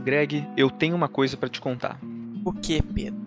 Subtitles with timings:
[0.00, 2.00] Greg, eu tenho uma coisa para te contar.
[2.42, 3.20] O que, Pedro?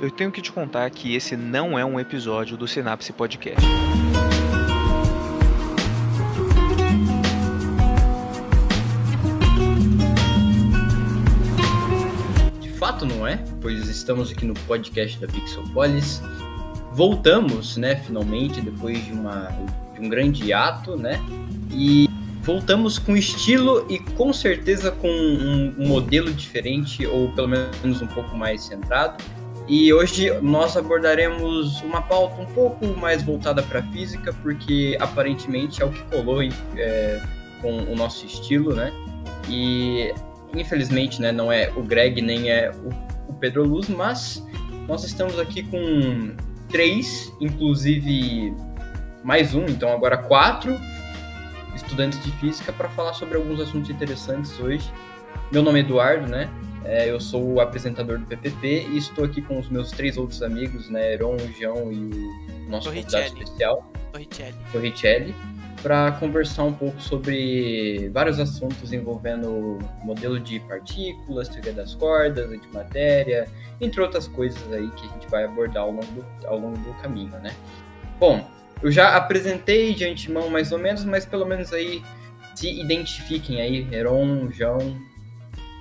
[0.00, 3.60] Eu tenho que te contar que esse não é um episódio do Sinapse Podcast.
[12.60, 16.22] De fato não é, pois estamos aqui no podcast da Pixelpolis.
[16.92, 19.50] Voltamos, né, finalmente, depois de, uma,
[19.94, 21.20] de um grande ato, né?
[21.70, 22.06] E
[22.46, 28.36] voltamos com estilo e com certeza com um, modelo diferente, ou pelo menos um pouco
[28.36, 29.22] mais centrado.
[29.66, 35.84] E hoje nós abordaremos uma pauta um pouco mais voltada para física, porque aparentemente é
[35.84, 37.20] o que colou é,
[37.60, 38.92] com o nosso estilo, né?
[39.48, 40.14] E
[40.54, 44.40] infelizmente, né, não é o Greg nem é o, o Pedro Luz, mas
[44.86, 46.32] nós estamos aqui com
[46.68, 48.54] três, inclusive
[49.24, 50.78] mais um, então agora quatro
[51.76, 54.90] estudantes de física para falar sobre alguns assuntos interessantes hoje.
[55.52, 56.50] Meu nome é Eduardo, né?
[56.84, 60.42] É, eu sou o apresentador do PPP e estou aqui com os meus três outros
[60.42, 61.14] amigos, né?
[61.14, 61.96] Heron, o João e
[62.66, 63.90] o nosso convidado especial,
[64.72, 65.34] Torricelli,
[65.82, 73.46] para conversar um pouco sobre vários assuntos envolvendo modelo de partículas, teoria das cordas, antimatéria,
[73.80, 76.94] entre outras coisas aí que a gente vai abordar ao longo do, ao longo do
[77.02, 77.54] caminho, né?
[78.18, 78.48] Bom,
[78.82, 82.02] eu já apresentei de antemão mais ou menos, mas pelo menos aí
[82.54, 84.98] se identifiquem aí, Heron, João,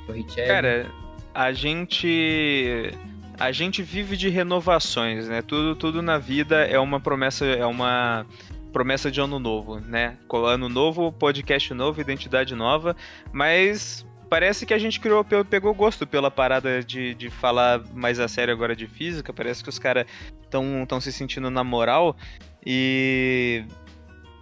[0.06, 0.48] Torricelli.
[0.48, 0.92] Cara,
[1.34, 2.92] a gente
[3.38, 5.42] a gente vive de renovações, né?
[5.42, 8.26] Tudo tudo na vida é uma promessa, é uma
[8.72, 10.18] promessa de ano novo, né?
[10.46, 12.96] Ano novo, podcast novo, identidade nova,
[13.32, 18.28] mas parece que a gente criou, pegou gosto pela parada de, de falar mais a
[18.28, 19.32] sério agora de física.
[19.32, 20.06] Parece que os caras
[20.44, 22.18] estão se sentindo na moral.
[22.66, 23.64] E,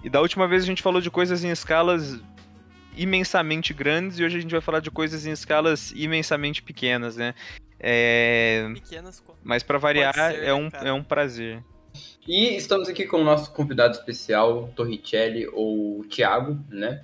[0.04, 2.20] e da última vez a gente falou de coisas em escalas
[2.96, 7.34] imensamente grandes e hoje a gente vai falar de coisas em escalas imensamente pequenas, né?
[7.80, 8.70] É...
[8.76, 10.90] Pequenas, mas para variar ser, é um cara.
[10.90, 11.64] é um prazer.
[12.28, 17.04] E estamos aqui com o nosso convidado especial, Torricelli, ou Thiago, né?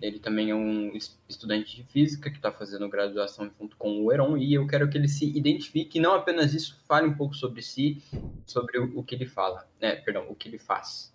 [0.00, 0.96] Ele também é um
[1.28, 4.96] estudante de física que está fazendo graduação junto com o Heron e eu quero que
[4.96, 8.02] ele se identifique e não apenas isso, fale um pouco sobre si,
[8.46, 9.96] sobre o, que ele fala, né?
[9.96, 11.12] Perdão, o que ele faz.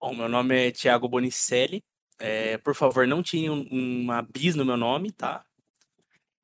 [0.00, 1.80] Bom, meu nome é Thiago Bonicelli.
[2.18, 5.44] É, por favor, não um, uma bis no meu nome, tá?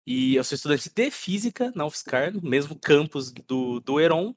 [0.06, 4.34] E eu sou estudante de física na UFSCar, no mesmo campus do, do Heron.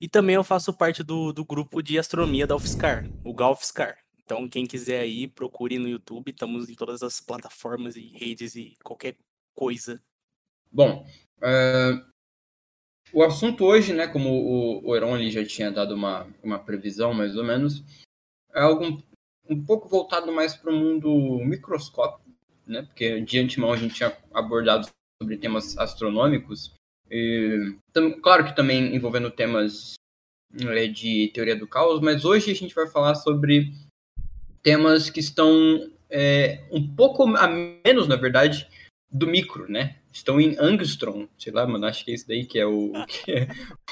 [0.00, 4.03] E também eu faço parte do, do grupo de astronomia da UFSCar, o GAUFSCar.
[4.24, 6.30] Então, quem quiser aí, procure no YouTube.
[6.30, 9.16] Estamos em todas as plataformas e redes e qualquer
[9.54, 10.02] coisa.
[10.72, 11.06] Bom,
[11.38, 12.14] uh,
[13.12, 17.36] o assunto hoje, né, como o, o Heron já tinha dado uma, uma previsão, mais
[17.36, 17.84] ou menos,
[18.52, 19.02] é algo
[19.48, 22.28] um, pouco voltado mais para o mundo microscópico,
[22.66, 24.88] né, porque de antemão a gente tinha abordado
[25.22, 26.74] sobre temas astronômicos,
[27.08, 27.76] e,
[28.22, 29.94] claro que também envolvendo temas
[30.60, 33.72] é, de teoria do caos, mas hoje a gente vai falar sobre
[34.64, 35.52] temas que estão
[36.10, 38.66] é, um pouco a menos, na verdade,
[39.10, 39.96] do micro, né?
[40.10, 42.92] Estão em angstrom, sei lá, mano, acho que é isso daí que é o...
[43.06, 43.48] Que é...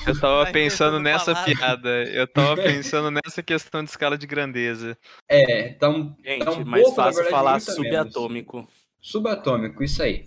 [0.06, 1.44] Eu tava Ai, pensando nessa falado.
[1.44, 4.96] piada, eu tava pensando nessa questão de escala de grandeza.
[5.28, 7.74] É, tá um, Gente, tá um mais pouco, fácil verdade, falar a menos.
[7.74, 8.68] subatômico.
[9.00, 10.26] Subatômico, isso aí.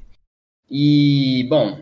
[0.69, 1.81] E, bom,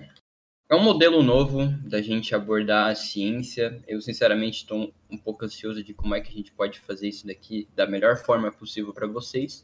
[0.74, 3.80] é um modelo novo da gente abordar a ciência.
[3.88, 7.28] Eu, sinceramente, estou um pouco ansioso de como é que a gente pode fazer isso
[7.28, 9.64] daqui da melhor forma possível para vocês.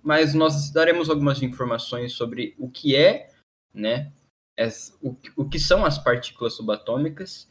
[0.00, 3.30] Mas nós daremos algumas informações sobre o que é,
[3.74, 4.12] né,
[4.56, 7.48] as- o, o que são as partículas subatômicas,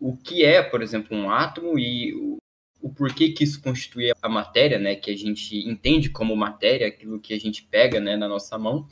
[0.00, 2.36] o que é, por exemplo, um átomo e o,
[2.80, 7.20] o porquê que isso constitui a matéria, né, que a gente entende como matéria, aquilo
[7.20, 8.88] que a gente pega, né, na nossa mão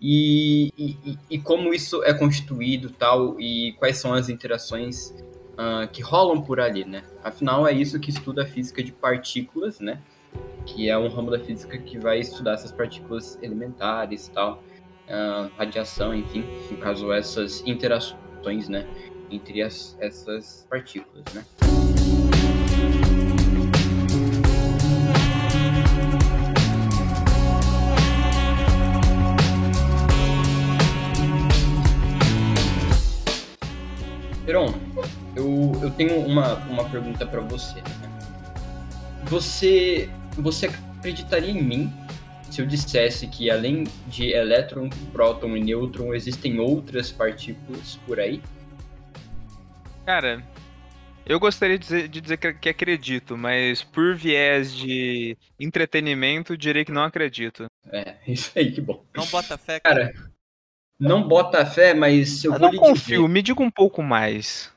[0.00, 0.96] e,
[1.28, 5.14] e, como isso é constituído tal e quais são as interações
[5.58, 7.02] ah, que rolam por ali, né?
[7.22, 10.00] Afinal é isso que estuda a física de partículas, né?
[10.64, 14.62] Que é um ramo da física que vai estudar essas partículas elementares tal,
[15.06, 18.86] ah, radiação, enfim, no caso essas interações, né?
[19.30, 21.44] Entre as, essas partículas, né?
[34.50, 34.74] Peron,
[35.36, 37.76] eu, eu tenho uma, uma pergunta para você.
[37.76, 39.22] né?
[39.26, 41.92] Você, você acreditaria em mim
[42.50, 48.42] se eu dissesse que além de elétron, próton e nêutron existem outras partículas por aí?
[50.04, 50.42] Cara,
[51.24, 56.84] eu gostaria de dizer, de dizer que, que acredito, mas por viés de entretenimento, direi
[56.84, 57.66] que não acredito.
[57.92, 59.04] É, isso aí, que bom.
[59.14, 60.12] Não bota fé, cara.
[60.12, 60.29] Cara,
[61.00, 63.28] não bota fé, mas eu, eu vou não lhe confio, dizer.
[63.28, 64.70] me diga um pouco mais.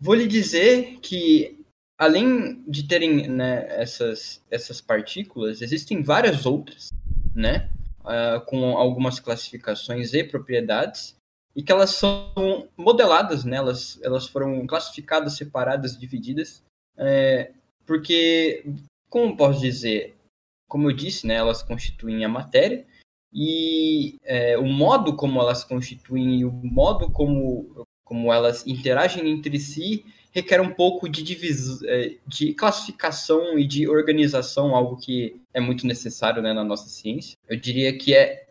[0.00, 1.58] Vou lhe dizer que,
[1.98, 6.88] além de terem né, essas, essas partículas, existem várias outras,
[7.34, 7.68] né?
[8.06, 11.16] ah, com algumas classificações e propriedades,
[11.56, 13.56] e que elas são modeladas, né?
[13.56, 16.62] Elas, elas foram classificadas, separadas, divididas,
[16.96, 17.50] é,
[17.84, 18.64] porque,
[19.10, 20.14] como posso dizer,
[20.68, 22.86] como eu disse, né, elas constituem a matéria,
[23.32, 29.58] e é, o modo como elas constituem e o modo como, como elas interagem entre
[29.58, 30.04] si
[30.36, 31.82] requer um pouco de, divis...
[31.84, 37.38] é, de classificação e de organização, algo que é muito necessário né, na nossa ciência.
[37.48, 38.46] Eu diria que é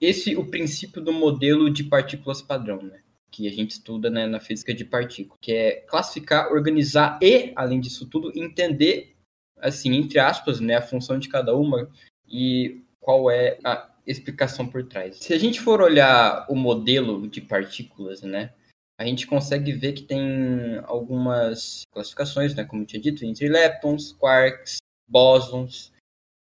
[0.00, 3.00] esse o princípio do modelo de partículas padrão, né?
[3.30, 7.80] que a gente estuda né, na física de partículas, que é classificar, organizar e, além
[7.80, 9.14] disso tudo, entender,
[9.58, 11.90] assim, entre aspas, né, a função de cada uma
[12.26, 15.16] e qual é a explicação por trás.
[15.16, 18.52] Se a gente for olhar o modelo de partículas, né,
[18.98, 24.12] a gente consegue ver que tem algumas classificações, né, como eu tinha dito, entre leptons,
[24.12, 25.92] quarks, bósons,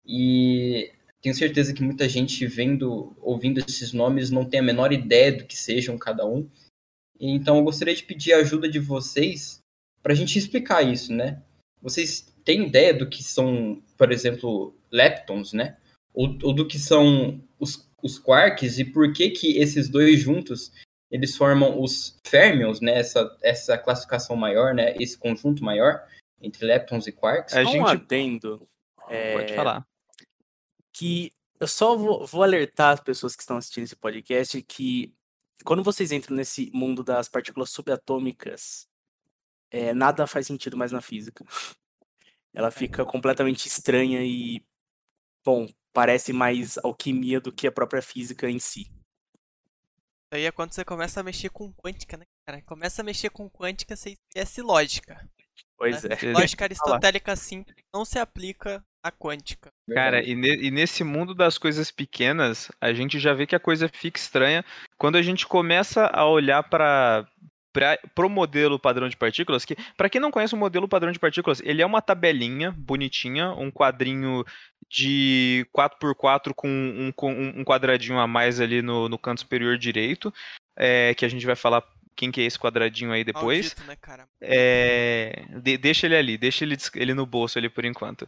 [0.06, 5.32] e tenho certeza que muita gente vendo, ouvindo esses nomes não tem a menor ideia
[5.32, 6.48] do que sejam cada um.
[7.20, 9.60] Então eu gostaria de pedir a ajuda de vocês
[10.02, 11.42] para a gente explicar isso, né?
[11.82, 15.78] Vocês têm ideia do que são, por exemplo, leptons, né?
[16.14, 20.72] Ou, ou do que são os, os quarks e por que que esses dois juntos
[21.10, 22.98] eles formam os férmions, né?
[22.98, 24.96] Essa, essa classificação maior, né?
[24.98, 26.04] Esse conjunto maior
[26.42, 27.54] entre leptons e quarks.
[27.54, 28.68] A Só um gente adendo.
[29.10, 29.88] é, pode falar.
[30.92, 35.14] que eu só vou, vou alertar as pessoas que estão assistindo esse podcast que
[35.64, 38.88] quando vocês entram nesse mundo das partículas subatômicas,
[39.72, 41.46] é, nada faz sentido mais na física.
[42.54, 44.64] Ela fica completamente estranha e,
[45.44, 48.92] bom, parece mais alquimia do que a própria física em si.
[50.34, 52.60] Aí é quando você começa a mexer com quântica, né, cara?
[52.64, 55.30] Começa a mexer com quântica, você esquece lógica.
[55.78, 56.18] Pois né?
[56.20, 56.34] é.
[56.34, 59.70] Lógica aristotélica simples não se aplica à quântica.
[59.94, 63.60] Cara, e, ne- e nesse mundo das coisas pequenas, a gente já vê que a
[63.60, 64.66] coisa fica estranha
[64.98, 67.28] quando a gente começa a olhar para
[68.14, 71.62] pro modelo padrão de partículas, que para quem não conhece o modelo padrão de partículas,
[71.64, 74.46] ele é uma tabelinha bonitinha, um quadrinho
[74.90, 80.34] de 4x4 com um, com um quadradinho a mais ali no, no canto superior direito,
[80.78, 81.84] é, que a gente vai falar
[82.16, 83.66] quem que é esse quadradinho aí depois.
[83.66, 84.28] Maldito, né, cara?
[84.42, 88.28] É, de- deixa ele ali, deixa ele, ele no bolso ali por enquanto.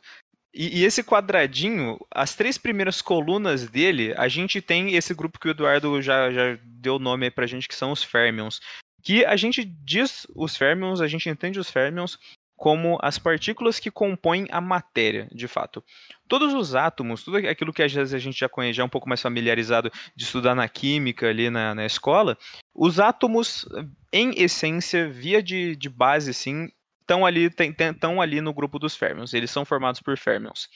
[0.53, 5.49] E, e esse quadradinho, as três primeiras colunas dele, a gente tem esse grupo que
[5.49, 8.61] o Eduardo já, já deu nome aí pra gente, que são os férmions.
[9.05, 12.17] Que a gente diz os férmions, a gente entende os férmions
[12.57, 15.83] como as partículas que compõem a matéria, de fato.
[16.27, 18.89] Todos os átomos, tudo aquilo que às vezes a gente já conhece, já é um
[18.89, 22.35] pouco mais familiarizado de estudar na química ali na, na escola,
[22.73, 23.67] os átomos,
[24.11, 26.69] em essência, via de, de base, sim,
[27.01, 29.35] estão ali, estão ali no grupo dos férmions.
[29.35, 30.67] Eles são formados por férmions.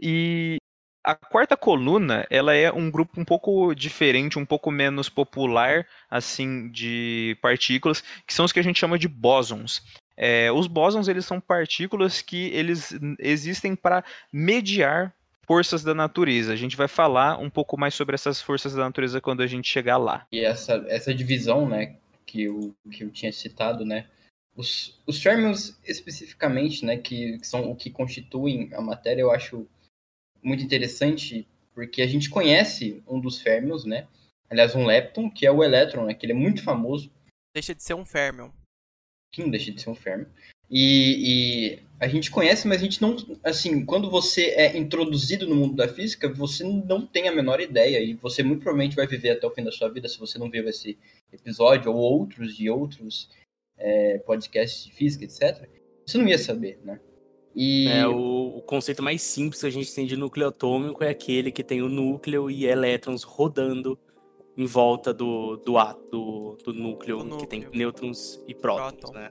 [0.00, 0.56] E
[1.08, 6.68] a quarta coluna, ela é um grupo um pouco diferente, um pouco menos popular, assim,
[6.68, 9.82] de partículas, que são os que a gente chama de bósons.
[10.14, 15.14] É, os bósons, eles são partículas que eles existem para mediar
[15.46, 16.52] forças da natureza.
[16.52, 19.66] A gente vai falar um pouco mais sobre essas forças da natureza quando a gente
[19.66, 20.26] chegar lá.
[20.30, 21.96] E essa, essa divisão, né,
[22.26, 24.04] que eu, que eu tinha citado, né,
[24.54, 29.66] os, os férmions especificamente, né, que, que são o que constituem a matéria, eu acho
[30.42, 34.06] muito interessante, porque a gente conhece um dos férmions, né,
[34.50, 37.10] aliás, um lepton, que é o elétron, né, que ele é muito famoso,
[37.54, 38.50] Deixa de ser um férmion.
[39.32, 40.26] que não deixa de ser um férmion,
[40.70, 45.56] e, e a gente conhece, mas a gente não, assim, quando você é introduzido no
[45.56, 49.30] mundo da física, você não tem a menor ideia, e você muito provavelmente vai viver
[49.30, 50.98] até o fim da sua vida, se você não viu esse
[51.32, 53.30] episódio, ou outros de outros
[53.78, 55.68] é, podcasts de física, etc.,
[56.06, 57.00] você não ia saber, né?
[57.54, 61.08] E É, o, o conceito mais simples que a gente tem de núcleo atômico é
[61.10, 63.98] aquele que tem o núcleo e elétrons rodando
[64.56, 67.78] em volta do, do, ato, do, do núcleo, Do que tem núcleo.
[67.78, 69.12] nêutrons e prótons, Próton.
[69.12, 69.30] né?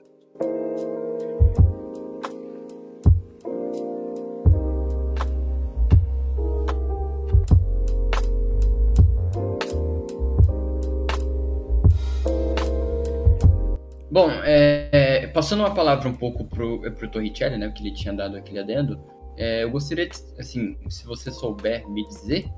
[14.17, 18.11] Bom, é, é, passando uma palavra um pouco pro, pro Torricelli, né, que ele tinha
[18.11, 18.99] dado aquele adendo,
[19.37, 22.49] é, eu gostaria, de, assim, se você souber me dizer,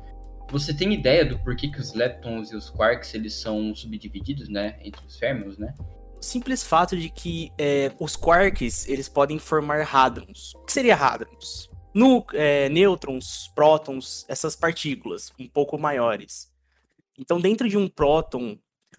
[0.49, 4.79] você tem ideia do porquê que os leptons e os quarks, eles são subdivididos, né,
[4.81, 5.73] entre os férmions, né?
[6.21, 10.55] Simples fato de que é, os quarks eles podem formar hadrons.
[10.55, 11.69] O que seria hadrons?
[11.93, 16.49] Nu é, nêutrons, prótons, essas partículas um pouco maiores.
[17.17, 18.57] Então, dentro de um próton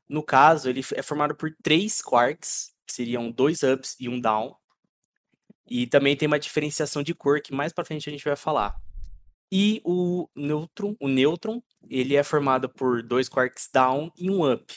[0.09, 4.55] No caso, ele é formado por três quarks, que seriam dois ups e um down.
[5.69, 8.75] E também tem uma diferenciação de cor que mais para frente a gente vai falar.
[9.53, 14.73] E o nêutron, o nêutron, ele é formado por dois quarks down e um up.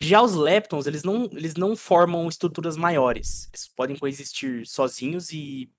[0.00, 3.48] Já os leptons, eles não, eles não formam estruturas maiores.
[3.52, 5.72] Eles podem coexistir sozinhos e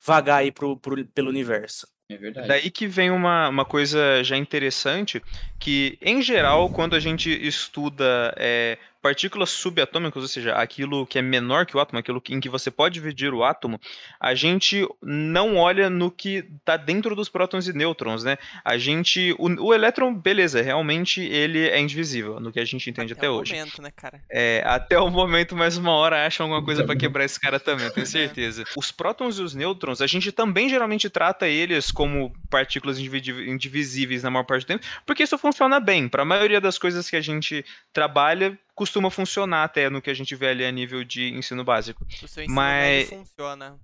[0.00, 1.86] vagar aí pro, pro, pelo universo.
[2.12, 2.48] É verdade.
[2.48, 5.22] Daí que vem uma, uma coisa já interessante,
[5.58, 11.22] que em geral, quando a gente estuda é, partículas subatômicas, ou seja, aquilo que é
[11.22, 13.80] menor que o átomo, aquilo em que você pode dividir o átomo,
[14.20, 18.38] a gente não olha no que está dentro dos prótons e nêutrons, né?
[18.64, 23.12] A gente, o, o, elétron, beleza, realmente ele é indivisível, no que a gente entende
[23.12, 23.54] até, até o hoje.
[23.54, 24.22] momento, né, cara?
[24.30, 27.90] É, até o momento, mais uma hora acham alguma coisa para quebrar esse cara também,
[27.90, 28.64] tenho certeza.
[28.76, 34.30] Os prótons e os nêutrons, a gente também geralmente trata eles como partículas indivisíveis na
[34.30, 36.08] maior parte do tempo, porque isso funciona bem.
[36.08, 40.14] Para a maioria das coisas que a gente trabalha, costuma funcionar até no que a
[40.14, 42.04] gente vê ali a nível de ensino básico.
[42.22, 43.78] O seu ensino Mas- funciona.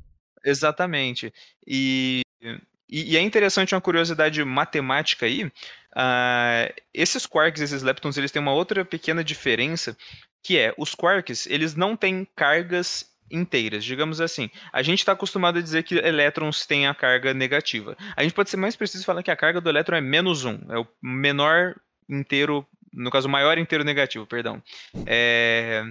[0.44, 1.32] Exatamente.
[1.66, 2.22] E,
[2.88, 5.50] e, e é interessante uma curiosidade matemática aí.
[5.94, 9.96] ah, esses quarks, esses leptons, eles têm uma outra pequena diferença,
[10.42, 14.48] que é os quarks, eles não têm cargas inteiras, digamos assim.
[14.72, 17.96] A gente está acostumado a dizer que elétrons têm a carga negativa.
[18.16, 20.44] A gente pode ser mais preciso e falar que a carga do elétron é menos
[20.44, 21.74] um, é o menor
[22.08, 24.62] inteiro, no caso, o maior inteiro negativo, perdão.
[25.06, 25.84] É,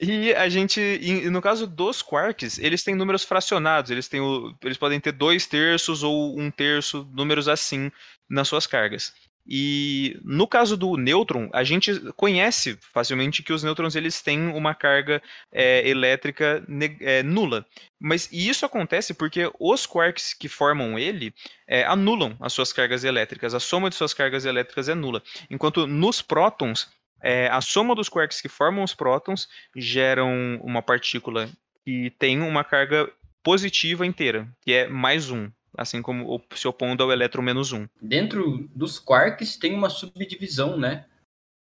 [0.00, 4.54] E a gente, e no caso dos quarks, eles têm números fracionados, eles, têm o,
[4.62, 7.90] eles podem ter dois terços ou um terço, números assim,
[8.28, 9.14] nas suas cargas.
[9.46, 14.74] E no caso do nêutron, a gente conhece facilmente que os nêutrons eles têm uma
[14.74, 15.22] carga
[15.52, 16.64] é, elétrica
[17.00, 17.66] é, nula.
[18.00, 21.34] Mas e isso acontece porque os quarks que formam ele
[21.68, 23.54] é, anulam as suas cargas elétricas.
[23.54, 25.22] A soma de suas cargas elétricas é nula.
[25.50, 26.88] Enquanto nos prótons,
[27.22, 31.50] é, a soma dos quarks que formam os prótons geram uma partícula
[31.84, 33.10] que tem uma carga
[33.42, 37.86] positiva inteira, que é mais um, assim como o- se opondo ao elétron menos um.
[38.00, 41.06] Dentro dos quarks tem uma subdivisão, né?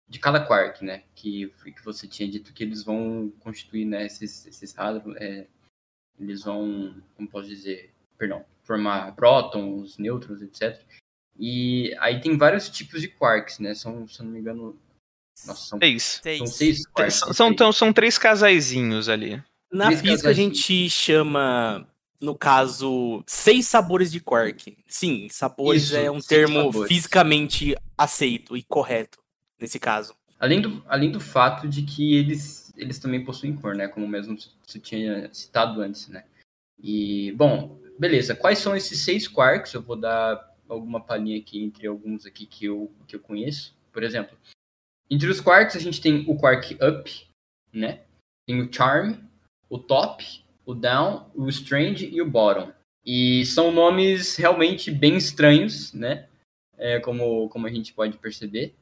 [0.09, 1.03] De cada quark, né?
[1.15, 4.05] Que, que você tinha dito que eles vão constituir, né?
[4.05, 4.75] Esses, esses
[5.17, 5.47] é,
[6.19, 10.79] eles vão, como posso dizer, perdão, formar prótons, nêutrons, etc.
[11.39, 13.73] E aí tem vários tipos de quarks, né?
[13.73, 14.77] São, se eu não me engano,
[15.47, 16.19] nossa, são, Seis.
[16.21, 16.37] Seis.
[16.37, 17.15] são seis quarks.
[17.35, 19.41] São, são, são três casaizinhos ali.
[19.71, 21.87] Na Três física a gente chama,
[22.23, 24.77] no caso, seis sabores de quark.
[24.87, 26.87] Sim, sabores Isso, é um termo sabores.
[26.87, 29.19] fisicamente aceito e correto
[29.59, 30.15] nesse caso.
[30.39, 33.87] Além do, além do fato de que eles, eles também possuem cor, né?
[33.89, 36.23] Como mesmo você tinha citado antes, né?
[36.81, 38.35] E, bom, beleza.
[38.35, 39.73] Quais são esses seis quarks?
[39.73, 43.75] Eu vou dar alguma palhinha aqui entre alguns aqui que eu, que eu conheço.
[43.91, 44.37] Por exemplo,
[45.09, 47.27] entre os quarks a gente tem o quark up,
[47.71, 48.01] né?
[48.47, 49.15] Tem o charm,
[49.69, 52.71] o top, o down, o strange e o bottom.
[53.05, 56.27] E são nomes realmente bem estranhos, né?
[56.77, 58.75] É, como, como a gente pode perceber.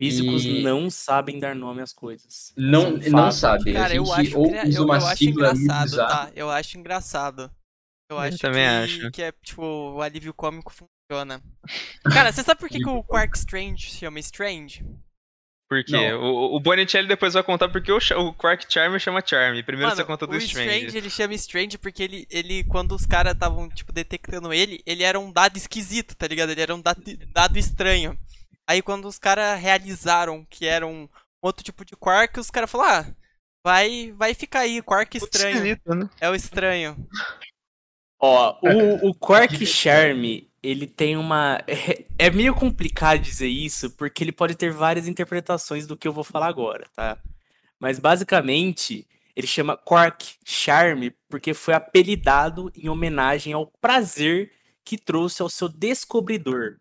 [0.00, 2.52] Físicos E- não sabem dar nome às coisas.
[2.56, 3.34] Não, é um não fato.
[3.34, 3.72] sabe.
[3.72, 6.32] Cara, eu acho, ou usa eu, uma eu acho engraçado, tá?
[6.34, 7.42] Eu acho engraçado.
[8.10, 9.10] Eu Eu acho também que, acho.
[9.12, 11.40] que é, tipo, o alívio cômico funciona.
[12.12, 14.84] Cara, você sabe por que, que o Quark Strange se chama Strange?
[15.82, 16.20] Porque Não.
[16.20, 19.62] o, o Bonicelli depois vai contar porque o, o Quark Charmer chama Charme.
[19.62, 20.96] Primeiro Mano, você conta do o Strange.
[20.96, 25.18] ele chama Strange porque ele, ele quando os caras estavam, tipo, detectando ele, ele era
[25.18, 26.50] um dado esquisito, tá ligado?
[26.50, 27.02] Ele era um dado,
[27.32, 28.18] dado estranho.
[28.66, 31.08] Aí quando os caras realizaram que era um
[31.42, 33.14] outro tipo de Quark, os caras falaram, ah,
[33.64, 35.56] vai, vai ficar aí, Quark estranho.
[35.56, 36.08] esquisito, né?
[36.20, 36.96] É o estranho.
[38.20, 41.62] Ó, o, o Quark Charme, ele tem uma.
[42.18, 46.24] É, meio complicado dizer isso, porque ele pode ter várias interpretações do que eu vou
[46.24, 47.18] falar agora, tá?
[47.78, 49.06] Mas basicamente,
[49.36, 54.50] ele chama Quark Charme porque foi apelidado em homenagem ao prazer
[54.84, 56.76] que trouxe ao seu descobridor.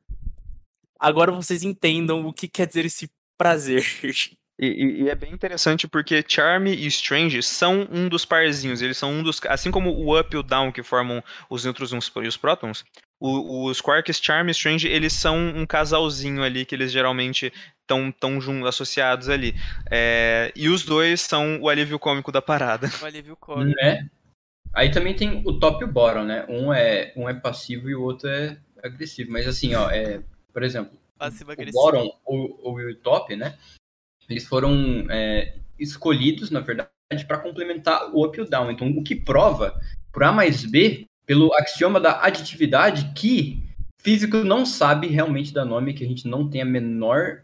[1.00, 3.84] Agora vocês entendam o que quer dizer esse prazer.
[4.60, 8.84] E, e- e é bem interessante porque Charme e Strange são um dos parzinhos.
[8.84, 9.42] Eles são um dos.
[9.50, 12.86] Assim como o Up e o Down que formam os nêutrons e os prótons,
[13.30, 17.52] o- os Quarks Charme e Strange eles são um casalzinho ali que eles geralmente
[17.82, 19.56] estão tão jun- associados ali.
[19.90, 22.90] É, e os dois são o alívio cômico da parada.
[23.02, 23.76] O alívio cômico.
[23.82, 24.10] Né?
[24.74, 26.46] Aí também tem o top e o bottom, né?
[26.50, 29.32] Um é, um é passivo e o outro é agressivo.
[29.32, 31.82] Mas assim, ó, é, por exemplo, Passivo o agressivo.
[31.82, 33.58] bottom ou, ou o top, né?
[34.28, 36.90] Eles foram é, escolhidos, na verdade,
[37.28, 38.72] para complementar o up e o down.
[38.72, 39.80] Então, o que prova,
[40.12, 43.62] por A mais B, pelo axioma da aditividade, que
[44.02, 47.42] físico não sabe realmente dar nome, que a gente não tem a menor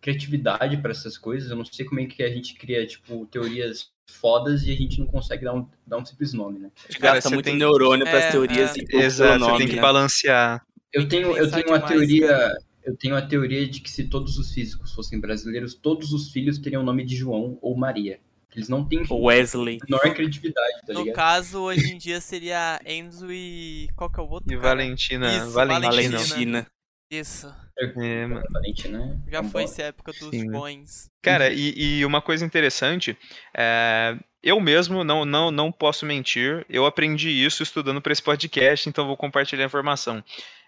[0.00, 1.50] criatividade para essas coisas.
[1.50, 4.98] Eu não sei como é que a gente cria, tipo, teorias fodas e a gente
[4.98, 6.70] não consegue dar um, dar um simples nome, né?
[6.88, 8.80] A gente Cara, gasta muito tem- neurônio para É, as teorias é.
[8.80, 9.82] e Exato, nome, tem que né?
[9.82, 10.64] balancear.
[10.92, 12.52] Eu tenho, eu tenho uma demais, teoria.
[12.82, 16.58] Eu tenho a teoria de que se todos os físicos fossem brasileiros, todos os filhos
[16.58, 18.18] teriam o nome de João ou Maria.
[18.54, 19.78] Eles não têm Wesley.
[19.88, 21.14] menor criatividade, tá No ligado?
[21.16, 23.88] caso, hoje em dia seria Enzo e.
[23.96, 24.52] Qual que é o outro?
[24.52, 24.68] E cara?
[24.68, 25.36] Valentina.
[25.36, 25.90] Isso, Valentina.
[26.18, 26.66] Valentina.
[27.10, 27.54] Isso.
[27.78, 28.42] É, mano.
[28.50, 29.18] Valentina, né?
[29.30, 30.50] Já foi essa época dos Sim.
[30.50, 31.08] bons.
[31.22, 33.16] Cara, e, e uma coisa interessante,
[33.56, 38.88] é, eu mesmo não, não, não posso mentir, eu aprendi isso estudando para esse podcast,
[38.88, 40.22] então vou compartilhar a informação.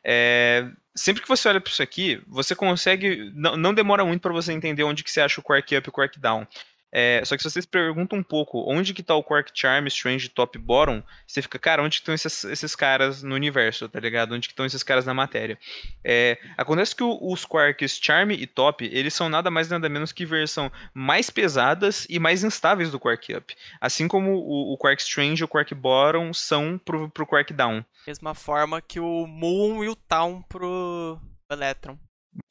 [0.04, 4.32] É, sempre que você olha para isso aqui, você consegue, não, não demora muito para
[4.32, 6.46] você entender onde que você acha o Quark Up e o Quark Down.
[6.92, 10.28] É, só que se vocês perguntam um pouco onde que tá o Quark Charm, Strange,
[10.28, 13.98] Top e Bottom, você fica, cara, onde que estão esses, esses caras no universo, tá
[13.98, 14.34] ligado?
[14.34, 15.58] Onde que estão esses caras na matéria?
[16.04, 20.12] É, acontece que o- os Quarks Charm e Top, eles são nada mais nada menos
[20.12, 23.56] que versão mais pesadas e mais instáveis do Quark Up.
[23.80, 27.82] Assim como o, o Quark Strange e o Quark Bottom são pro, pro Quark Down.
[28.06, 31.18] Mesma forma que o Moon e o Town pro
[31.50, 31.96] Electron.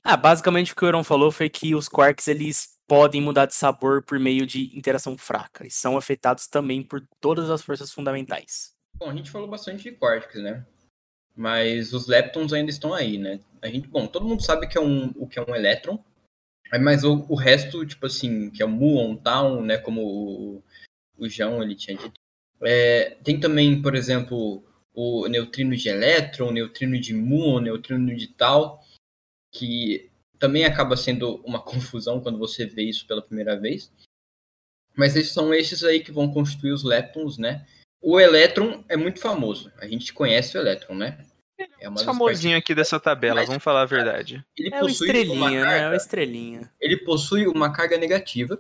[0.04, 3.56] Ah, basicamente o que o Euron falou foi que os quarks eles podem mudar de
[3.56, 8.74] sabor por meio de interação fraca e são afetados também por todas as forças fundamentais.
[8.98, 10.66] Bom, a gente falou bastante de Quarks, né?
[11.34, 13.40] Mas os Leptons ainda estão aí, né?
[13.62, 16.04] A gente, bom, todo mundo sabe que é um, o que é um elétron,
[16.82, 19.78] mas o, o resto, tipo assim, que é o muon, town, né?
[19.78, 20.64] Como o,
[21.18, 22.20] o João ele tinha dito.
[22.62, 28.84] É, tem também, por exemplo, o neutrino de elétron, neutrino de muon, neutrino de tal,
[29.50, 30.11] que
[30.42, 33.90] também acaba sendo uma confusão quando você vê isso pela primeira vez.
[34.98, 37.66] Mas esses são esses aí que vão constituir os leptons, né?
[38.02, 39.72] O elétron é muito famoso.
[39.78, 41.26] A gente conhece o elétron, né?
[41.80, 44.44] É uma famosinho aqui dessa tabela, mais vamos falar a verdade.
[44.58, 45.78] Ele É possui uma estrelinha, né?
[45.78, 46.74] É carga, estrelinha.
[46.82, 48.60] ele possui uma carga negativa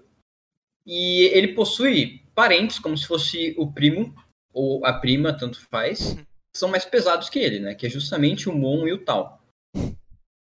[0.85, 4.15] e ele possui parentes como se fosse o primo
[4.53, 7.73] ou a prima, tanto faz, que são mais pesados que ele, né?
[7.73, 9.41] Que é justamente o muon e o tal.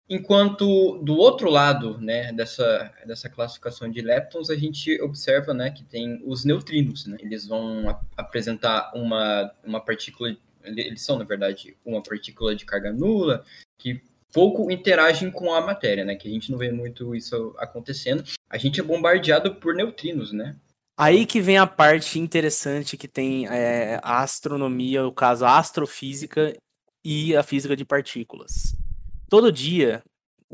[0.08, 5.82] Enquanto do outro lado, né, dessa, dessa classificação de leptons, a gente observa, né, que
[5.82, 7.16] tem os neutrinos, né?
[7.20, 12.92] Eles vão ap- apresentar uma, uma partícula, eles são, na verdade, uma partícula de carga
[12.92, 13.44] nula,
[13.78, 14.00] que
[14.32, 16.14] pouco interagem com a matéria, né?
[16.14, 18.22] Que a gente não vê muito isso acontecendo.
[18.48, 20.54] A gente é bombardeado por neutrinos, né?
[20.98, 26.56] Aí que vem a parte interessante que tem é, a astronomia, o caso a astrofísica
[27.04, 28.74] e a física de partículas.
[29.28, 30.02] Todo dia,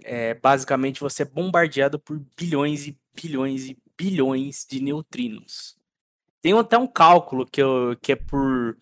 [0.02, 5.76] é, basicamente, você é bombardeado por bilhões e bilhões e bilhões de neutrinos.
[6.40, 8.76] Tem até um cálculo que, eu, que é por,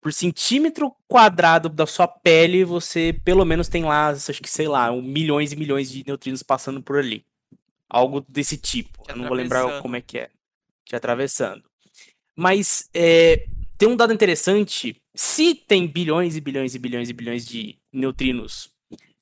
[0.00, 4.90] por centímetro quadrado da sua pele, você pelo menos tem lá, acho que sei lá,
[4.90, 7.24] um, milhões e milhões de neutrinos passando por ali.
[7.88, 9.04] Algo desse tipo.
[9.08, 10.30] Eu não vou lembrar como é que é.
[10.84, 11.62] Te atravessando.
[12.34, 13.46] Mas é,
[13.78, 15.00] tem um dado interessante.
[15.14, 18.70] Se tem bilhões e bilhões e bilhões e bilhões de neutrinos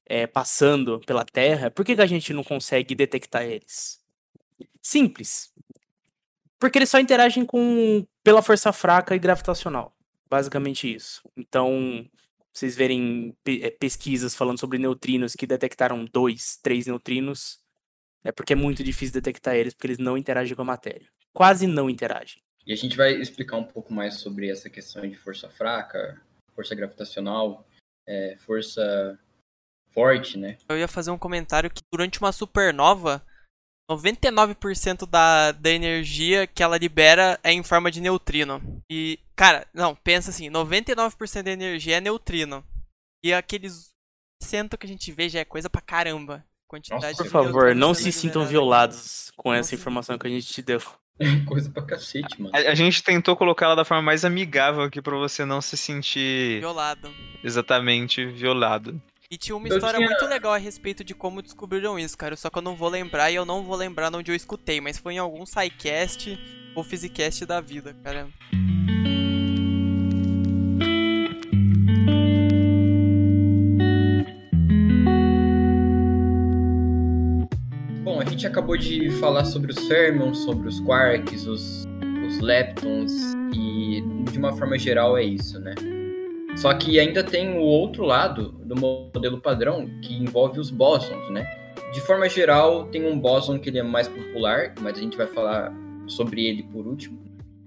[0.07, 4.01] é, passando pela Terra, por que, que a gente não consegue detectar eles?
[4.81, 5.53] Simples.
[6.59, 9.95] Porque eles só interagem com pela força fraca e gravitacional.
[10.29, 11.23] Basicamente isso.
[11.37, 12.09] Então,
[12.53, 17.59] vocês verem eh, pesquisas falando sobre neutrinos que detectaram dois, três neutrinos,
[18.25, 21.07] é porque é muito difícil detectar eles, porque eles não interagem com a matéria.
[21.33, 22.43] Quase não interagem.
[22.67, 26.21] E a gente vai explicar um pouco mais sobre essa questão de força fraca,
[26.55, 27.65] força gravitacional,
[28.07, 29.19] é, força
[29.97, 30.59] forte, né?
[30.69, 33.25] Eu ia fazer um comentário que durante uma supernova,
[33.91, 38.61] 99% da, da energia que ela libera é em forma de neutrino.
[38.91, 42.63] E, cara, não, pensa assim, 99% da energia é neutrino.
[43.25, 43.91] E aqueles
[44.43, 46.45] cento que a gente vê já é coisa pra caramba.
[46.69, 48.51] Quantidade Nossa, de Por favor, não se sintam liberada.
[48.51, 50.83] violados com essa informação que a gente te deu.
[51.49, 52.55] Coisa pra cacete, mano.
[52.55, 55.75] A, a gente tentou colocar ela da forma mais amigável aqui pra você não se
[55.77, 57.11] sentir Violado.
[57.43, 59.01] exatamente violado.
[59.31, 62.37] E tinha uma Eu história tinha- muito legal a respeito de como descobriram isso, cara.
[62.37, 64.81] Só que eu não vou lembrar e eu não vou lembrar de onde eu escutei,
[64.81, 66.39] mas foi em algum SciCast
[66.75, 68.29] ou Physicast da vida, cara.
[78.03, 81.85] Bom, a gente acabou de falar sobre os fermions, sobre os quarks, os,
[82.27, 83.13] os leptons
[83.55, 85.75] e de uma forma geral é isso, né?
[86.57, 91.45] Só que ainda tem o outro lado do modelo padrão que envolve os bósons, né?
[91.93, 95.27] De forma geral, tem um bóson que ele é mais popular, mas a gente vai
[95.27, 95.73] falar
[96.07, 97.25] sobre ele por último.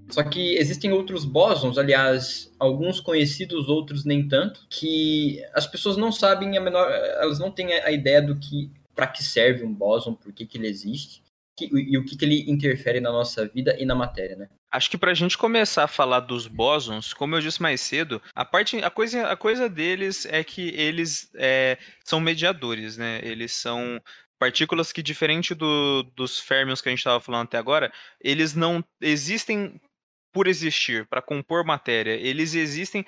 [0.09, 6.11] Só que existem outros bósons, aliás, alguns conhecidos, outros nem tanto, que as pessoas não
[6.11, 10.15] sabem a menor, elas não têm a ideia do que para que serve um bóson,
[10.15, 11.21] por que, que ele existe
[11.59, 14.49] que, e o que, que ele interfere na nossa vida e na matéria, né?
[14.71, 18.21] Acho que para a gente começar a falar dos bósons, como eu disse mais cedo,
[18.35, 23.19] a parte, a coisa, a coisa deles é que eles é, são mediadores, né?
[23.23, 23.99] Eles são
[24.37, 28.83] partículas que, diferente do, dos férmions que a gente estava falando até agora, eles não
[29.01, 29.79] existem
[30.31, 32.11] por existir, para compor matéria.
[32.11, 33.05] Eles existem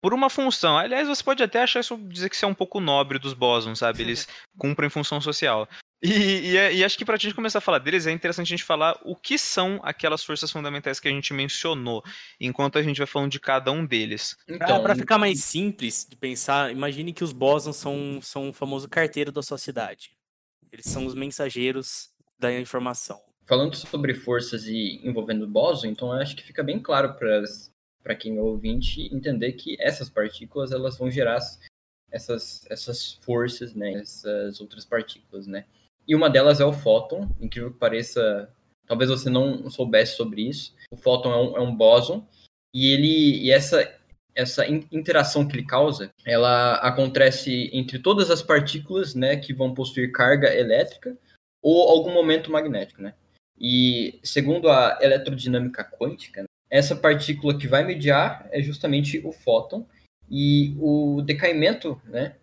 [0.00, 0.78] por uma função.
[0.78, 3.80] Aliás, você pode até achar isso dizer que isso é um pouco nobre dos bósons,
[3.80, 4.02] sabe?
[4.02, 5.68] Eles cumprem função social.
[6.02, 8.46] E, e, é, e, acho que para a gente começar a falar deles, é interessante
[8.46, 12.02] a gente falar o que são aquelas forças fundamentais que a gente mencionou,
[12.40, 14.34] enquanto a gente vai falando de cada um deles.
[14.48, 18.88] Então, para ficar mais simples de pensar, imagine que os bósons são, são o famoso
[18.88, 20.12] carteiro da sociedade.
[20.72, 22.08] Eles são os mensageiros
[22.38, 23.20] da informação.
[23.46, 27.14] Falando sobre forças e envolvendo bóson, então acho que fica bem claro
[28.02, 31.40] para quem é ouvinte entender que essas partículas elas vão gerar
[32.10, 35.66] essas, essas forças, né, essas outras partículas, né.
[36.10, 38.52] E uma delas é o fóton, incrível que pareça,
[38.84, 40.74] talvez você não soubesse sobre isso.
[40.90, 42.26] O fóton é um, é um bóson
[42.74, 43.96] e ele e essa
[44.34, 50.10] essa interação que ele causa, ela acontece entre todas as partículas, né, que vão possuir
[50.10, 51.16] carga elétrica
[51.62, 53.14] ou algum momento magnético, né?
[53.56, 59.86] E segundo a eletrodinâmica quântica, essa partícula que vai mediar é justamente o fóton
[60.28, 62.34] e o decaimento, né,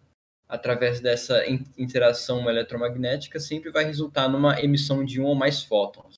[0.48, 1.44] através dessa
[1.78, 6.16] interação eletromagnética sempre vai resultar numa emissão de um ou mais fótons.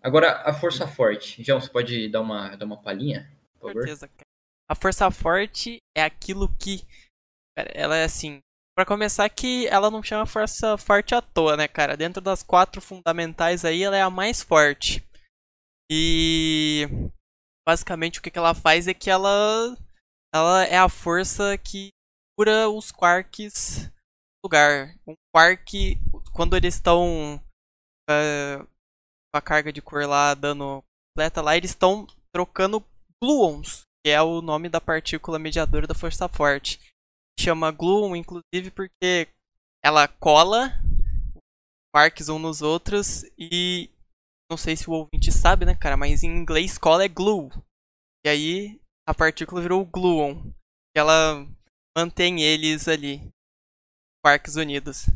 [0.00, 1.42] Agora, a força forte.
[1.42, 3.82] João, você pode dar uma, dar uma palhinha, por favor?
[3.82, 4.10] Certeza,
[4.68, 6.84] a força forte é aquilo que.
[7.56, 8.40] Ela é assim.
[8.74, 11.96] Para começar, que ela não chama força forte à toa, né, cara?
[11.96, 15.04] Dentro das quatro fundamentais aí, ela é a mais forte.
[15.90, 16.88] E.
[17.68, 19.76] Basicamente, o que, ela faz é que ela.
[20.34, 21.90] Ela é a força que
[22.42, 24.96] cura os quarks no lugar.
[25.06, 25.96] Um quark,
[26.32, 27.40] quando eles estão.
[28.10, 28.66] Uh,
[29.32, 30.82] com a carga de cor lá dando
[31.14, 32.84] completa lá, eles estão trocando
[33.22, 36.80] gluons que é o nome da partícula mediadora da força forte.
[37.38, 39.28] Chama gluon, inclusive, porque
[39.82, 40.72] ela cola
[41.94, 43.88] quarks uns nos outros e
[44.50, 47.50] não sei se o ouvinte sabe, né, cara, mas em inglês cola é glue.
[48.26, 50.52] E aí a partícula virou gluon,
[50.94, 51.46] ela
[51.96, 53.20] mantém eles ali,
[54.24, 55.06] quarks unidos.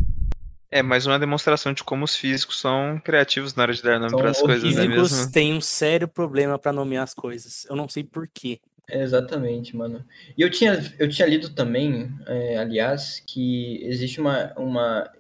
[0.71, 4.17] É mais uma demonstração de como os físicos são criativos na hora de dar nome
[4.17, 4.65] para as coisas?
[4.65, 7.65] Os físicos têm um sério problema para nomear as coisas.
[7.67, 8.61] Eu não sei porquê.
[8.89, 10.05] Exatamente, mano.
[10.37, 15.11] E eu tinha, eu tinha lido também, é, aliás, que existe uma, uma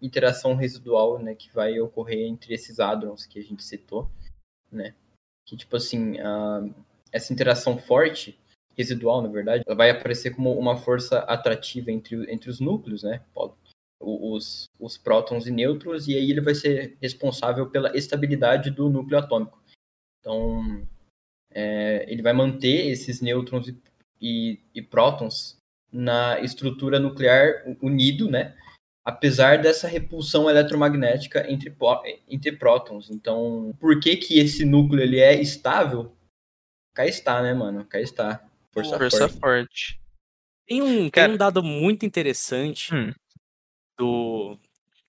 [0.00, 4.10] interação residual, né, que vai ocorrer entre esses hadrons que a gente citou,
[4.70, 4.94] né?
[5.46, 6.64] Que, tipo assim, a,
[7.12, 8.38] essa interação forte,
[8.76, 13.20] residual, na verdade, ela vai aparecer como uma força atrativa entre, entre os núcleos, né?
[14.00, 19.18] Os, os prótons e nêutrons, e aí ele vai ser responsável pela estabilidade do núcleo
[19.18, 19.62] atômico.
[20.20, 20.86] Então,
[21.50, 23.78] é, ele vai manter esses nêutrons e,
[24.20, 25.56] e, e, prótons
[25.92, 28.56] na estrutura nuclear unido, né?
[29.04, 31.74] Apesar dessa repulsão eletromagnética entre,
[32.26, 33.10] entre prótons.
[33.10, 36.12] Então, por que que esse núcleo ele é estável?
[36.94, 37.84] Cá está, né, mano?
[37.84, 38.42] Cá está.
[38.74, 39.40] Força, Força forte.
[39.40, 40.00] forte.
[40.66, 43.12] Tem um, tem um dado muito interessante hum.
[43.96, 44.58] do.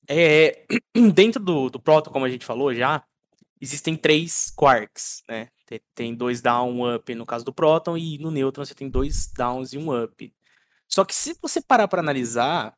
[0.08, 0.66] É,
[1.14, 3.04] dentro do, do próton, como a gente falou já,
[3.60, 5.50] existem três quarks, né?
[5.96, 9.28] Tem dois down, um up no caso do próton, e no nêutron você tem dois
[9.36, 10.34] downs e um up.
[10.88, 12.78] Só que se você parar para analisar,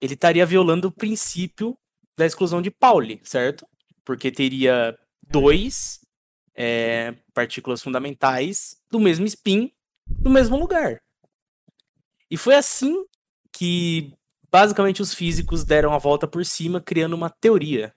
[0.00, 1.76] ele estaria violando o princípio
[2.16, 3.66] da exclusão de Pauli, certo?
[4.04, 6.00] Porque teria dois
[6.54, 9.70] é, partículas fundamentais do mesmo spin
[10.20, 11.00] no mesmo lugar.
[12.30, 13.04] E foi assim
[13.52, 14.12] que
[14.50, 17.94] basicamente os físicos deram a volta por cima, criando uma teoria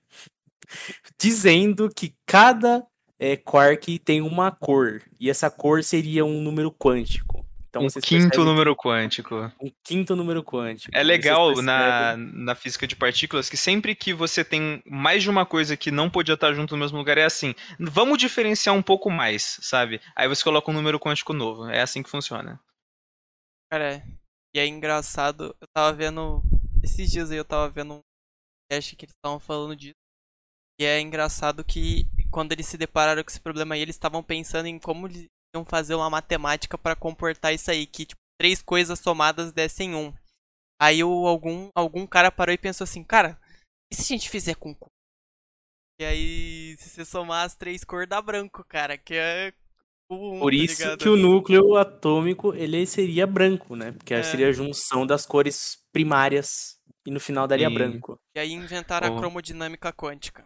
[1.20, 2.86] dizendo que cada
[3.20, 7.46] é, quark tem uma cor, e essa cor seria um número quântico.
[7.84, 9.52] Então, um quinto número quântico.
[9.62, 10.96] Um quinto número quântico.
[10.96, 15.46] É legal na, na física de partículas que sempre que você tem mais de uma
[15.46, 17.54] coisa que não podia estar junto no mesmo lugar, é assim.
[17.80, 20.02] Vamos diferenciar um pouco mais, sabe?
[20.16, 21.68] Aí você coloca um número quântico novo.
[21.70, 22.60] É assim que funciona.
[23.72, 24.04] Cara,
[24.56, 25.56] e é engraçado.
[25.60, 26.42] Eu tava vendo.
[26.84, 28.02] Esses dias aí eu tava vendo um
[28.70, 29.96] teste que eles estavam falando disso.
[30.80, 34.68] E é engraçado que quando eles se depararam com esse problema aí, eles estavam pensando
[34.68, 35.08] em como
[35.65, 40.13] fazer uma matemática para comportar isso aí, que tipo, três coisas somadas dessem um.
[40.79, 43.39] Aí o, algum, algum cara parou e pensou assim, cara,
[43.91, 44.89] e se a gente fizer com cor?
[45.99, 49.51] E aí, se você somar as três cores, dá branco, cara, que é
[50.12, 53.91] um, Por tá isso tá que o núcleo atômico, ele seria branco, né?
[53.93, 54.21] Porque é.
[54.21, 58.15] seria a junção das cores primárias e no final daria E- branco.
[58.36, 59.17] E aí inventaram a Oh.
[59.19, 60.45] cromodinâmica quântica.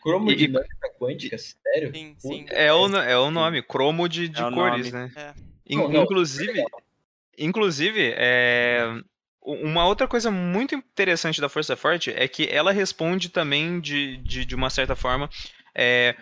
[0.00, 1.94] Cromodinâmica quântica, sério?
[1.94, 2.46] Sim, sim.
[2.48, 5.06] É o, é o nome, cromo de, de É cores, nome.
[5.06, 5.12] né?
[5.16, 5.34] É.
[5.68, 6.64] In- Não, não, inclusive,
[7.38, 8.86] inclusive é,
[9.42, 14.44] uma outra coisa muito interessante da Força Forte é que ela responde também de, de,
[14.44, 15.28] de uma certa forma
[15.74, 16.16] é,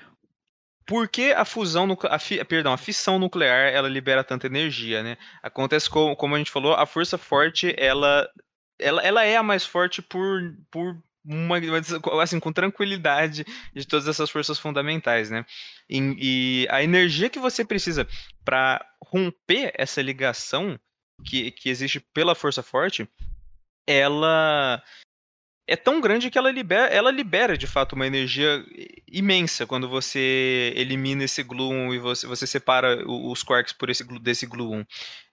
[0.86, 5.18] por que a fusão a fi- perdão, a fissão nuclear ela libera tanta energia, né?
[5.42, 8.28] Acontece como, como a gente falou, a Força Forte ela,
[8.78, 10.96] ela, ela é a mais forte por, por
[11.28, 11.56] uma,
[12.22, 15.44] assim, com tranquilidade de todas essas forças fundamentais, né?
[15.88, 18.08] E, e a energia que você precisa
[18.44, 20.78] para romper essa ligação
[21.24, 23.06] que, que existe pela força forte,
[23.86, 24.82] ela
[25.66, 28.64] é tão grande que ela libera, ela libera de fato uma energia
[29.06, 34.46] imensa quando você elimina esse gluon e você, você separa os quarks por esse desse
[34.46, 34.82] gluon.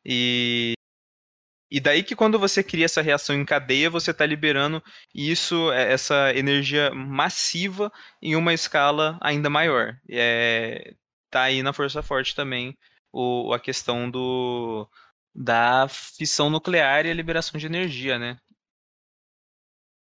[0.04, 0.75] E
[1.70, 5.92] e daí que quando você cria essa reação em cadeia, você está liberando isso, é,
[5.92, 9.98] essa energia massiva em uma escala ainda maior.
[10.10, 10.94] É,
[11.30, 12.78] tá aí na força forte também
[13.12, 14.88] o, a questão do
[15.34, 18.38] da fissão nuclear e a liberação de energia, né?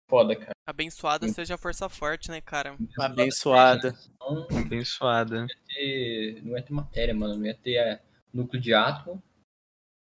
[0.10, 0.54] Foda, cara.
[0.65, 1.34] Abençoada Sim.
[1.34, 2.76] seja a força forte, né, cara?
[3.00, 3.93] Abençoada.
[4.19, 5.45] Não Abençoada.
[5.48, 7.36] ia ter, não ia ter matéria, mano.
[7.36, 8.02] Não ia ter é,
[8.34, 9.22] núcleo de átomo.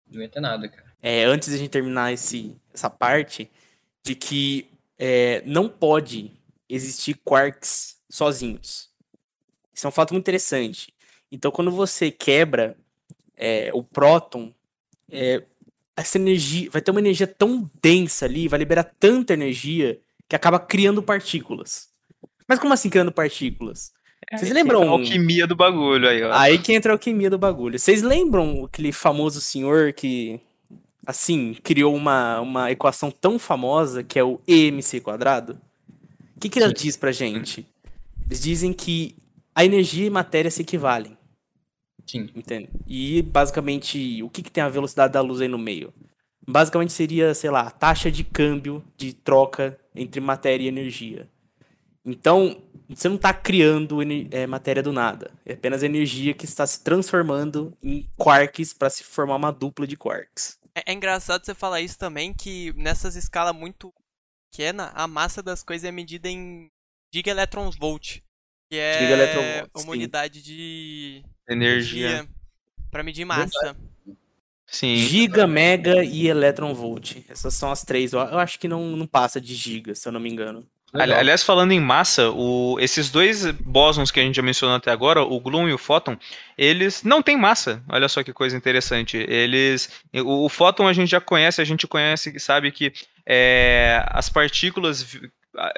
[0.09, 0.85] Não ia ter nada, cara.
[1.01, 3.49] É, antes de a gente terminar esse, essa parte,
[4.03, 6.31] de que é, não pode
[6.69, 8.89] existir quarks sozinhos.
[9.73, 10.93] Isso é um fato muito interessante.
[11.31, 12.77] Então, quando você quebra
[13.35, 14.53] é, o próton,
[15.11, 15.43] é,
[15.95, 20.59] essa energia vai ter uma energia tão densa ali, vai liberar tanta energia que acaba
[20.59, 21.89] criando partículas.
[22.47, 23.93] Mas como assim criando partículas?
[24.33, 24.83] Vocês lembram?
[24.83, 26.33] A alquimia do bagulho aí, ó.
[26.33, 27.77] Aí que entra a alquimia do bagulho.
[27.77, 30.39] Vocês lembram aquele famoso senhor que,
[31.05, 35.59] assim, criou uma, uma equação tão famosa que é o EMC quadrado?
[36.35, 36.85] O que, que ele Sim.
[36.85, 37.65] diz pra gente?
[38.25, 39.15] Eles dizem que
[39.53, 41.17] a energia e matéria se equivalem,
[42.05, 42.29] Sim.
[42.35, 42.69] entende?
[42.87, 45.93] E basicamente, o que, que tem a velocidade da luz aí no meio?
[46.47, 51.27] Basicamente seria, sei lá, a taxa de câmbio de troca entre matéria e energia.
[52.05, 52.57] Então,
[52.89, 53.99] você não está criando
[54.31, 55.31] é, matéria do nada.
[55.45, 59.95] É apenas energia que está se transformando em quarks para se formar uma dupla de
[59.95, 60.59] quarks.
[60.75, 63.93] É, é engraçado você falar isso também, que nessas escalas muito
[64.51, 66.69] pequena, a massa das coisas é medida em
[67.13, 68.21] gigaelectrons-volt,
[68.69, 69.89] que é uma sim.
[69.89, 72.07] unidade de Energia.
[72.07, 72.35] energia
[72.91, 73.75] para medir massa.
[74.67, 74.95] Sim.
[74.95, 77.17] Giga, mega e elétron volt.
[77.29, 78.13] Essas são as três.
[78.13, 80.67] Eu, eu acho que não, não passa de giga, se eu não me engano.
[80.95, 81.19] Legal.
[81.19, 85.21] Aliás, falando em massa, o- esses dois bósons que a gente já mencionou até agora,
[85.21, 86.17] o gluon e o fóton,
[86.57, 87.83] eles não têm massa.
[87.89, 89.17] Olha só que coisa interessante.
[89.17, 92.93] Eles, o, o fóton a gente já conhece, a gente conhece, sabe que
[93.25, 95.05] é, as partículas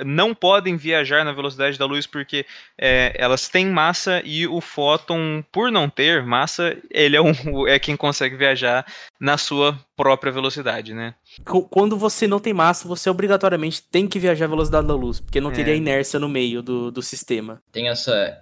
[0.06, 2.46] não podem viajar na velocidade da luz porque
[2.78, 7.78] é, elas têm massa e o fóton, por não ter massa, ele é, um, é
[7.80, 8.86] quem consegue viajar
[9.20, 11.16] na sua própria velocidade, né?
[11.44, 15.20] Qu- Quando você não tem massa, você obrigatoriamente tem que viajar à velocidade da luz,
[15.20, 15.78] porque não teria É.
[15.78, 17.62] inércia no meio do, do sistema.
[17.72, 18.38] Tem essa,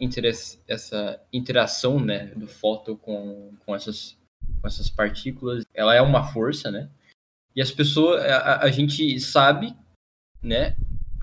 [0.68, 4.18] essa interação, né, do fóton com, com, essas,
[4.62, 5.64] com essas partículas.
[5.74, 6.90] Ela é uma força, né?
[7.56, 9.74] E as pessoas, a, a- a gente sabe,
[10.44, 10.76] né,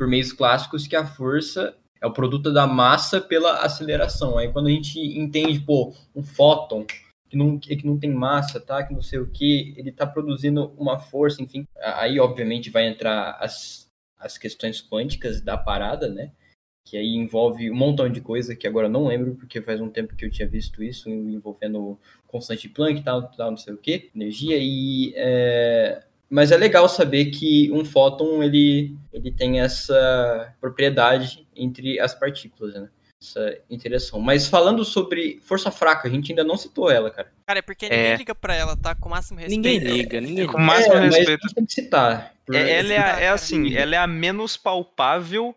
[0.03, 4.37] por meios clássicos, que a força é o produto da massa pela aceleração.
[4.37, 6.85] Aí quando a gente entende, pô, um fóton
[7.31, 8.83] que não, que não tem massa, tá?
[8.83, 11.69] Que não sei o que, ele tá produzindo uma força, enfim.
[11.81, 13.89] Aí, obviamente, vai entrar as,
[14.19, 16.33] as questões quânticas da parada, né?
[16.85, 20.17] Que aí envolve um montão de coisa que agora não lembro, porque faz um tempo
[20.17, 24.59] que eu tinha visto isso, envolvendo constante Planck tal, tal, não sei o que, energia,
[24.59, 25.13] e...
[25.15, 26.03] é,
[26.35, 32.75] Mas é legal saber que um fóton, ele, ele tem essa propriedade entre as partículas,
[32.75, 32.89] né?
[33.23, 34.19] Essa interação.
[34.19, 37.31] Mas falando sobre força fraca, a gente ainda não citou ela, cara.
[37.47, 37.89] Cara, é porque É.
[37.91, 38.95] ninguém liga pra ela, tá?
[38.95, 39.57] Com o máximo respeito.
[39.63, 40.57] Ninguém liga, ninguém Com liga.
[40.59, 41.43] o máximo é, mas respeito.
[41.43, 42.35] gente tem que citar.
[42.51, 45.55] É, ela é, a- é assim, ela é a menos palpável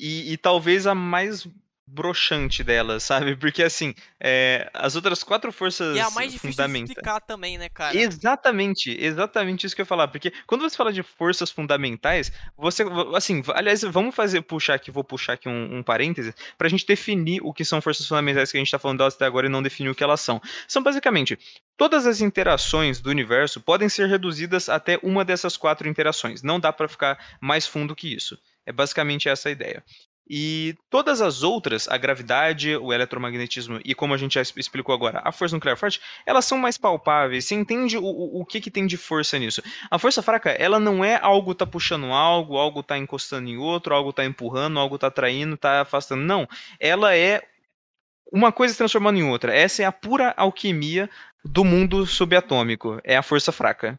[0.00, 1.46] e, e talvez a mais
[1.90, 3.34] broxante delas, sabe?
[3.36, 7.56] Porque assim, é, as outras quatro forças E é a mais difícil de explicar também,
[7.58, 7.96] né, cara?
[7.96, 10.08] Exatamente, exatamente isso que eu ia falar.
[10.08, 15.04] Porque quando você fala de forças fundamentais, você, assim, aliás, vamos fazer, puxar aqui, vou
[15.04, 18.60] puxar aqui um, um parêntese, pra gente definir o que são forças fundamentais que a
[18.60, 20.40] gente tá falando delas até agora e não definir o que elas são.
[20.66, 21.38] São basicamente,
[21.76, 26.42] todas as interações do universo podem ser reduzidas até uma dessas quatro interações.
[26.42, 28.38] Não dá pra ficar mais fundo que isso.
[28.66, 29.82] É basicamente essa a ideia.
[30.28, 35.22] E todas as outras, a gravidade, o eletromagnetismo e como a gente já explicou agora,
[35.24, 37.46] a força nuclear forte, elas são mais palpáveis.
[37.46, 39.62] Você entende o, o, o que, que tem de força nisso?
[39.90, 43.94] A força fraca, ela não é algo tá puxando algo, algo tá encostando em outro,
[43.94, 46.22] algo tá empurrando, algo tá atraindo, tá afastando.
[46.22, 46.46] Não.
[46.78, 47.42] Ela é
[48.32, 49.54] uma coisa se transformando em outra.
[49.54, 51.08] Essa é a pura alquimia
[51.44, 53.00] do mundo subatômico.
[53.02, 53.98] É a força fraca.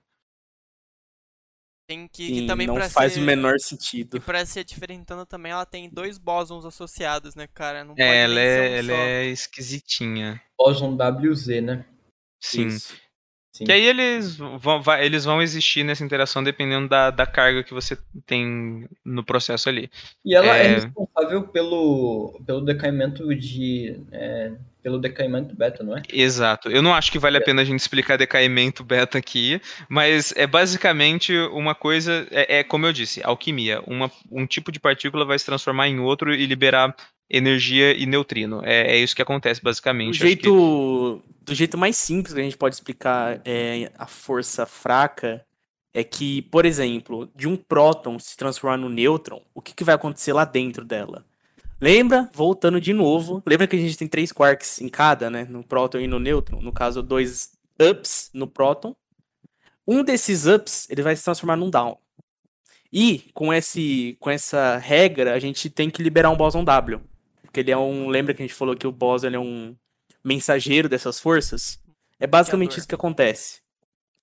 [1.89, 4.21] Tem que, Sim, que também não faz ser, o menor E sentido.
[4.21, 7.84] pra ser diferentando também, ela tem dois bósons associados, né, cara?
[7.84, 10.39] Não pode É, ela é, um ela é esquisitinha.
[10.56, 11.84] Boson WZ, né?
[12.39, 12.67] Sim.
[12.67, 12.95] Isso.
[13.56, 13.63] Sim.
[13.65, 17.73] Que aí eles vão, vai- eles vão existir nessa interação dependendo da, da carga que
[17.73, 17.97] você
[18.28, 19.89] tem no processo ali.
[20.23, 20.75] E ela é, É.
[20.75, 23.99] responsável pelo, pelo decaimento de.
[24.12, 26.02] é, pelo decaimento beta, não é?
[26.12, 26.70] Exato.
[26.70, 30.48] Eu não acho que vale a pena a gente explicar decaimento beta aqui, mas é
[30.48, 32.28] basicamente uma coisa.
[32.32, 33.82] É, é como eu disse, alquimia.
[33.86, 36.96] Uma, um tipo de partícula vai se transformar em outro e liberar
[37.30, 38.62] energia e neutrino.
[38.63, 40.15] É, é isso que acontece, Do basicamente.
[40.15, 45.46] Acho jeito, do jeito mais simples que a gente pode explicar é, a força fraca
[45.94, 49.96] é que, por exemplo, de um próton se transformar no nêutron, o que, que vai
[49.96, 51.26] acontecer lá dentro dela?
[51.82, 52.30] Lembra?
[52.34, 55.46] Voltando de novo, lembra que a gente tem três quarks em cada, né?
[55.46, 56.62] No próton e no nêutron.
[56.62, 58.96] No caso, dois ups no próton.
[59.88, 61.98] Um desses ups, ele vai se transformar num down.
[62.92, 67.02] E com, esse, com essa regra, a gente tem que liberar um bóson W.
[67.42, 68.10] Porque ele é um.
[68.10, 69.76] Lembra que a gente falou que o bóson ele é um
[70.24, 71.80] mensageiro dessas forças?
[72.20, 73.62] É basicamente isso que acontece.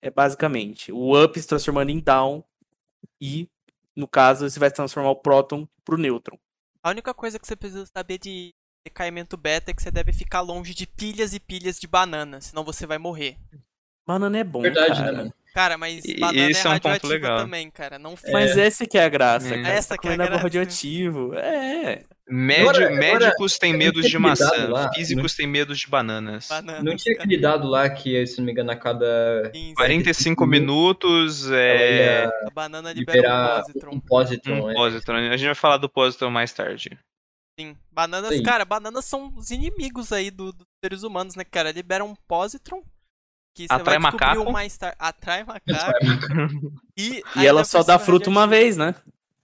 [0.03, 2.45] É basicamente o up se transformando em down
[3.21, 3.49] e,
[3.95, 6.39] no caso, você vai transformar o próton pro nêutron.
[6.87, 8.55] A única coisa que você precisa saber de
[8.87, 12.63] decaimento beta é que você deve ficar longe de pilhas e pilhas de banana, senão
[12.63, 13.37] você vai morrer.
[14.07, 15.11] Banana é bom, Verdade, cara.
[15.11, 15.35] né, mano?
[15.53, 17.39] Cara, mas E- banana esse é é um radioativa legal.
[17.39, 17.99] também, cara.
[17.99, 18.31] Não fica.
[18.31, 19.51] Mas essa que é a graça, É.
[19.51, 19.61] cara.
[19.63, 20.37] Essa Essa tá que é a graça.
[20.37, 21.35] radioativo.
[21.35, 22.05] É.
[22.29, 26.49] Médio- Agora- agora, médicos têm eu medo de maçã, lá, físicos têm medo de bananas.
[26.49, 29.51] Bananas, Não tinha aquele dado lá que, se não me engano, a cada.
[29.55, 29.75] Sim, sim.
[29.75, 32.25] 45 minutos é.
[32.47, 33.91] A banana libera um positron.
[33.95, 35.29] um positron, Um é.
[35.31, 36.99] A gente vai falar do positron mais tarde.
[37.59, 37.77] Sim.
[37.93, 38.43] Bananas, aí.
[38.43, 41.71] cara, bananas são os inimigos aí do- dos seres humanos, né, cara?
[41.71, 42.83] Liberam um positron.
[43.55, 44.51] Que você Atrai macaco.
[44.53, 44.97] mais tarde.
[44.99, 46.73] Atrai macaco.
[46.99, 48.95] e E ela só dá fruto uma vez, né?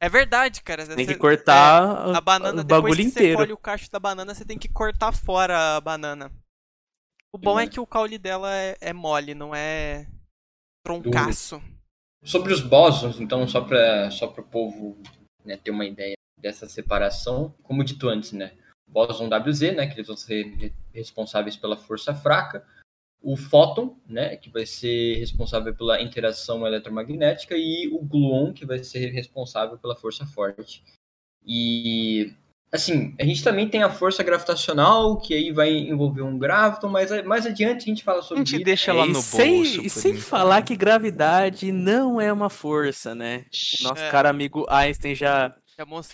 [0.02, 0.84] É verdade, cara.
[0.84, 3.38] Tem que Você- cortar é, a banana, o depois bagulho que você inteiro.
[3.38, 6.30] colhe o cacho da banana, você tem que cortar fora a banana.
[7.32, 10.06] O bom é que o caule dela é, é mole, não é
[10.84, 11.62] troncaço.
[12.24, 15.00] Sobre os bósons, então, só para só o povo
[15.44, 18.56] né, ter uma ideia dessa separação, como dito antes, né?
[18.88, 22.66] Bóson WZ, né, que eles vão ser re- responsáveis pela força fraca,
[23.22, 28.78] o fóton, né, que vai ser responsável pela interação eletromagnética e o gluon, que vai
[28.82, 30.82] ser responsável pela força forte.
[31.46, 32.32] E
[32.72, 37.11] assim, a gente também tem a força gravitacional, que aí vai envolver um graviton, mas
[37.24, 38.64] mais adiante a gente fala A sobre gente isso.
[38.64, 39.30] deixa lá É, no e bolso.
[39.37, 43.44] sem, e sem falar que gravidade não é uma força, né?
[43.80, 44.11] Nosso É.
[44.11, 45.54] cara amigo Einstein já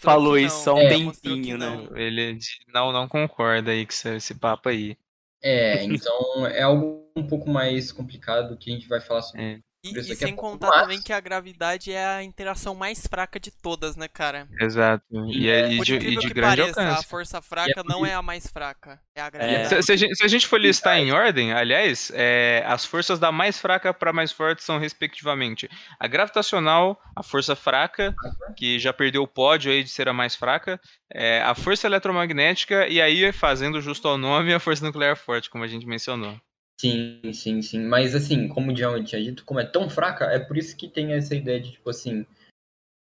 [0.01, 1.77] falou isso há um que tempinho, né?
[1.77, 1.97] não.
[1.97, 2.39] Ele
[2.73, 4.97] não, não concorda aí com esse, esse papo aí.
[5.43, 9.43] É, então é algo um pouco mais complicado que a gente vai falar sobre.
[9.43, 12.75] É, E, e a sem pouco, contar mas- também que a gravidade é a interação
[12.75, 14.49] mais fraca de todas, né, cara?
[14.61, 15.05] exato.
[15.31, 17.07] E, é, e de, e de que grande pareça, a alcance.
[17.09, 19.01] força fraca por não é a mais fraca.
[19.15, 19.31] É a É.
[19.31, 19.69] gravidade.
[19.69, 23.21] Se, se a gente, se a gente for listar em ordem, aliás, é, as forças
[23.21, 28.13] da mais fraca para mais forte são, respectivamente, a gravitacional, a força fraca,
[28.57, 30.81] que já perdeu o pódio aí de ser a mais fraca,
[31.13, 35.63] é, a força eletromagnética e aí, fazendo justo ao nome, a força nuclear forte, como
[35.63, 36.37] a gente mencionou.
[36.81, 37.85] Sim, sim, sim.
[37.85, 40.89] Mas assim, como o John tinha dito, como é tão fraca, é por isso que
[40.89, 42.25] tem essa ideia de, tipo assim,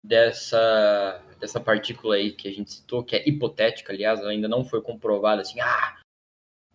[0.04, 4.66] dessa, dessa partícula aí que a gente citou, que é hipotética, aliás, ela ainda não
[4.66, 6.00] foi comprovada, assim, ah,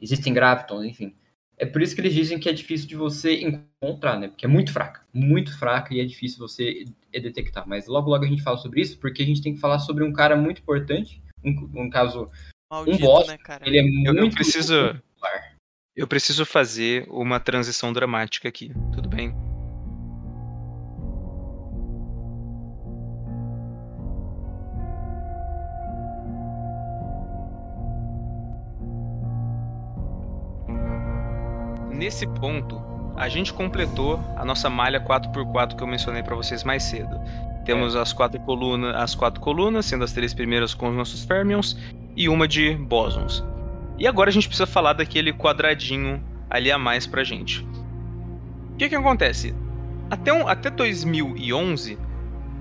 [0.00, 1.14] existem gravitons, enfim.
[1.58, 4.28] É por isso que eles dizem que é difícil de você encontrar, né?
[4.28, 7.66] Porque é muito fraca, muito fraca e é difícil você detectar.
[7.66, 10.04] Mas logo, logo a gente fala sobre isso, porque a gente tem que falar sobre
[10.04, 12.30] um cara muito importante, um, um caso,
[12.70, 13.66] Maldito, boss, né, cara?
[13.66, 14.18] ele é Eu, muito...
[14.18, 15.00] eu preciso.
[15.14, 15.55] popular.
[15.96, 19.34] Eu preciso fazer uma transição dramática aqui, tudo bem?
[31.90, 32.78] Nesse ponto,
[33.16, 37.18] a gente completou a nossa malha 4x4 que eu mencionei para vocês mais cedo.
[37.64, 41.74] Temos as quatro colunas, as quatro colunas, sendo as três primeiras com os nossos fermions
[42.14, 43.42] e uma de bósons.
[43.98, 47.66] E agora a gente precisa falar daquele quadradinho ali a mais pra gente.
[48.72, 49.54] O que que acontece?
[50.10, 51.98] Até, um, até 2011,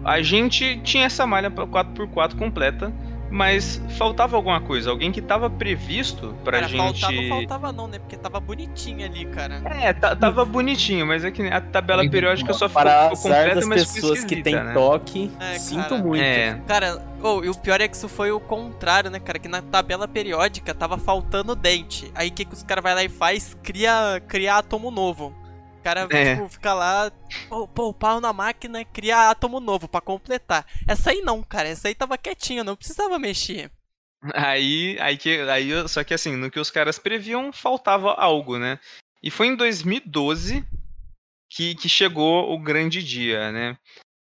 [0.04, 2.94] a gente tinha essa malha 4x4 completa,
[3.30, 7.02] mas faltava alguma coisa, alguém que tava previsto pra cara, gente.
[7.02, 8.00] faltava, faltava não, né?
[8.00, 9.62] Porque tava bonitinho ali, cara.
[9.66, 13.66] É, tava bonitinho, mas é que a tabela periódica só ficou, Para ficou completa, das
[13.68, 14.74] mas pessoas que têm né?
[14.74, 16.04] toque, É, sinto cara.
[16.04, 16.24] muito.
[16.24, 19.40] É, Cara, oh, e o pior é que isso foi o contrário, né, cara?
[19.40, 22.12] Que na tabela periódica tava faltando dente.
[22.16, 23.56] Aí o que, que os caras vai lá e faz?
[23.64, 25.34] Cria, cria átomo novo.
[25.86, 26.34] O cara, É.
[26.36, 27.12] tipo, fica lá,
[27.48, 30.66] pô, pô, pau na máquina, cria átomo novo pra completar.
[30.88, 31.70] Essa aí não, cara.
[31.70, 33.70] Essa aí tava quietinha, não precisava mexer.
[34.34, 38.80] Aí, aí que, aí, só que assim, no que os caras previam, faltava algo, né?
[39.22, 40.66] E foi em 2012
[41.52, 43.78] que, que chegou o grande dia, né?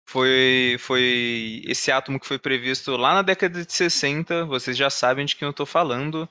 [0.06, 5.24] Foi, foi esse átomo que foi previsto lá na década de 60, vocês já sabem
[5.24, 6.28] de quem eu tô falando.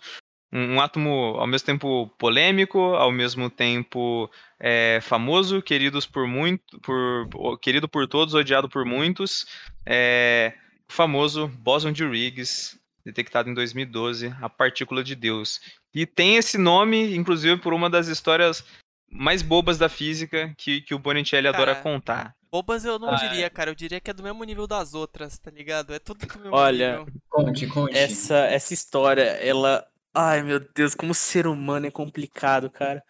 [0.53, 4.29] Um, um átomo ao mesmo tempo polêmico, ao mesmo tempo
[4.59, 9.47] é, famoso, queridos por muito, por, querido por todos, odiado por muitos.
[9.85, 10.53] É,
[10.87, 15.59] o famoso bóson de Higgs, detectado em 2012, a partícula de Deus.
[15.93, 18.63] E tem esse nome, inclusive, por uma das histórias
[19.09, 22.35] mais bobas da física que, que o Bonicelli adora Cara, contar.
[22.51, 23.71] Bobas eu não Ah, diria, cara.
[23.71, 25.93] Eu diria que é do mesmo nível das outras, tá ligado?
[25.93, 27.13] É tudo do mesmo Olha, nível.
[27.29, 27.97] Conte, conte.
[27.97, 29.83] Essa, essa história, ela.
[30.13, 33.03] Ai, meu Deus, como ser humano é complicado, cara.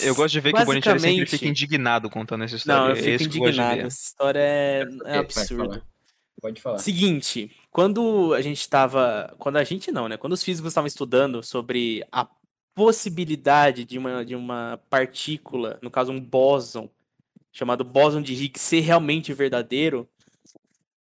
[0.00, 2.80] Eu gosto de ver que o Bonicelli sempre fica indignado contando essa história.
[2.80, 3.80] Não, eu É fico eu gosto de indignado.
[3.82, 5.64] Essa história é, é Vai absurda.
[5.64, 5.82] falar.
[6.40, 6.78] Pode falar.
[6.78, 9.34] Seguinte, quando a gente tava.
[9.38, 10.16] Quando a gente não, né?
[10.16, 12.26] Quando os físicos estavam estudando sobre a
[12.74, 16.90] possibilidade de uma, de uma partícula, no caso um bóson,
[17.52, 20.08] chamado bóson de Higgs, ser realmente verdadeiro,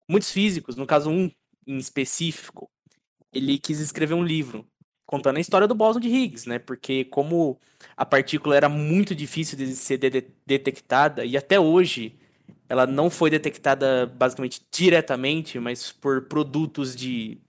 [0.09, 1.31] muitos físicos, no caso um
[1.67, 2.71] em específico,
[3.33, 4.67] ele quis escrever um livro
[5.09, 6.59] contando a história do bóson de Higgs, né?
[6.59, 7.59] Porque como
[7.97, 12.15] a partícula era muito difícil de ser de- detectada e até hoje
[12.69, 17.41] ela não foi detectada basicamente diretamente, mas por produtos de,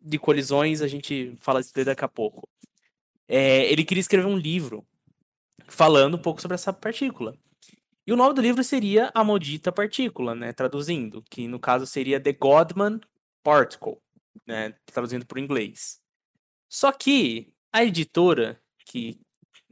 [0.00, 2.48] de colisões, a gente fala isso daqui a pouco.
[3.28, 4.82] É, ele queria escrever um livro
[5.68, 7.36] falando um pouco sobre essa partícula.
[8.06, 10.54] E o nome do livro seria A Maldita Partícula, né?
[10.54, 12.98] Traduzindo, que no caso seria The Godman
[13.42, 13.98] Particle,
[14.46, 14.74] né?
[14.86, 16.02] Traduzindo para o inglês.
[16.74, 19.20] Só que a editora que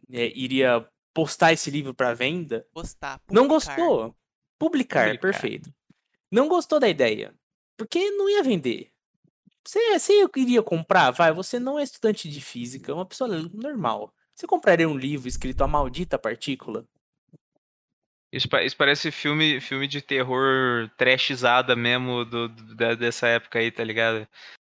[0.08, 3.20] é, iria postar esse livro para venda Postar.
[3.28, 4.16] não gostou.
[4.56, 5.20] Publicar, Publicar.
[5.20, 5.74] perfeito.
[6.30, 7.34] Não gostou da ideia.
[7.76, 8.92] Porque não ia vender.
[9.66, 11.10] Você, você iria comprar?
[11.10, 14.14] Vai, você não é estudante de física, é uma pessoa normal.
[14.32, 16.86] Você compraria um livro escrito A Maldita Partícula?
[18.32, 23.82] Isso, isso parece filme, filme de terror trashizada mesmo do, do- dessa época aí, tá
[23.82, 24.26] ligado?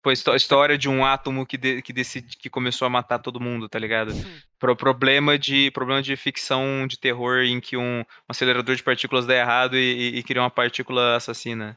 [0.05, 3.39] Foi histó- história de um átomo que, de- que, decide, que começou a matar todo
[3.41, 4.13] mundo, tá ligado?
[4.59, 9.25] Pro, problema, de, problema de ficção de terror em que um, um acelerador de partículas
[9.25, 9.79] dá errado e,
[10.13, 11.75] e, e cria uma partícula assassina.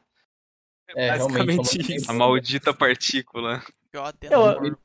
[0.95, 2.11] É, realmente, basicamente uma isso.
[2.11, 3.63] A maldita partícula.
[4.29, 4.77] Eu-.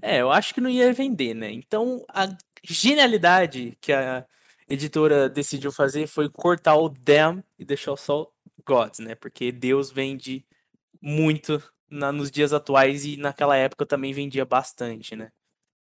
[0.00, 1.50] É, eu acho que não ia vender, né?
[1.50, 2.28] Então, a
[2.62, 4.24] genialidade que a
[4.68, 8.30] editora decidiu fazer foi cortar o damn e deixar só
[8.64, 9.16] gods, né?
[9.16, 10.46] Porque Deus vende
[11.02, 11.60] muito
[11.94, 15.30] na- nos dias atuais e naquela época também vendia bastante, né?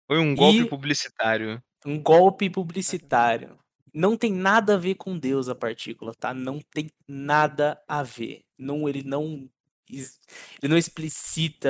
[0.06, 1.62] Foi um golpe E- publicitário.
[1.86, 3.58] Um golpe publicitário.
[3.92, 6.32] Não tem nada a ver com Deus a partícula, tá?
[6.34, 8.42] Não tem nada a ver.
[8.58, 9.48] Não, ele não
[9.88, 10.06] ele
[10.70, 11.68] não explicita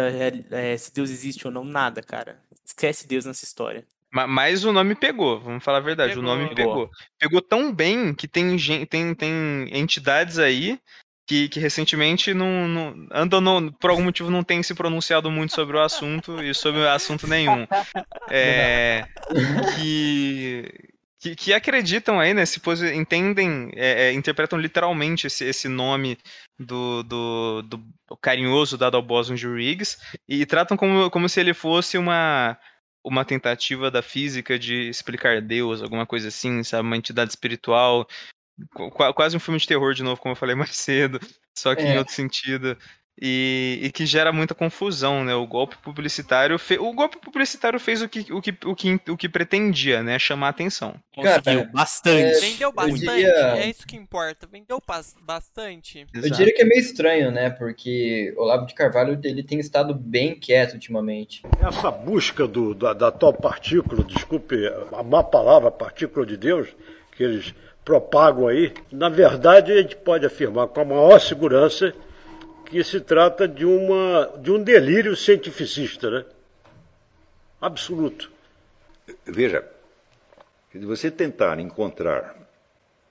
[0.50, 2.42] é, é, se Deus existe ou não, nada, cara.
[2.64, 3.86] Esquece Deus nessa história.
[4.12, 6.54] Ma- Mas o nome pegou, vamos falar a verdade, o nome Pegou.
[6.74, 6.90] pegou.
[7.18, 10.78] Pegou tão bem que tem, tem, tem entidades aí
[11.30, 15.54] que, que recentemente não, não andam, no- por algum motivo não tem se pronunciado muito
[15.54, 17.68] sobre o assunto e sobre assunto nenhum.
[18.32, 19.06] É,
[19.74, 20.64] que,
[21.20, 22.44] que, que acreditam aí, né?
[22.44, 22.60] Se
[22.94, 26.18] entendem, é, é, interpretam literalmente esse, esse nome
[26.58, 31.54] do, do, do carinhoso dado ao bóson de Riggs e tratam como, como se ele
[31.54, 32.58] fosse uma
[33.02, 36.86] uma tentativa da física de explicar Deus, alguma coisa assim, sabe?
[36.86, 38.06] Uma entidade espiritual.
[38.74, 41.20] Qu- qua- quase um filme de terror, de novo, como eu falei mais cedo,
[41.54, 41.98] só que em É.
[41.98, 42.76] outro sentido.
[43.22, 45.34] E, e que gera muita confusão, né?
[45.34, 46.58] O golpe publicitário.
[46.58, 50.18] fe- O golpe publicitário fez o que, o, que, o, que, o que pretendia, né?
[50.18, 50.94] Chamar a atenção.
[51.22, 52.40] Cara, Conseguiu bastante.
[52.40, 54.46] Vendeu Eu bastante, diria- é isso que importa.
[54.50, 54.80] Vendeu
[55.26, 56.06] bastante.
[56.14, 57.50] Eu diria que é meio estranho, né?
[57.50, 61.42] Porque Olavo de Carvalho ele tem estado bem quieto ultimamente.
[61.60, 64.56] Essa busca do- da, da tal partícula, desculpe
[64.96, 66.68] a má palavra, partícula de Deus,
[67.14, 67.54] que eles
[67.90, 71.92] propagam aí, na verdade a gente pode afirmar com a maior segurança
[72.66, 76.24] que se trata de, uma, de um delírio cientificista, né?
[77.60, 78.30] Absoluto.
[79.26, 79.68] Veja,
[80.70, 82.36] se você tentar encontrar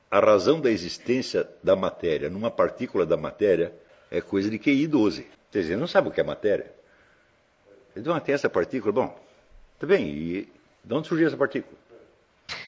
[0.10, 3.74] a razão da existência da matéria numa partícula da matéria,
[4.10, 5.28] é coisa de QI 12.
[5.52, 6.72] Quer dizer, não sabe o que é matéria.
[7.94, 8.94] Ele diz, ah, tem essa partícula.
[8.94, 9.20] Bom,
[9.78, 10.50] tá bem, e
[10.86, 11.78] de onde surgiu essa partícula?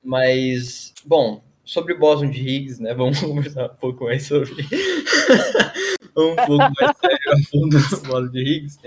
[0.03, 1.41] Mas, bom,
[1.71, 2.93] sobre o bóson de Higgs, né?
[2.93, 4.51] Vamos conversar um pouco mais sobre.
[6.17, 8.77] um pouco mais sério a fundo do bóson de Higgs.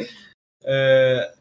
[0.63, 1.35] É...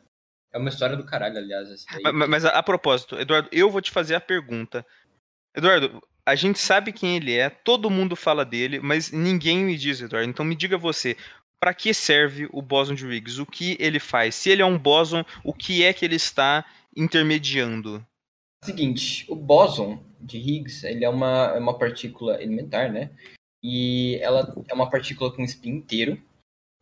[0.54, 1.86] é uma história do caralho, aliás.
[2.02, 4.86] Mas, mas a, a propósito, Eduardo, eu vou te fazer a pergunta.
[5.54, 10.00] Eduardo, a gente sabe quem ele é, todo mundo fala dele, mas ninguém me diz,
[10.00, 10.30] Eduardo.
[10.30, 11.18] Então me diga você,
[11.60, 13.42] para que serve o bóson de Higgs?
[13.42, 14.36] O que ele faz?
[14.36, 16.64] Se ele é um bóson, o que é que ele está
[16.96, 18.06] intermediando?
[18.64, 23.12] Seguinte, o bóson de Higgs, ele é uma, é uma partícula elementar, né?
[23.62, 26.22] E ela é uma partícula com spin inteiro.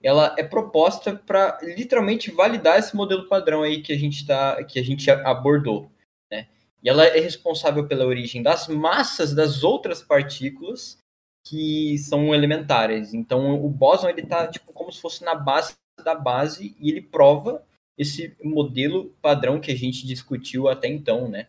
[0.04, 4.80] Ela é proposta para literalmente validar esse modelo padrão aí que a gente tá, que
[4.80, 5.92] a gente abordou,
[6.32, 6.48] né?
[6.84, 10.98] E ela é responsável pela origem das massas das outras partículas
[11.46, 13.14] que são elementares.
[13.14, 17.02] Então, o bóson ele tá tipo como se fosse na base da base e ele
[17.02, 17.64] prova
[17.98, 21.48] esse modelo padrão que a gente discutiu até então, né?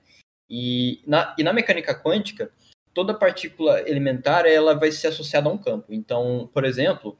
[0.54, 2.52] E na, e na mecânica quântica,
[2.92, 5.92] toda partícula elementar ela vai ser associada a um campo.
[5.94, 7.16] Então, por exemplo,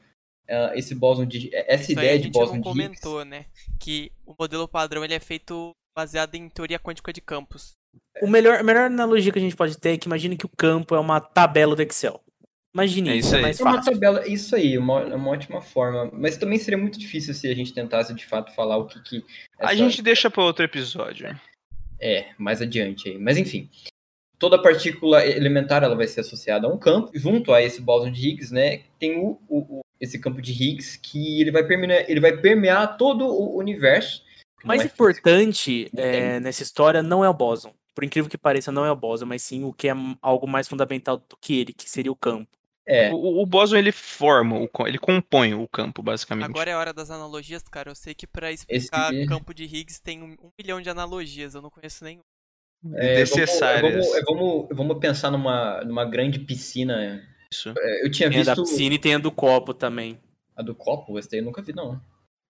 [0.51, 3.01] uh, esse bóson de essa Isso aí ideia a de gente bóson não de Higgs,
[3.01, 3.47] comentou, né?
[3.81, 7.73] Que o modelo padrão ele é feito baseado em teoria quântica de campos.
[8.21, 10.51] O melhor, a melhor analogia que a gente pode ter é que imagine que o
[10.57, 12.21] campo é uma tabela do Excel.
[12.75, 13.93] Imagine É isso, isso é mais É uma fácil.
[13.93, 16.11] tabela, isso aí, uma, é uma ótima forma.
[16.13, 19.25] Mas também seria muito difícil se a gente tentasse de fato falar o que, que
[19.59, 21.39] A essa- gente deixa para outro episódio.
[22.03, 23.17] É, mais adiante aí.
[23.17, 23.71] Mas enfim,
[24.39, 27.13] toda partícula elementar ela vai ser associada a um campo.
[27.15, 31.41] Junto a esse bóson de Higgs, né, tem o, o- esse campo de Higgs que
[31.41, 34.25] ele vai permear, ele vai permear todo o universo.
[34.65, 37.73] O mais importante é, nessa história não é o bóson.
[37.95, 40.67] Por incrível que pareça, não é o bóson, mas sim o que é algo mais
[40.67, 42.49] fundamental do que ele, que seria o campo.
[42.87, 44.57] É, O, o bóson ele forma,
[44.87, 46.47] ele compõe o campo, basicamente.
[46.47, 47.91] Agora é a hora das analogias, cara.
[47.91, 51.55] Eu sei que pra explicar Esse- campo de Higgs tem um, um milhão de analogias,
[51.55, 52.23] eu não conheço nenhum.
[52.97, 53.93] é, Necessárias.
[53.95, 57.23] Vamos, vamos, vamos, vamos pensar numa, numa grande piscina.
[57.53, 57.73] Isso.
[57.77, 60.19] É, Eu tinha Tem a da visto piscina e tem a do copo também.
[60.57, 62.01] a do copo, essa daí eu nunca vi, não.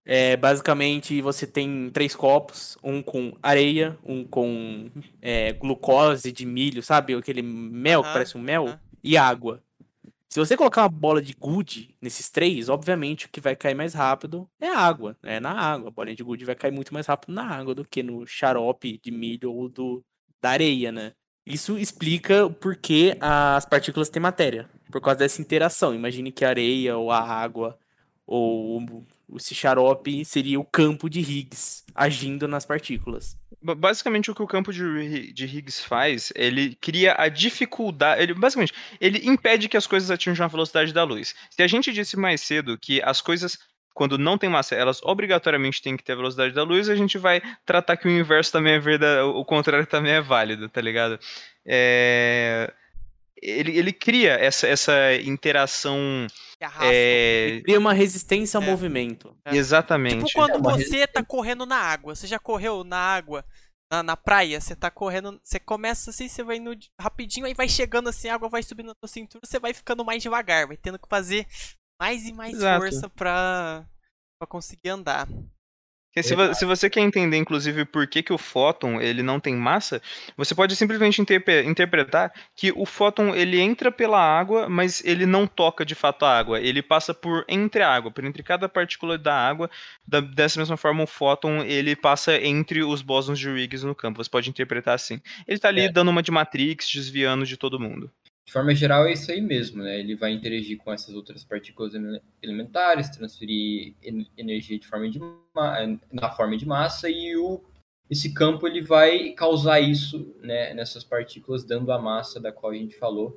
[0.04, 6.82] É, basicamente, você tem três copos, um com areia, um com é, glucose de milho,
[6.82, 7.14] sabe?
[7.14, 8.80] Aquele mel que Aham, parece um mel, aham.
[9.04, 9.62] e água.
[10.32, 13.92] Se você colocar uma bola de gude nesses três, obviamente o que vai cair mais
[13.92, 15.88] rápido é a água, é na água.
[15.88, 18.98] A bolinha de gude vai cair muito mais rápido na água do que no xarope
[19.04, 20.02] de milho ou do,
[20.40, 21.12] da areia, né?
[21.44, 25.94] Isso explica o porquê as partículas têm matéria, por causa dessa interação.
[25.94, 27.78] Imagine que a areia ou a água
[28.26, 28.80] ou
[29.36, 33.36] esse xarope seria o campo de Higgs agindo nas partículas.
[33.62, 38.34] Ba- Basicamente o que o campo de, de Higgs faz, ele cria a dificuldade, ele
[38.34, 41.34] basicamente, ele impede que as coisas atinjam a velocidade da luz.
[41.50, 43.58] Se a gente disse mais cedo que as coisas
[43.94, 47.18] quando não tem massa, elas obrigatoriamente têm que ter a velocidade da luz, a gente
[47.18, 51.20] vai tratar que o inverso também é verdade, o contrário também é válido, tá ligado?
[51.66, 52.72] É,
[53.42, 55.98] Ele, ele cria essa, essa interação.
[56.60, 56.92] Arrasta.
[56.94, 58.66] é, Cria uma resistência ao É.
[58.66, 59.36] movimento.
[59.44, 59.56] É.
[59.56, 60.24] Exatamente.
[60.26, 62.14] Tipo quando É você tá correndo na água.
[62.14, 63.44] Você já correu na água,
[63.90, 66.70] na, na praia, você tá correndo, você começa assim, você vai indo
[67.00, 70.04] rapidinho, aí vai chegando assim, a água vai subindo na tua cintura, você vai ficando
[70.04, 71.46] mais devagar, vai tendo que fazer
[72.00, 72.80] mais e mais Exato.
[72.80, 73.84] força pra,
[74.40, 75.28] pra conseguir andar.
[76.20, 79.54] Se, vo- se você quer entender, inclusive, por que, que o fóton ele não tem
[79.56, 80.02] massa,
[80.36, 85.46] você pode simplesmente interpe- interpretar que o fóton ele entra pela água, mas ele não
[85.46, 86.60] toca de fato a água.
[86.60, 89.70] Ele passa por entre a água, por entre cada partícula da água.
[90.06, 94.22] Da- dessa mesma forma, o fóton ele passa entre os bósons de Higgs no campo.
[94.22, 95.18] Você pode interpretar assim.
[95.48, 95.88] Ele tá ali É.
[95.92, 98.10] dando uma de Matrix, desviando de todo mundo.
[98.44, 99.98] De forma geral, é isso aí mesmo, né?
[100.00, 105.20] Ele vai interagir com essas outras partículas ele- elementares, transferir en- energia de forma de
[106.12, 107.62] na forma de massa e o,
[108.10, 112.76] esse campo ele vai causar isso né, nessas partículas, dando a massa da qual a
[112.76, 113.36] gente falou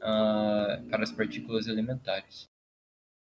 [0.00, 2.46] ah, para as partículas elementares.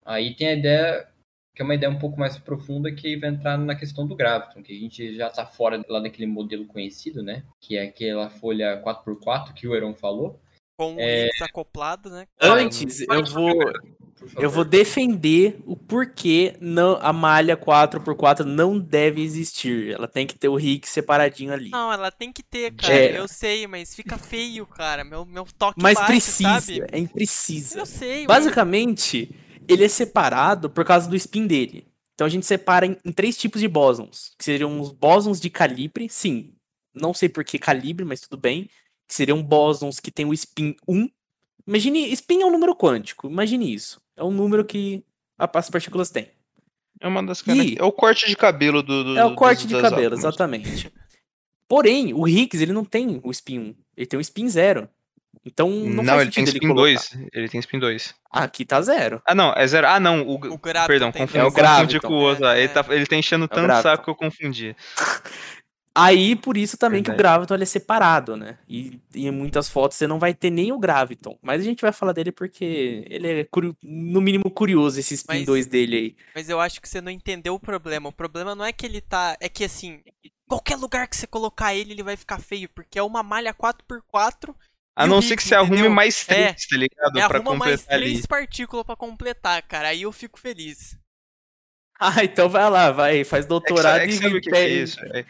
[0.04, 1.08] Aí tem a ideia,
[1.56, 4.62] que é uma ideia um pouco mais profunda, que vai entrar na questão do graviton,
[4.62, 7.44] que a gente já está fora lá daquele modelo conhecido, né?
[7.60, 10.38] Que é aquela folha 4x4 que o Heron falou.
[10.76, 11.26] Com o É.
[11.26, 12.26] Higgs acoplado, né?
[12.40, 13.52] Antes, eu vou,
[14.36, 19.92] eu vou defender o porquê não, a malha 4x4 não deve existir.
[19.92, 21.70] Ela tem que ter o Higgs separadinho ali.
[21.70, 22.92] Não, ela tem que ter, cara.
[22.92, 23.18] É.
[23.18, 25.04] Eu sei, mas fica feio, cara.
[25.04, 26.84] Meu, meu toque Mas bate, precisa, sabe?
[26.90, 27.78] é imprecisa.
[27.78, 28.38] Eu sei, mas...
[28.38, 29.30] Basicamente,
[29.68, 31.86] ele é separado por causa do spin dele.
[32.14, 35.50] Então a gente separa em, em três tipos de bósons, que seriam os bósons de
[35.50, 36.52] calibre, sim,
[36.94, 38.70] não sei por que calibre, mas tudo bem,
[39.06, 41.08] que seriam bósons que tem o spin 1.
[41.66, 44.00] Imagine, spin é um número quântico, imagine isso.
[44.16, 45.02] É um número que
[45.38, 46.28] a- as partículas têm.
[47.00, 47.76] É uma das E-.
[47.78, 49.04] É o corte de cabelo do.
[49.04, 50.20] do É o dos- corte de das cabelo, átomos.
[50.24, 50.92] exatamente.
[51.66, 54.88] Porém, o Higgs, ele não tem o spin 1, ele tem o spin 0.
[55.44, 56.80] Então não, Não, faz ele tem spin colocar.
[56.82, 57.18] 2.
[57.32, 58.14] Ele tem spin 2.
[58.30, 59.20] Aqui tá zero.
[59.26, 59.86] Ah, não, é zero.
[59.88, 60.22] Ah, não.
[60.22, 62.08] O, O perdão, confundi, É o confundi Graviton.
[62.08, 62.44] com o outro.
[62.44, 62.56] lá.
[62.56, 63.82] É, Ele, tá, ele tá enchendo tanto Graviton.
[63.82, 64.76] saco que eu confundi.
[65.96, 67.34] Aí, por isso também que o Verdade.
[67.36, 68.58] Graviton ele é separado, né?
[68.68, 71.38] E, e em muitas fotos você não vai ter nem o Graviton.
[71.40, 73.48] Mas a gente vai falar dele porque ele é,
[73.82, 76.16] no mínimo, curioso, esse spin Mas- 2 dele aí.
[76.34, 78.08] Mas eu acho que você não entendeu o problema.
[78.08, 79.36] O problema não é que ele tá.
[79.40, 80.02] É que assim,
[80.48, 82.68] qualquer lugar que você colocar ele, ele vai ficar feio.
[82.70, 84.52] Porque é uma malha 4x4.
[84.96, 85.90] A não ser que você arrume entendeu?
[85.92, 86.34] mais É.
[86.52, 87.18] três, tá ligado?
[87.18, 88.04] É, pra arruma mais completar ali.
[88.10, 89.88] três partículas pra completar, cara.
[89.88, 90.96] Aí eu fico feliz.
[91.98, 94.40] Ah, então vai lá, vai, faz É que, doutorado sabe, é que e sabe o
[94.40, 95.00] que, que é pede- isso?
[95.12, 95.24] É,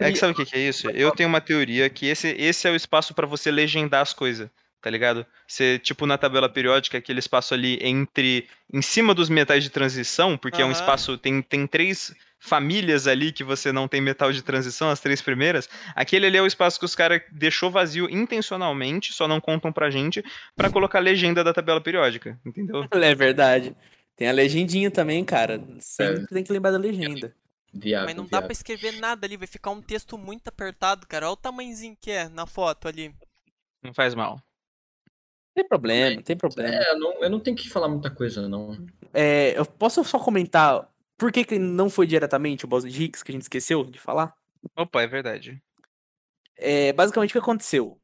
[0.00, 0.88] é que sabe o que, que é isso?
[0.90, 4.48] Eu tenho uma teoria que esse, esse é o espaço pra você legendar as coisas,
[4.82, 5.24] tá ligado?
[5.46, 8.46] Você, tipo, na tabela periódica, aquele espaço ali entre.
[8.72, 11.16] em cima dos metais de transição, porque é um espaço.
[11.18, 15.68] Tem, tem três famílias ali que você não tem metal de transição, as três primeiras.
[15.94, 19.90] Aquele ali é o espaço que os caras deixou vazio intencionalmente, só não contam pra
[19.90, 20.24] gente,
[20.56, 22.86] pra colocar a legenda da tabela periódica, entendeu?
[22.92, 23.74] É verdade.
[24.20, 25.58] Tem a legendinha também, cara.
[25.78, 26.26] Sempre É.
[26.26, 27.34] tem que lembrar da legenda.
[27.72, 29.34] Viável, Mas não dá pra escrever nada ali.
[29.34, 31.24] Vai ficar um texto muito apertado, cara.
[31.24, 33.14] Olha o tamanhozinho que é na foto ali.
[33.82, 34.34] Não faz mal.
[34.34, 36.74] Não tem problema, não tem problema.
[36.74, 38.86] É, eu não, eu não tenho que falar muita coisa, não.
[39.14, 43.24] É, eu posso só comentar por que, que não foi diretamente o boson de Higgs
[43.24, 44.36] que a gente esqueceu de falar?
[44.76, 45.62] Opa, é verdade.
[46.58, 47.98] É, basicamente o que aconteceu?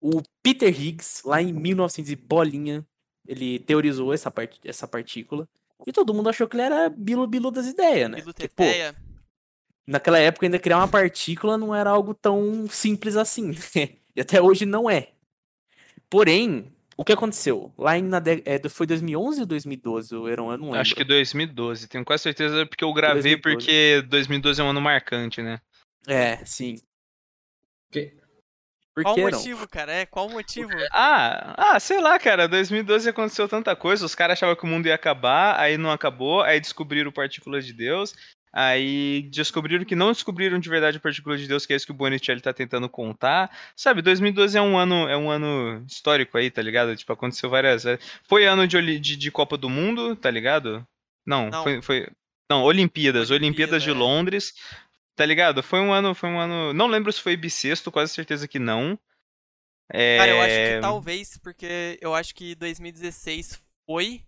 [0.00, 2.84] O Peter Higgs, lá em 1900 e bolinha,
[3.24, 5.48] ele teorizou essa, part essa partícula
[5.86, 8.16] e todo mundo achou que ele era bilo-bilo das ideias, né?
[8.18, 8.64] Bilu Porque, pô,
[9.86, 13.52] naquela época ainda criar uma partícula não era algo tão simples assim.
[14.14, 15.12] e até hoje não é.
[16.08, 17.72] Porém, o que aconteceu?
[17.78, 20.14] Lá em, na de- é, foi 2011 ou 2012?
[20.14, 20.80] Eu, era um- eu não lembro.
[20.80, 23.40] Acho que 2012, tenho quase certeza porque eu gravei 2012.
[23.42, 25.60] porque 2012 é um ano marcante, né?
[26.06, 26.76] É, sim.
[27.90, 28.14] Que-
[28.94, 29.30] Por Qual o não?
[29.30, 29.92] motivo, cara?
[29.92, 30.70] É, qual o motivo?
[30.92, 34.86] Ah, ah, sei lá, cara, 2012 aconteceu tanta coisa, os caras achavam que o mundo
[34.86, 38.14] ia acabar, aí não acabou, aí descobriram partículas de Deus,
[38.52, 41.92] aí descobriram que não descobriram de verdade a partícula de Deus, que é isso que
[41.92, 43.48] o Bonicelli tá tentando contar.
[43.76, 46.96] Sabe, 2012 é um ano, é um ano histórico aí, tá ligado?
[46.96, 47.84] Tipo, aconteceu várias,
[48.24, 50.84] foi ano de, de, de Copa do Mundo, tá ligado?
[51.24, 51.62] Não, Não.
[51.62, 52.08] foi, foi
[52.50, 54.16] não, Olimpíadas, Olimpíadas de Olimpíada, é.
[54.16, 54.54] Londres.
[55.20, 55.62] Tá ligado?
[55.62, 56.72] Foi um ano, foi um ano.
[56.72, 58.98] Não lembro se foi bissexto, quase certeza que não.
[59.92, 60.16] É...
[60.16, 64.22] Cara, eu acho que talvez, porque eu acho que 2016 foi.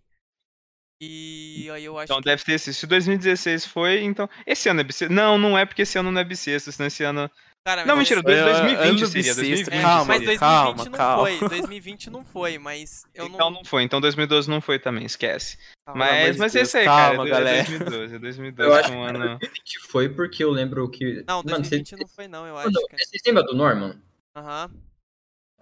[1.01, 2.25] E aí eu acho Então que.
[2.27, 2.75] deve ter sido.
[2.75, 4.29] Se 2016 foi, então.
[4.47, 5.15] Esse ano é bissexto.
[5.15, 7.31] Não, não é porque esse ano não é bissexto, senão esse ano.
[7.65, 9.35] Cara, Não, mas mentira, Foi, 2020 ano seria.
[9.35, 10.39] bissexto, 2020 É, calma, mas seria.
[10.39, 11.23] 2020 calma, não calma.
[11.39, 11.49] foi.
[11.49, 13.59] 2020 não foi, mas eu Então não.
[13.61, 13.83] não foi.
[13.85, 15.57] Então 2012 não foi também, esquece.
[15.95, 17.29] Mas, mas Deus, esse aí, calma, cara.
[17.29, 17.65] é galera.
[17.69, 18.19] 2012.
[18.21, 19.39] 2012 Eu acho foi um ano.
[19.65, 21.25] Que foi porque eu lembro que.
[21.27, 22.87] Não, Mano, 2020 vocês- não foi, não, eu Mano, acho.
[22.87, 23.03] Cara.
[23.05, 24.01] vocês lembram do Norman?
[24.37, 24.71] Aham.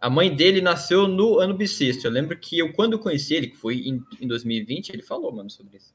[0.02, 2.06] A mãe dele nasceu no ano bissexto.
[2.06, 5.30] Eu lembro que eu, quando eu conheci ele, que foi em, em 2020, ele falou,
[5.30, 5.94] mano, sobre isso.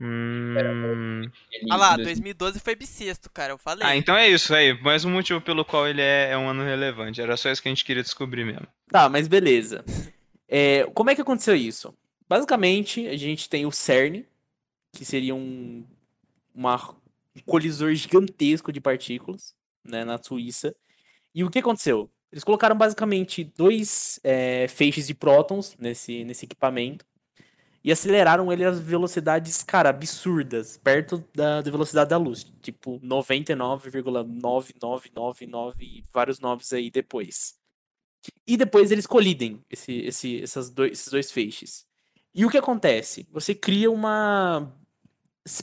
[0.00, 1.22] Hum...
[1.52, 2.04] Ele, Ah lá, em 2000
[2.34, 3.86] 2012 foi bissexto, cara, eu falei.
[3.86, 4.80] Ah, então é isso aí.
[4.82, 7.20] Mais um motivo pelo qual ele é, é um ano relevante.
[7.20, 8.66] Era só isso que a gente queria descobrir mesmo.
[8.88, 9.84] Tá, mas beleza.
[10.48, 11.96] É, como é que aconteceu isso?
[12.28, 14.24] Basicamente, a gente tem o CERN,
[14.92, 15.84] que seria um,
[16.54, 16.90] uma-
[17.36, 19.54] um colisor gigantesco de partículas,
[19.84, 20.74] né, na Suíça.
[21.34, 22.10] E o que aconteceu?
[22.32, 27.04] Eles colocaram basicamente dois é, feixes de prótons nesse, nesse equipamento
[27.84, 35.74] e aceleraram ele às velocidades, cara, absurdas, perto da, da velocidade da luz, tipo 99,9999
[35.80, 37.54] e vários noves aí depois.
[38.46, 41.86] E depois eles colidem esse, esse, essas dois, esses dois feixes.
[42.34, 43.26] E o que acontece?
[43.32, 44.72] Você cria uma.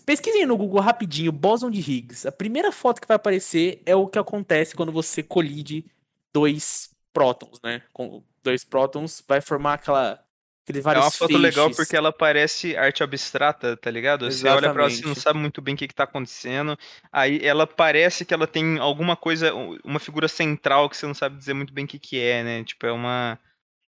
[0.06, 2.28] Pesquisem no Google rapidinho, bóson de Higgs.
[2.28, 5.86] A primeira foto que vai aparecer é o que acontece quando você colide
[6.34, 7.82] dois prótons, né?
[7.92, 10.24] Com dois prótons vai formar aquela.
[10.64, 11.76] Aqueles É vários uma foto legal feixes.
[11.76, 14.32] porque ela parece arte abstrata, tá ligado?
[14.32, 15.20] Você olha pra ela, você não Exatamente.
[15.20, 16.78] sabe muito bem o que, que tá acontecendo.
[17.12, 19.52] Aí ela parece que ela tem alguma coisa,
[19.84, 22.64] uma figura central que você não sabe dizer muito bem o que, que é, né?
[22.64, 23.40] Tipo, é uma.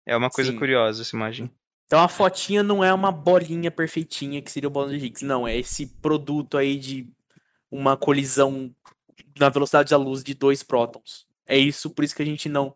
[0.07, 0.59] É uma coisa Sim.
[0.59, 1.51] curiosa essa imagem.
[1.87, 5.25] Então a fotinha não é uma bolinha perfeitinha que seria o bóson de Higgs.
[5.25, 7.09] Não, é esse produto aí de
[7.71, 8.75] uma colisão
[9.39, 11.27] na velocidade da luz de dois prótons.
[11.47, 12.75] É isso, por isso que a gente não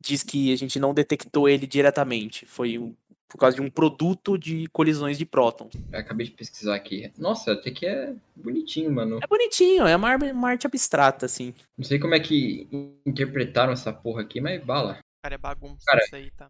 [0.00, 2.46] diz que a gente não detectou ele diretamente.
[2.46, 2.94] Foi um-
[3.28, 5.74] por causa de um produto de colisões de prótons.
[5.92, 7.12] Eu acabei de pesquisar aqui.
[7.18, 9.18] Nossa, até que é bonitinho, mano.
[9.22, 11.52] É bonitinho, é uma, uma arte abstrata, assim.
[11.76, 12.68] Não sei como é que
[13.04, 15.00] interpretaram essa porra aqui, mas bala.
[15.22, 16.48] Cara, é bagunça Cara, isso aí, tá?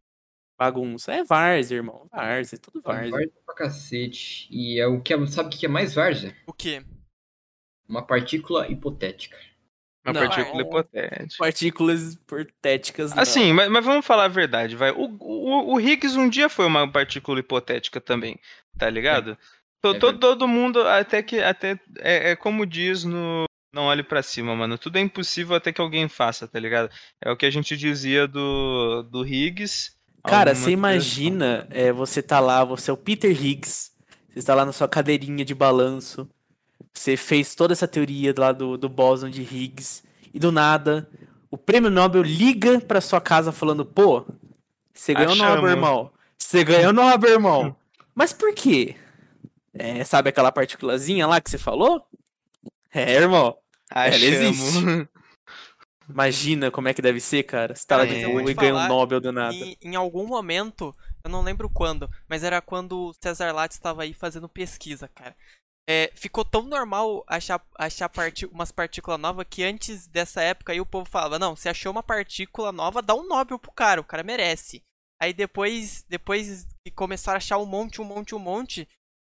[0.59, 1.13] Bagunça.
[1.13, 2.09] É várzea, irmão.
[2.11, 3.11] Várzea, tudo várzea.
[3.11, 4.49] Várzea pra cacete.
[4.51, 6.35] E é o que é, sabe o que é mais várzea?
[6.47, 6.83] O quê?
[7.89, 9.37] Uma partícula hipotética.
[10.05, 11.35] Uma Não, partícula é- hipotética.
[11.39, 13.15] Partículas hipotéticas.
[13.15, 13.23] não.
[13.23, 14.91] Assim, mas, mas vamos falar a verdade, vai.
[14.93, 18.39] O, o, o Higgs um dia foi uma partícula hipotética também,
[18.79, 19.33] tá ligado?
[19.33, 19.37] É
[19.83, 20.19] to- verdade.
[20.21, 21.41] todo mundo, até que.
[21.41, 23.45] Até, é, é como diz no.
[23.73, 24.79] Não olhe pra cima, mano.
[24.79, 26.91] Tudo é impossível até que alguém faça, tá ligado?
[27.23, 29.95] É o que a gente dizia do, do Higgs.
[30.27, 33.91] Cara, você imagina, é, você tá lá, você é o Peter Higgs,
[34.29, 36.29] você está lá na sua cadeirinha de balanço,
[36.93, 40.03] você fez toda essa teoria lá do, do bóson de Higgs,
[40.33, 41.09] e do nada,
[41.51, 44.27] o prêmio Nobel liga pra sua casa falando, pô,
[44.93, 45.37] você ganhou o.
[45.37, 46.11] Nobel, irmão.
[46.39, 47.77] Você ganhou o Nobel, irmão.
[48.15, 48.97] Mas por quê?
[49.73, 52.03] É, sabe aquela partículazinha lá que você falou?
[52.93, 53.57] É, irmão.
[53.91, 54.25] ela Achamos.
[54.25, 55.09] existe.
[56.09, 57.75] Imagina como é que deve ser, cara.
[57.75, 58.07] Você tá lá É.
[58.07, 59.55] de boa e ganha um Nobel do nada.
[59.55, 60.95] Em, em algum momento,
[61.25, 65.37] eu não lembro quando, mas era quando o Cesar Lattes estava aí fazendo pesquisa, cara.
[65.89, 70.81] É, ficou tão normal achar, achar parti umas partículas novas que antes dessa época aí
[70.81, 74.05] o povo falava, não, se achou uma partícula nova, dá um Nobel pro cara, o
[74.05, 74.83] cara merece.
[75.23, 78.89] Aí depois, depois que começaram a achar um monte, um monte, um monte,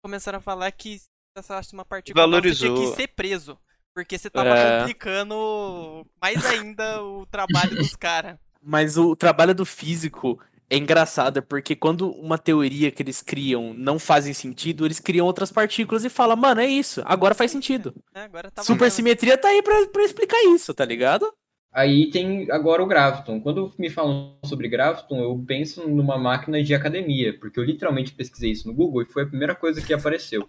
[0.05, 2.95] começaram a falar que se você achasse uma partícula nova, você tinha Valorizou.
[2.95, 3.59] que ser preso.
[3.93, 4.79] Porque você tava É.
[4.79, 8.37] complicando mais ainda o trabalho dos caras.
[8.61, 10.39] Mas o trabalho do físico
[10.69, 15.51] é engraçado, porque quando uma teoria que eles criam não fazem sentido, eles criam outras
[15.51, 17.93] partículas e falam, mano, é isso, agora faz sentido.
[18.15, 18.23] né?
[18.23, 18.63] Agora tá.
[18.63, 21.31] Supersimetria tá aí pra, pra explicar isso, tá ligado?
[21.71, 23.41] Aí tem agora o Graviton.
[23.41, 28.51] Quando me falam sobre Graviton, eu penso numa máquina de academia, porque eu literalmente pesquisei
[28.51, 30.47] isso no Google e foi a primeira coisa que apareceu.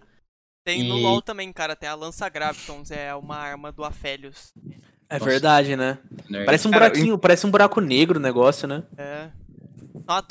[0.65, 4.51] Tem no E- LoL também, cara, tem a Lança Gravitons, é uma arma do Aphelios.
[5.07, 5.29] É Nossa.
[5.29, 5.99] verdade, né?
[6.27, 6.43] né?
[6.43, 8.81] Parece um Cara, buraquinho, parece um buraco negro o negócio, né?
[8.97, 9.29] É.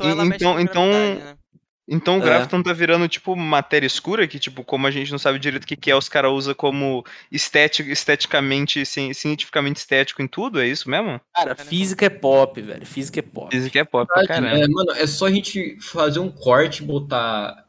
[0.01, 1.37] Ela então- então- gravidade, né?
[1.87, 2.24] Então o É.
[2.24, 5.66] Graviton tá virando tipo matéria escura, que tipo, como a gente não sabe direito o
[5.66, 10.66] que, que é, os caras usam como estético, esteticamente, ci- cientificamente estético em tudo, é
[10.66, 11.20] isso mesmo?
[11.35, 11.57] Cara, né?
[11.62, 12.87] física é pop, velho.
[12.87, 13.70] Física é pop.
[13.70, 14.57] Que é pop pra caramba.
[14.59, 17.66] É, mano, é só a gente fazer um corte, botar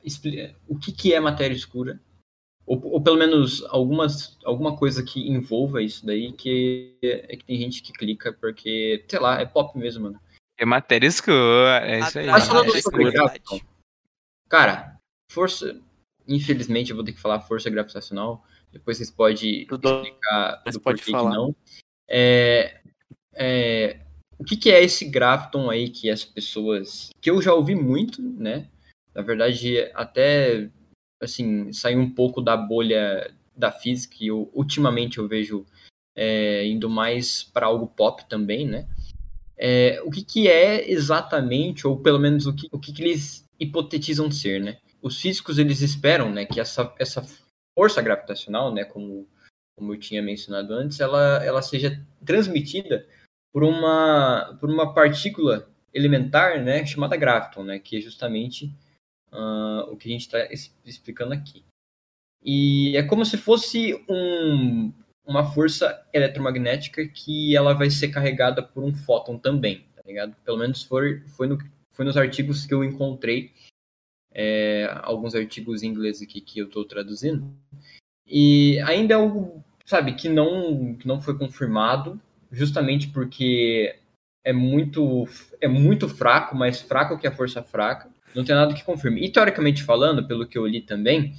[0.68, 2.00] o que, que é matéria escura,
[2.66, 7.58] ou, ou pelo menos algumas, alguma coisa que envolva isso daí, que é que tem
[7.58, 10.20] gente que clica porque, sei lá, é pop mesmo, mano.
[10.58, 12.28] É matéria escura, é isso aí.
[12.28, 13.12] Mas falando sobre.
[13.12, 13.60] Graviton,
[14.50, 14.98] cara,
[15.32, 15.80] força,
[16.28, 20.82] infelizmente eu vou ter que falar força gravitacional, depois vocês podem Tudo- explicar mas do
[20.82, 21.32] pode porquê falar.
[21.32, 21.56] que não.
[22.08, 22.82] É,
[23.34, 24.00] é,
[24.38, 27.10] o que, que é esse Graviton aí que as pessoas.
[27.22, 28.70] que eu já ouvi muito, né?
[29.14, 30.70] Na verdade, até
[31.26, 35.66] assim, saiu um pouco da bolha da física e eu, ultimamente eu vejo
[36.16, 38.88] é, indo mais para algo pop também, né?
[39.58, 43.46] É, o que, que é exatamente, ou pelo menos o que, o que, que eles
[43.60, 44.78] hipotetizam ser, né?
[45.02, 47.24] Os físicos eles esperam, né, que essa, essa
[47.78, 49.28] força gravitacional, né, como,
[49.78, 53.08] como eu tinha mencionado antes, ela, ela seja transmitida
[53.54, 58.74] por uma, por uma partícula elementar, né, chamada graviton, né, que é justamente
[59.36, 60.48] ah, o que a gente está
[60.86, 61.64] explicando aqui.
[62.44, 64.94] E é como se fosse um,
[65.26, 70.36] uma força eletromagnética que ela vai ser carregada por um fóton também, tá ligado?
[70.46, 71.58] Pelo menos foi, foi, no,
[71.92, 73.52] foi nos artigos que eu encontrei,
[74.32, 77.52] é, alguns artigos em inglês aqui que eu estou traduzindo.
[78.28, 82.22] E ainda é algo, sabe, que não, que não foi confirmado,
[82.52, 83.98] justamente porque
[84.44, 85.28] é muito,
[85.60, 88.10] é muito fraco, mais fraco que a força fraca.
[88.36, 89.26] Não tem nada que confirme.
[89.26, 91.34] E teoricamente falando, pelo que eu li também,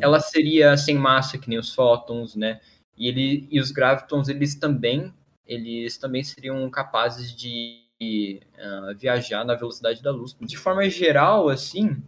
[0.00, 2.60] ela seria sem massa que nem os fótons, né?
[2.96, 5.12] E, ele, e os gravitons, eles também,
[5.46, 10.36] eles também seriam capazes de uh, viajar na velocidade da luz.
[10.40, 12.02] De forma geral, assim,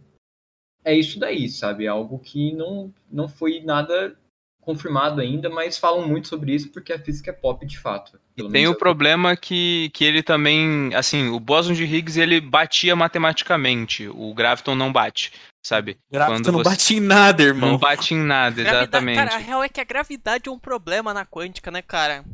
[0.83, 1.85] é isso daí, sabe?
[1.85, 4.15] É algo que não, não foi nada
[4.61, 8.19] confirmado ainda, mas falam muito sobre isso porque a física é pop de fato.
[8.37, 12.95] E tem o problema que, que ele também, assim, o bóson de Higgs ele batia
[12.95, 15.31] matematicamente, o graviton não bate,
[15.65, 15.97] sabe?
[16.11, 17.71] Graviton não você- bate em nada, irmão.
[17.71, 19.15] Não bate em nada, exatamente.
[19.17, 22.25] Cara, a real é que a gravidade é um problema na quântica, né, cara?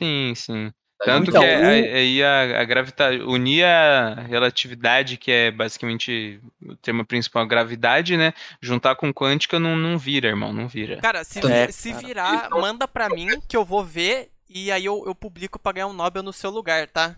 [0.00, 0.72] Sim, sim.
[1.04, 6.40] Tanto Então, que é- o- aí a, a gravidade unir a relatividade, que é basicamente
[6.64, 8.32] o termo principal, a gravidade, né?
[8.60, 10.98] Juntar com quântica não, não vira, irmão, não vira.
[11.00, 12.06] Cara, se, É, vi- se cara.
[12.06, 15.86] virar, manda pra mim que eu vou ver e aí eu, eu publico pra ganhar
[15.86, 17.16] um Nobel no seu lugar, tá?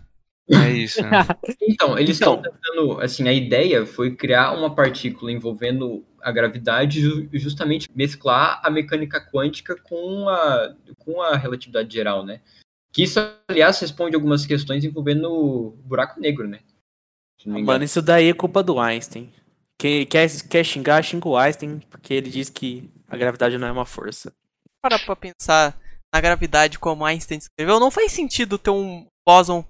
[0.49, 1.01] É isso.
[1.01, 1.09] né?
[1.61, 2.35] Então, eles Então.
[2.35, 8.59] estão tentando, assim, a ideia foi criar uma partícula envolvendo a gravidade ju- justamente mesclar
[8.63, 12.41] a mecânica quântica com a, com a relatividade geral, né?
[12.91, 16.59] Que isso, aliás, responde algumas questões envolvendo o buraco negro, né?
[17.45, 19.31] Mano, isso daí é culpa do Einstein.
[19.77, 23.71] Quem quer, quer xingar, xinga o Einstein, porque ele diz que a gravidade não é
[23.71, 24.31] uma força.
[24.81, 25.77] Para pra pensar
[26.15, 29.65] na gravidade como Einstein escreveu, não faz sentido ter um bóson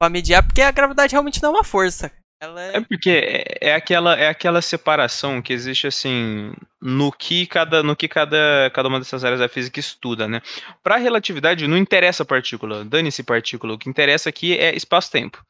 [0.00, 2.10] pra mediar, porque a gravidade realmente não é uma força.
[2.42, 2.76] Ela é...
[2.78, 7.94] É porque é, é aquela, é aquela separação que existe assim no que cada, no
[7.94, 10.40] que cada, cada uma dessas áreas da física estuda, né?
[10.82, 13.74] Para relatividade não interessa a partícula, dane-se partícula.
[13.74, 15.44] O que interessa aqui é espaço-tempo,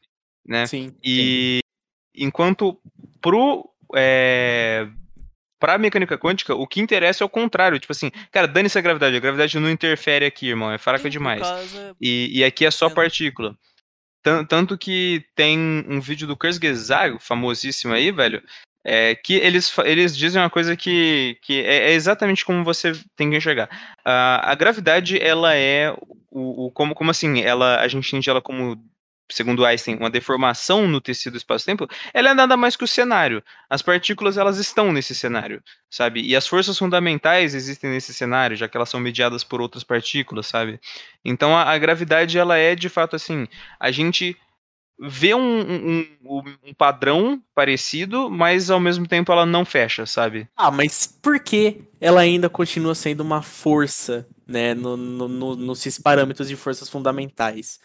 [0.45, 0.67] né?
[0.67, 0.93] Sim.
[1.01, 1.61] E
[2.13, 2.77] enquanto
[3.21, 4.89] pro é,
[5.61, 7.79] pra mecânica quântica, o que interessa é o contrário.
[7.79, 9.15] Tipo assim, cara, dane-se a gravidade.
[9.15, 10.73] A gravidade não interfere aqui, irmão.
[10.73, 11.43] É fraca demais.
[11.43, 13.55] causa- E, e aqui é só partícula.
[14.23, 15.59] Tan- Tanto que tem
[15.89, 18.43] um vídeo do Kurzgesagt, famosíssimo aí, velho,
[18.85, 23.31] é, que eles, eles dizem uma coisa que, que é, é exatamente como você tem
[23.31, 23.69] que enxergar.
[24.05, 25.91] A, a gravidade, ela é
[26.31, 28.77] o, o- como, como assim, ela, a gente entende ela como,
[29.31, 33.43] segundo Einstein, uma deformação no tecido do espaço-tempo, ela é nada mais que o cenário.
[33.69, 36.21] As partículas, elas estão nesse cenário, sabe?
[36.23, 40.47] E as forças fundamentais existem nesse cenário, já que elas são mediadas por outras partículas,
[40.47, 40.81] sabe?
[41.25, 43.47] Então a, a gravidade ela é de fato assim,
[43.79, 44.37] a gente
[45.03, 50.49] vê um, um, um- padrão parecido, mas ao mesmo tempo ela não fecha, sabe?
[50.57, 55.99] Ah, mas por que ela ainda continua sendo uma força, né, no, no, no- nesses
[55.99, 57.81] parâmetros de forças fundamentais?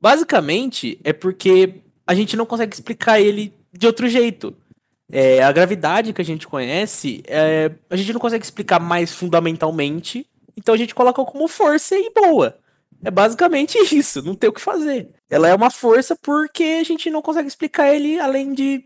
[0.00, 1.74] Basicamente, é porque
[2.06, 4.56] a gente não consegue explicar ele de outro jeito.
[5.12, 10.26] É, a gravidade que a gente conhece, é, a gente não consegue explicar mais fundamentalmente,
[10.56, 12.56] então a gente coloca como força e boa.
[13.02, 15.08] É basicamente isso, não tem o que fazer.
[15.28, 18.84] Ela é uma força porque a gente não consegue explicar ele além de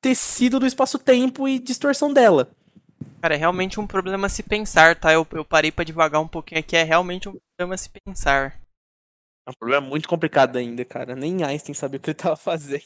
[0.00, 2.50] tecido do espaço-tempo e distorção dela.
[3.20, 5.12] Cara, é realmente um problema se pensar, tá?
[5.12, 8.59] Eu, eu parei pra devagar um pouquinho aqui, é realmente um problema se pensar.
[9.46, 11.16] É um problema muito complicado ainda, cara.
[11.16, 12.82] Nem Einstein sabia o que ele tava fazendo.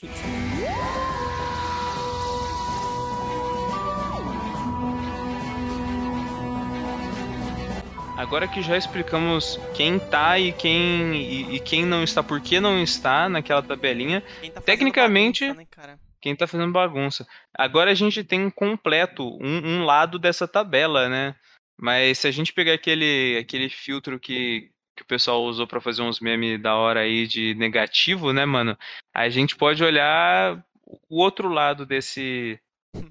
[8.17, 12.61] Agora que já explicamos quem tá e quem e, e quem não está, por que
[12.61, 17.27] não está naquela tabelinha, Quem tá Tecnicamente- bagunça, né, quem tá fazendo bagunça.
[17.53, 21.35] Agora a gente tem completo um, um lado dessa tabela, né?
[21.79, 26.03] Mas se a gente pegar aquele, aquele filtro que, que o pessoal usou pra fazer
[26.03, 28.77] uns memes da hora aí de negativo, né, mano?
[29.13, 30.65] A gente pode olhar
[31.09, 32.59] o outro lado desse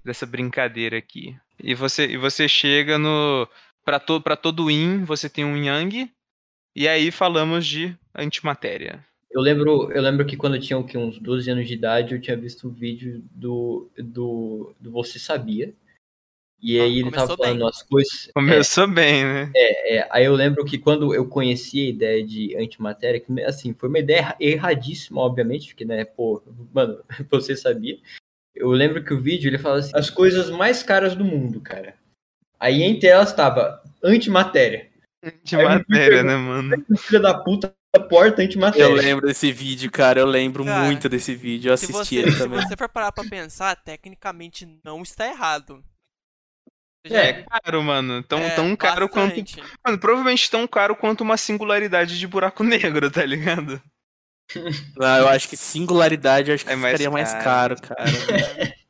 [0.03, 1.35] dessa brincadeira aqui.
[1.61, 3.47] E você e você chega no
[3.83, 6.09] para to, para todo yin, você tem um yang
[6.75, 9.05] e aí falamos de antimatéria.
[9.29, 12.13] Eu lembro, eu lembro que quando eu tinha o quê, uns 12 anos de idade,
[12.13, 15.73] eu tinha visto um vídeo do, do, do Você Sabia.
[16.65, 17.67] E Ah, aí ele tava começou falando bem.
[17.67, 18.29] as coisas.
[18.33, 19.51] Começou bem, né?
[19.53, 23.89] É, aí eu lembro que quando eu conheci a ideia de antimatéria, que assim, foi
[23.89, 26.41] uma ideia erra- erradíssima, obviamente, porque, né, pô,
[26.73, 27.99] mano, você sabia.
[28.55, 31.95] Eu lembro que o vídeo ele fala assim: as coisas mais caras do mundo, cara.
[32.57, 34.89] Aí entre elas estava antimatéria.
[35.21, 36.85] Antimatéria, né, mano?
[36.97, 37.73] Filha da puta,
[38.09, 38.85] porta antimatéria.
[38.85, 40.19] Eu lembro desse vídeo, cara.
[40.21, 41.71] Eu lembro Cara, muito desse vídeo.
[41.71, 42.61] Eu Se assisti você, ele se também.
[42.61, 45.83] você for parar pra pensar, tecnicamente não está errado.
[47.05, 48.23] É, É caro, mano.
[48.23, 49.35] Tão, é, tão caro quanto.
[49.41, 49.61] bastante.
[49.85, 53.81] Mano, provavelmente tão caro quanto uma singularidade de buraco negro, tá ligado?
[55.01, 57.75] Ah, eu acho que singularidade eu acho que É mais ficaria mais caro.
[57.75, 58.03] caro, cara.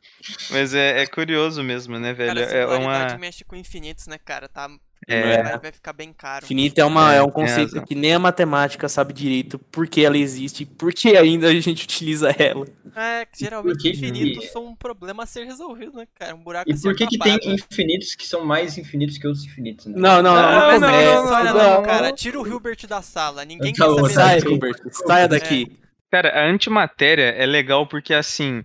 [0.50, 2.36] Mas é, é curioso mesmo, né, velho?
[2.36, 3.18] Cara, é uma.
[3.18, 4.48] mexe com infinitos, né, cara?
[4.48, 4.70] Tá,
[5.08, 5.58] É.
[5.58, 6.46] vai, ficar bem caro.
[6.46, 7.86] Infinito é, uma, É, é um conceito razão.
[7.86, 11.54] que nem a matemática sabe direito por que ela existe e por que ainda a
[11.54, 12.66] gente utiliza ela.
[12.96, 16.34] É, geralmente que- infinitos são um problema a ser resolvido, né, cara?
[16.36, 19.88] Um buraco E por que, que tem infinitos que são mais infinitos que outros infinitos?
[19.88, 19.94] Né?
[19.98, 21.84] Não, não, não, Não, não, não, Não, não, não, Não, não, não.
[21.84, 22.12] cara.
[22.14, 23.44] Tira o Hilbert da sala.
[23.44, 24.48] Ninguém Tá quer bom, saber Sai, disso.
[24.50, 25.78] Gilbert, saia daqui.
[26.10, 28.64] Cara, a antimatéria é legal porque, assim.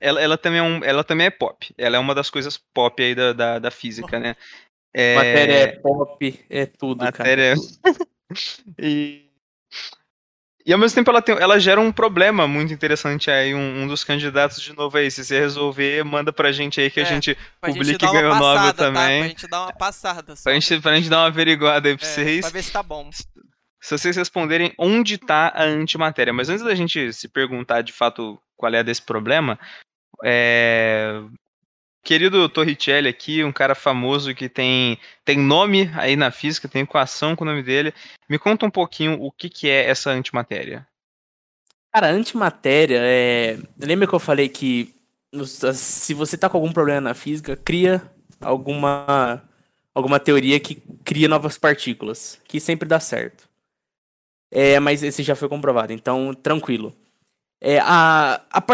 [0.00, 1.74] Ela, ela, também é um, ela também é pop.
[1.78, 4.36] Ela é uma das coisas pop aí da, da, da física, né?
[4.94, 7.12] É, Matéria é pop, é tudo, cara.
[7.18, 7.54] matéria.
[8.78, 9.26] e,
[10.64, 13.54] e ao mesmo tempo ela, tem, ela gera um problema muito interessante aí.
[13.54, 15.10] Um, um dos candidatos de novo aí.
[15.10, 18.10] Se você resolver, manda pra gente aí que a É, gente Pra gente publique e
[18.10, 18.72] ganha o Nobel tá?
[18.72, 19.20] também.
[19.20, 20.42] Pra gente dar uma passada só.
[20.44, 22.40] Pra gente, pra gente dar uma averiguada aí pra É, vocês.
[22.40, 23.08] pra ver se tá bom.
[23.86, 26.32] Se vocês responderem onde tá a antimatéria.
[26.32, 29.56] Mas antes da gente se perguntar de fato qual é desse problema,
[30.24, 31.22] é...
[32.02, 37.36] querido Torricelli aqui, um cara famoso que tem, tem nome aí na física, tem equação
[37.36, 37.94] com o nome dele.
[38.28, 40.84] Me conta um pouquinho o que, que é essa antimatéria.
[41.94, 43.56] Cara, antimatéria é.
[43.78, 44.92] Lembra que eu falei que
[45.72, 48.02] se você tá com algum problema na física, cria
[48.40, 49.44] alguma
[49.94, 53.46] alguma teoria que cria novas partículas, que sempre dá certo.
[54.50, 56.94] É, mas esse já foi comprovado, então tranquilo.
[57.60, 58.64] É, a, a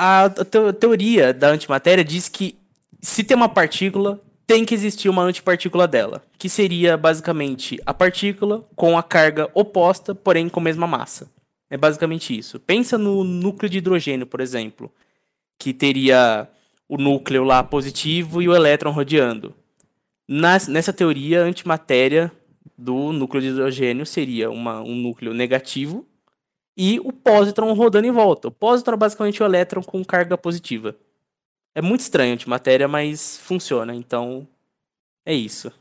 [0.00, 2.56] a, a teo- teoria da antimatéria diz que
[3.02, 8.64] se tem uma partícula, tem que existir uma antipartícula dela, que seria basicamente a partícula
[8.74, 11.28] com a carga oposta, porém com a mesma massa.
[11.70, 12.58] É basicamente isso.
[12.58, 14.90] Pensa no núcleo de hidrogênio, por exemplo,
[15.58, 16.48] que teria
[16.88, 19.54] o núcleo lá positivo e o elétron rodeando.
[20.26, 22.32] Nas- nessa teoria, a antimatéria
[22.78, 26.06] do núcleo de hidrogênio seria uma, um núcleo negativo
[26.76, 28.48] e o pósitron rodando em volta.
[28.48, 30.96] O pósitron é basicamente o elétron com carga positiva.
[31.74, 34.48] É muito estranho a antimatéria, mas funciona, então
[35.26, 35.72] é isso.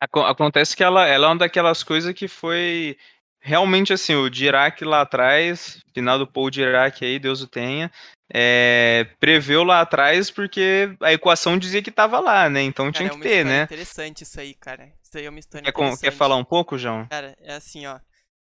[0.00, 2.96] Aco- Acontece que ela, ela é uma daquelas coisas que foi
[3.40, 7.90] realmente assim, o Dirac lá atrás, final do Paul Dirac aí, Deus o tenha,
[8.32, 12.62] é, preveu lá atrás porque a equação dizia que tava lá, né?
[12.62, 13.62] Então Cara, tinha é que ter, né?
[13.64, 14.92] interessante isso aí, cara.
[15.08, 17.06] Isso aí é uma história Quer, com- quer falar um pouco, João?
[17.08, 17.98] Cara, é assim, ó.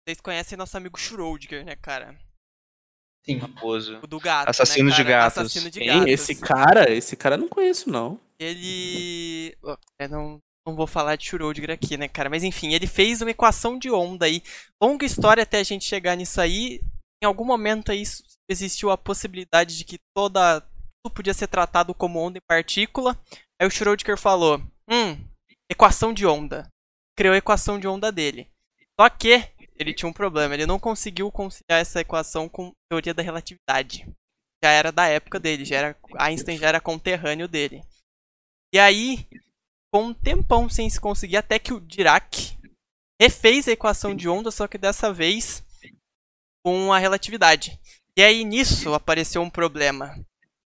[0.05, 2.19] Vocês conhecem nosso amigo Schrödinger, né, cara?
[3.25, 3.39] Sim.
[3.39, 4.01] Raposo.
[4.03, 5.39] O do gato, Assassino né, de gatos.
[5.39, 6.07] Assassino de gatos.
[6.09, 8.19] Esse cara, esse cara eu não conheço, não.
[8.41, 9.57] Ele.
[10.01, 12.29] Eu não, não vou falar de Schrödinger aqui, né, cara?
[12.29, 14.43] Mas enfim, ele fez uma equação de onda aí.
[14.83, 16.81] Longa história até a gente chegar nisso aí.
[17.23, 18.03] Em algum momento aí
[18.51, 20.61] existiu a possibilidade de que toda.
[21.05, 23.17] Tudo podia ser tratado como onda e partícula.
[23.61, 25.17] Aí o Schrödinger falou: Hum,
[25.71, 26.69] equação de onda.
[27.17, 28.51] Criou a equação de onda dele.
[28.99, 33.15] Só que ele tinha um problema, ele não conseguiu conciliar essa equação com a teoria
[33.15, 34.05] da relatividade.
[34.63, 37.83] Já era da época dele, já era, Einstein já era conterrâneo dele.
[38.75, 39.27] E aí,
[39.93, 42.59] com um tempão sem se conseguir, até que o Dirac
[43.21, 45.63] refez a equação de onda, só que dessa vez
[46.65, 47.79] com a relatividade.
[48.17, 50.15] E aí nisso apareceu um problema.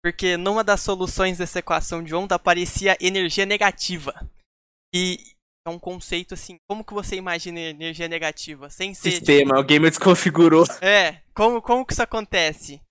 [0.01, 4.13] Porque numa das soluções dessa equação de onda aparecia energia negativa.
[4.93, 5.17] E
[5.65, 8.69] é um conceito assim, como que você imagina energia negativa?
[8.69, 9.11] Sem ser.
[9.11, 10.65] Sistema, o gamer desconfigurou.
[10.81, 12.81] É, como, como que isso acontece?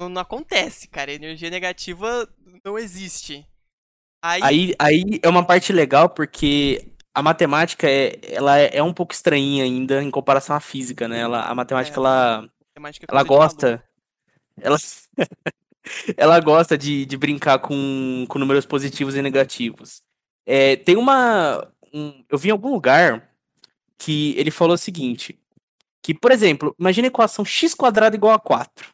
[0.00, 1.12] Não, não acontece, cara.
[1.12, 2.28] Energia negativa
[2.64, 3.46] não existe.
[4.22, 8.92] Aí, Aí, aí é uma parte legal porque a matemática é, ela é, é um
[8.92, 11.20] pouco estranha ainda em comparação à física, né?
[11.20, 11.98] Ela, a matemática É.
[11.98, 13.84] ela, matemática é ela gosta,
[14.60, 14.76] ela,
[16.16, 20.02] ela gosta de, de brincar com, com números positivos e negativos.
[20.50, 23.28] É, tem uma, um- eu vi em algum lugar
[23.98, 25.38] que ele falou o seguinte,
[26.02, 28.88] que por exemplo, imagina a equação x quadrado igual a 4.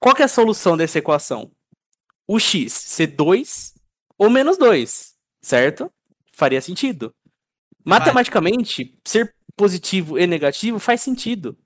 [0.00, 1.48] Qual é a solução dessa equação?
[2.26, 3.74] O x ser 2
[4.18, 5.88] ou menos 2, certo?
[6.32, 7.14] Faria sentido.
[7.84, 11.56] Matematicamente, ser positivo e negativo faz sentido.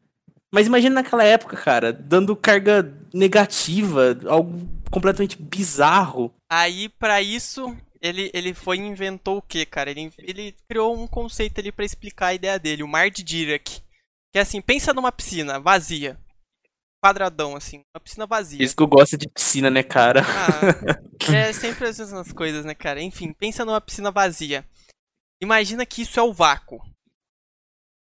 [0.52, 6.32] Mas imagina naquela época, cara, dando carga negativa, algo completamente bizarro.
[6.48, 9.90] Aí, pra isso, ele, ele foi e inventou o que, cara?
[9.90, 13.80] Ele, ele criou um conceito ali pra explicar a ideia dele, o mar de Dirac.
[14.30, 16.20] Que é assim, pensa numa piscina vazia.
[17.02, 18.62] Quadradão, assim, uma piscina vazia.
[18.62, 20.22] Isso que eu gosto de piscina, né, cara?
[20.22, 23.00] Ah, é sempre as mesmas coisas, né, cara?
[23.00, 24.68] Enfim, pensa numa piscina vazia.
[25.40, 26.82] Imagina que isso é o vácuo.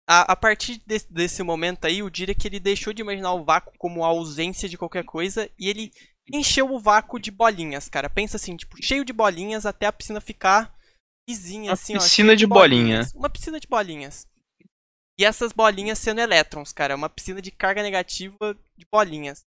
[0.08, 3.74] A, a partir desse, desse momento aí, diria que ele deixou de imaginar o vácuo
[3.78, 5.92] como a ausência de qualquer coisa e ele
[6.30, 8.10] encheu o vácuo de bolinhas, cara.
[8.10, 10.74] Pensa assim, tipo, cheio de bolinhas até a piscina ficar
[11.28, 12.00] vizinha, Uma assim, ó.
[12.00, 13.02] piscina cheia de bolinha.
[13.16, 14.28] Uma piscina de bolinhas.
[15.20, 16.96] E essas bolinhas sendo elétrons, cara.
[16.96, 19.40] Uma piscina de carga negativa de bolinhas.
[19.40, 19.44] O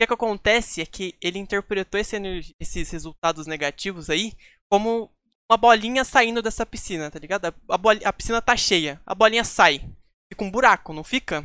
[0.00, 2.16] que, é que acontece é que ele interpretou esse
[2.58, 4.32] esses resultados negativos aí
[4.70, 5.12] como
[5.50, 7.44] uma bolinha saindo dessa piscina, tá ligado?
[7.46, 9.78] A, a a piscina tá cheia, a bolinha sai.
[10.32, 11.44] Fica um buraco, não fica?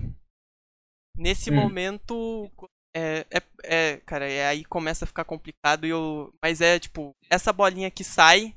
[1.15, 1.55] Nesse Hum.
[1.55, 2.49] momento.
[2.97, 6.33] É, é, é, cara, é, aí começa a ficar complicado e eu.
[6.41, 8.55] Mas é tipo, essa bolinha que sai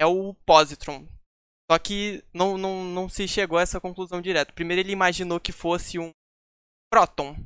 [0.00, 1.06] é o positron.
[1.70, 4.52] Só que não, não, não se chegou a essa conclusão direto.
[4.52, 6.10] Primeiro ele imaginou que fosse um
[6.92, 7.36] próton.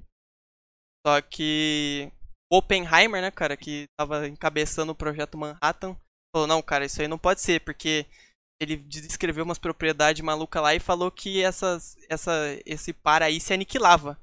[1.07, 2.11] Só que
[2.51, 5.97] Oppenheimer, né, cara, que tava encabeçando o projeto Manhattan,
[6.35, 8.07] falou, não, cara, isso aí não pode ser, porque
[8.61, 12.33] ele descreveu umas propriedades malucas lá e falou que essas, essa,
[12.65, 14.17] esse par aí se aniquilava.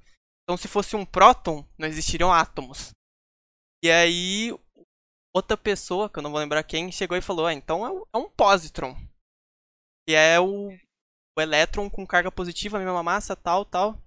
[0.50, 2.90] Então se fosse um próton, não existiriam átomos.
[3.86, 4.52] E aí,
[5.32, 8.04] outra pessoa, que eu não vou lembrar quem, chegou e falou, ah, então é um-
[8.12, 8.98] é um positron.
[10.08, 10.70] Que é o,
[11.38, 14.02] o elétron com carga positiva, a mesma massa, tal, tal.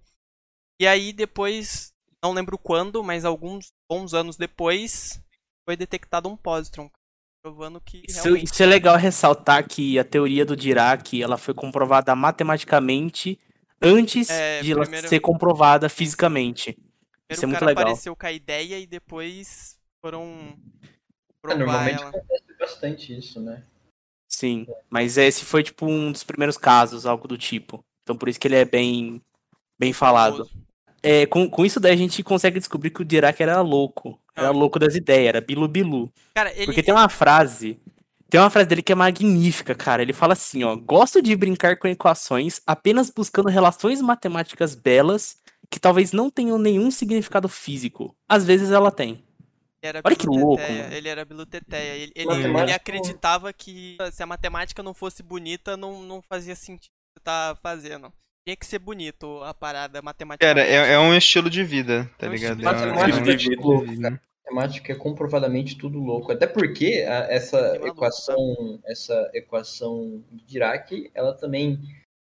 [0.81, 5.23] E aí depois, não lembro quando, mas alguns bons anos depois,
[5.65, 6.91] foi detectado um positron.
[7.41, 8.53] Provando que Isso, realmente...
[8.53, 13.39] isso é legal ressaltar que a teoria do Dirac ela foi comprovada matematicamente
[13.83, 16.73] antes É, de ela primeiro- ser comprovada fisicamente.
[16.73, 16.87] Primeiro
[17.31, 17.83] Isso é muito legal.
[17.85, 20.25] apareceu com a ideia e depois foram
[20.83, 20.93] É,
[21.43, 22.09] provar normalmente ela.
[22.11, 23.65] acontece bastante isso, né?
[24.29, 27.85] Sim, mas esse foi tipo um dos primeiros casos, algo do tipo.
[28.03, 29.21] Então por isso que ele é bem
[29.79, 30.49] bem falado.
[31.03, 34.19] é, com, com isso daí a gente consegue descobrir que o Dirac era louco.
[34.35, 36.11] Era louco das ideias, era bilu-bilu.
[36.55, 36.65] Ele.
[36.67, 37.79] Porque tem uma frase.
[38.33, 40.01] Tem uma frase dele que é magnífica, cara.
[40.01, 40.75] Ele fala assim, ó.
[40.75, 45.37] Gosto de brincar com equações apenas buscando relações matemáticas belas
[45.71, 48.17] que talvez não tenham nenhum significado físico.
[48.27, 49.23] Às vezes ela tem.
[50.03, 50.95] Olha que louco, mano.
[50.95, 51.95] Ele era biluteteia.
[51.95, 56.57] Ele, ele, Matemática- ele acreditava que se a matemática não fosse bonita, não, não fazia
[56.57, 58.11] sentido o que tá fazendo.
[58.47, 60.47] Tinha que ser bonito a parada matemática.
[60.47, 62.63] Cara, é, é um estilo de vida, tá É um ligado?
[62.63, 63.21] estilo É de um vida.
[63.21, 64.03] é um é estilo louco, de vida.
[64.11, 64.23] cara.
[64.45, 66.33] Matemática é comprovadamente tudo louco.
[66.33, 71.79] Até porque a- essa equação, essa equação de Dirac, ela também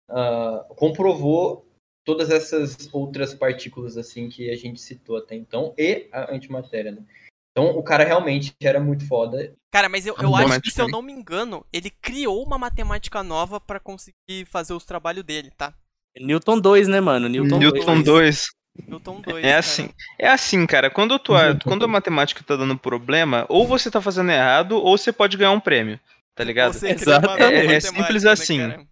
[0.10, 1.66] ah, comprovou
[2.06, 7.06] todas essas outras partículas assim que a gente citou até então e a antimatéria, né?
[7.52, 9.54] Então o cara realmente era muito foda.
[9.72, 13.22] Cara, mas eu, eu acho que, se eu não me engano, ele criou uma matemática
[13.22, 15.74] nova pra conseguir fazer os trabalhos dele, tá?
[16.18, 17.28] Newton 2, né, mano?
[17.30, 18.48] Newton, Newton 2.
[18.88, 19.44] Newton 2.
[19.46, 19.90] É assim.
[20.18, 20.90] É assim, cara.
[20.90, 25.12] Quando, tu, quando a matemática tá dando problema, ou você tá fazendo errado, ou você
[25.12, 26.00] pode ganhar um prêmio.
[26.36, 26.74] Tá ligado?
[26.74, 27.42] Você uma Exatamente.
[27.44, 28.58] É- é matemática, simples né, assim.
[28.60, 28.88] cara?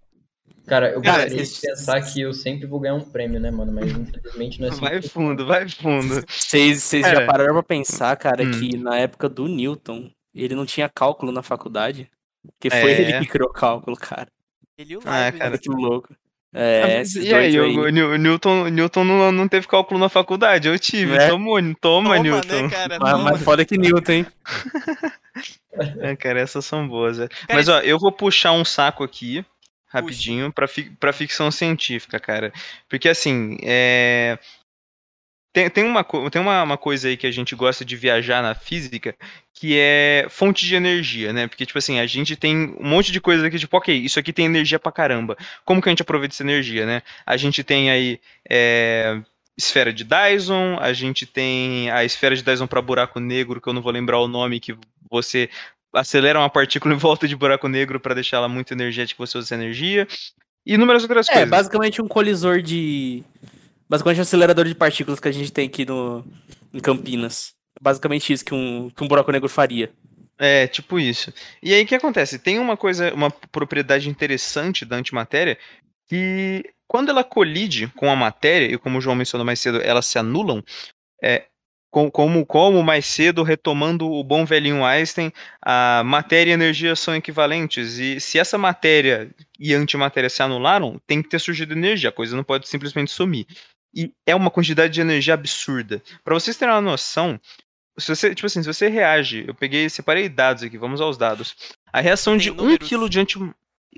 [0.67, 3.49] Cara, eu Cara, gostaria de vocês- pensar que eu sempre vou ganhar um prêmio, né,
[3.49, 3.71] mano?
[3.71, 4.81] Mas infelizmente não é assim.
[4.81, 6.25] Vai fundo, vai fundo.
[6.27, 7.25] Vocês vocês já Cara.
[7.25, 8.51] pararam pra pensar, cara, Hum.
[8.51, 12.09] que na época do Newton, ele não tinha cálculo na faculdade?
[12.59, 13.01] Que foi É.
[13.01, 14.27] ele que criou cálculo, cara.
[14.77, 15.41] Ele e o Ah, Leibniz.
[15.41, 15.57] cara.
[15.57, 16.13] Que louco.
[16.53, 17.51] É, e aí,
[17.91, 20.67] New- Newton, Newton não, não teve cálculo na faculdade?
[20.67, 21.15] Eu tive.
[21.15, 21.27] É.
[21.27, 22.63] Toma, toma, Toma, Newton.
[22.63, 22.97] né, cara?
[22.99, 23.31] Mas, Toma.
[23.31, 24.27] mas foda que Newton, hein?
[26.01, 27.19] É, cara, essas são boas.
[27.19, 27.27] é.
[27.27, 29.45] Cara, Mas ó, eu vou puxar um saco aqui,
[29.87, 32.51] rapidinho, pra, fi pra ficção científica, cara.
[32.89, 34.39] Porque assim, é.
[35.53, 38.55] Tem, tem, uma, tem uma, uma coisa aí que a gente gosta de viajar na
[38.55, 39.15] física,
[39.59, 41.47] que é fonte de energia, né?
[41.47, 44.31] Porque, tipo assim, a gente tem um monte de coisa aqui, tipo, ok, isso aqui
[44.31, 45.35] tem energia pra caramba.
[45.65, 47.01] Como que a gente aproveita essa energia, né?
[47.25, 49.19] A gente tem aí é,
[49.57, 53.73] esfera de Dyson, a gente tem a esfera de Dyson para buraco negro, que eu
[53.73, 54.75] não vou lembrar o nome, que
[55.09, 55.49] você
[55.91, 59.55] acelera uma partícula em volta de buraco negro para deixar ela muito energética, você usa
[59.55, 60.07] energia.
[60.67, 61.49] E inúmeras outras É, coisas.
[61.49, 63.23] basicamente um colisor de.
[63.89, 66.23] Basicamente um acelerador de partículas que a gente tem aqui no,
[66.71, 67.56] em Campinas.
[67.81, 69.91] Basicamente isso que um, que um buraco negro faria.
[70.39, 71.33] É, tipo isso.
[71.63, 72.37] E aí o que acontece?
[72.37, 75.57] Tem uma coisa, uma propriedade interessante da antimatéria
[76.07, 80.05] que quando ela colide com a matéria, e como o João mencionou mais cedo, elas
[80.05, 80.63] se anulam,
[81.21, 81.45] é,
[81.91, 87.15] com- como, como mais cedo, retomando o bom velhinho Einstein, a matéria e energia são
[87.15, 92.13] equivalentes, e se essa matéria e antimatéria se anularam, tem que ter surgido energia, a
[92.13, 93.45] coisa não pode simplesmente sumir.
[93.93, 96.01] E é uma quantidade de energia absurda.
[96.23, 97.39] Para vocês terem uma noção,
[97.97, 101.55] se você, tipo assim, se você reage, eu peguei, separei dados aqui, vamos aos dados.
[101.91, 102.89] A reação Tem de 1 números?
[102.89, 103.39] kg de anti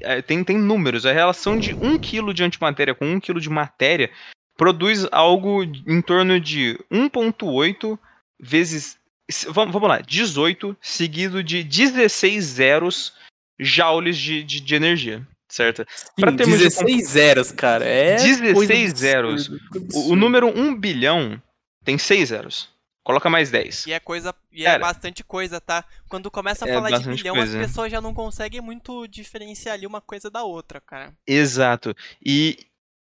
[0.01, 1.05] é, tem, tem números.
[1.05, 4.09] A relação de 1 kg de antimatéria com 1 kg de matéria
[4.55, 7.99] produz algo em torno de 1,8
[8.39, 8.97] vezes.
[9.49, 13.13] Vamos, vamos lá, 18 seguido de 16 zeros
[13.59, 15.85] joules de, de, de energia, certo?
[16.15, 17.85] Termos de 16 zeros, cara.
[17.85, 19.51] É 16 coisa absurda, zeros.
[19.93, 21.41] O, o número 1 bilhão
[21.83, 22.78] tem 6 zeros.
[23.03, 23.87] Coloca mais 10.
[23.87, 24.35] E é coisa.
[24.51, 25.83] E é Cara, bastante coisa, tá?
[26.07, 27.59] Quando começa a é falar de bilhão, coisa.
[27.59, 31.13] as pessoas já não conseguem muito diferenciar ali uma coisa da outra, cara.
[31.25, 31.95] Exato.
[32.23, 32.57] E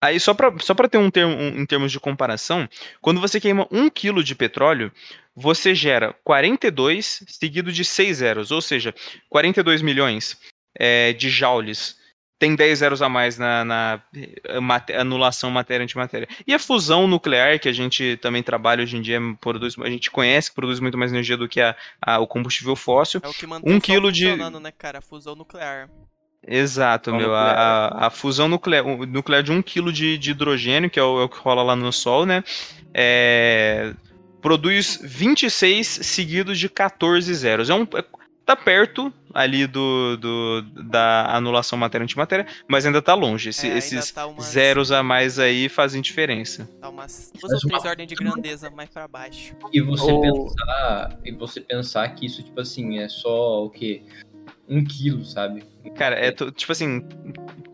[0.03, 2.68] aí, só para só pra ter um termo um- em termos de comparação,
[3.01, 4.92] quando você queima 1 kg de petróleo,
[5.34, 8.95] você gera 42 seguido de 6 zeros, ou seja,
[9.30, 10.36] 42 milhões
[10.78, 11.97] é, de joules.
[12.39, 16.29] Tem 10 zeros a mais na, na eh, mate- anulação matéria-antimatéria.
[16.46, 20.11] E a fusão nuclear, que a gente também trabalha hoje em dia, produz, a gente
[20.11, 23.21] conhece que produz muito mais energia do que a, a- o combustível fóssil.
[23.22, 25.00] É o que mantém Um quilo de- funcionando, né, cara?
[25.00, 25.88] Fusão nuclear.
[26.46, 27.34] Exato, Fusão meu.
[27.34, 27.59] A, nuclear.
[28.03, 31.25] a- a fusão nuclear, nuclear de 1 kg de, de hidrogênio, que é o, é
[31.25, 32.42] o que rola lá no Sol, né?
[32.92, 33.92] é,
[34.42, 37.71] produz 26 seguidos de 14 zeros.
[37.71, 38.04] É um, é-
[38.45, 43.49] tá perto ali do, do- da anulação matéria-antimatéria, mas ainda tá longe.
[43.51, 46.69] Esse- É, ainda esses tá umas- zeros a mais aí fazem diferença.
[46.81, 49.55] Tá umas duas Mas ou três uma- ordens de grandeza mais pra baixo.
[49.73, 54.03] E você O- pensar, e você pensar que isso, tipo assim, é só o quê?
[54.69, 55.63] Um quilo, sabe?
[55.97, 57.07] Cara, é tipo assim,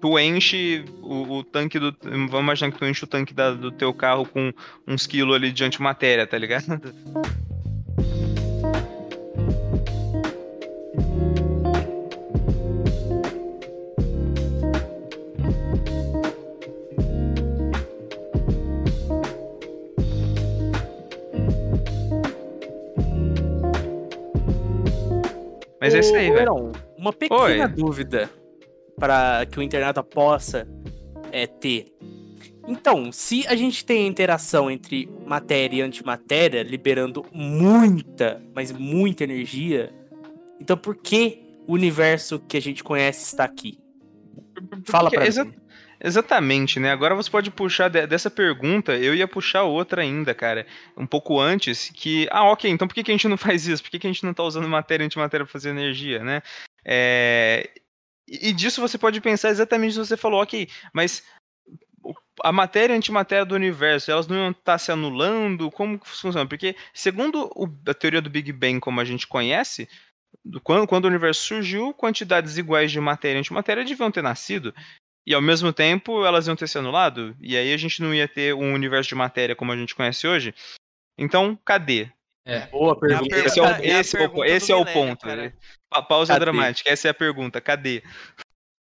[0.01, 1.95] tu enche o, o tanque do.
[2.03, 4.53] Vamos imaginar que tu enche o tanque da- do teu carro com
[4.89, 6.65] uns quilos ali de antimatéria, tá ligado?
[25.81, 26.73] Mas é isso aí, velho.
[26.99, 27.69] Uma pequena Oi.
[27.69, 28.31] dúvida
[28.99, 30.69] para que o internauta possa
[31.33, 31.87] é, ter.
[32.69, 39.25] Então, se a gente tem a interação entre matéria e antimatéria, liberando muita, mas muita
[39.25, 39.93] energia,
[40.61, 43.79] então por que o universo que a gente conhece está aqui?
[44.85, 45.55] Fala Porque pra exa- mim.
[46.03, 46.91] Exatamente, né?
[46.91, 50.67] Agora você pode puxar de- dessa pergunta, eu ia puxar outra ainda, cara,
[50.97, 53.83] um pouco antes, que, ah, ok, então por que, que a gente não faz isso?
[53.83, 56.43] Por que, que a gente não tá usando matéria e antimatéria pra fazer energia, né?
[56.85, 57.71] É,
[58.29, 61.23] E disso você pode pensar exatamente o que você falou, ok, mas
[62.43, 65.71] a matéria e a antimatéria do universo, elas não iam estar se anulando?
[65.71, 66.47] Como que funciona?
[66.47, 67.51] Porque, segundo
[67.87, 69.89] a teoria do Big Bang como a gente conhece,
[70.45, 74.75] do- quando, quando o universo surgiu, quantidades iguais de matéria e antimatéria deviam ter nascido.
[75.27, 77.37] E ao mesmo tempo elas iam ter se anulado.
[77.41, 80.27] E aí a gente não ia ter um universo de matéria como a gente conhece
[80.27, 80.55] hoje.
[81.19, 82.11] Então, cadê?
[82.71, 83.37] Boa É pergunta.
[83.37, 85.21] Esse é o, é a esse é pergunta esse é o ponto.
[85.27, 85.55] cara.
[85.91, 86.45] Pa- Pausa Cadê?
[86.45, 87.61] dramática, essa é a pergunta.
[87.61, 88.03] Cadê?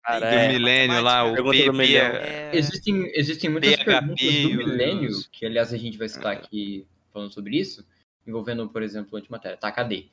[0.03, 0.48] Cara, do é.
[0.48, 1.72] milênio lá, o P.
[1.72, 6.32] P- É, Existem, existem muitas PHP, perguntas do milênio, que aliás a gente vai citar
[6.34, 7.86] aqui falando sobre isso,
[8.26, 9.57] envolvendo, por exemplo, antimatéria.
[9.57, 10.06] Tá, cadê?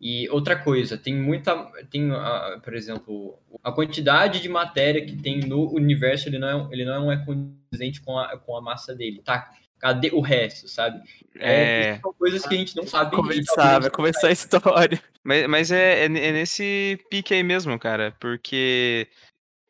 [0.00, 1.54] E outra coisa, tem muita.
[1.90, 2.10] Tem,
[2.62, 7.10] por exemplo, a quantidade de matéria que tem no universo, ele não é, ele não
[7.10, 9.22] é condizente com a, com a massa dele.
[9.24, 11.00] Tá, cadê o resto, sabe?
[11.38, 11.98] É.
[12.00, 13.14] São coisas que a gente não sabe.
[13.14, 15.00] começar, vai começar a história.
[15.22, 18.14] Mas, mas é, é, é nesse pique aí mesmo, cara.
[18.20, 19.08] Porque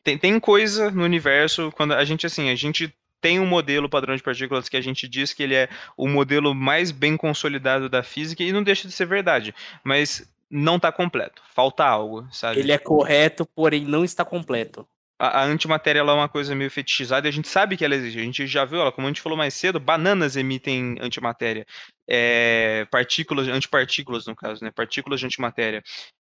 [0.03, 2.93] tem, tem coisa no universo, quando a gente, assim, a gente
[3.25, 6.53] tem um modelo padrão de partículas que a gente diz que ele é o modelo
[6.53, 9.51] mais bem consolidado da física, e não deixa de ser verdade.
[9.83, 11.41] Mas não tá completo.
[11.55, 12.59] Falta algo, sabe?
[12.59, 14.87] Ele é correto, porém não está completo.
[15.17, 18.19] a, a antimatéria é uma coisa meio fetichizada e a gente sabe que ela existe.
[18.19, 21.65] A gente já viu ela, como a gente falou mais cedo, bananas emitem antimatéria.
[22.07, 24.69] É, partículas, antipartículas, no caso, né?
[24.69, 25.83] Partículas de antimatéria.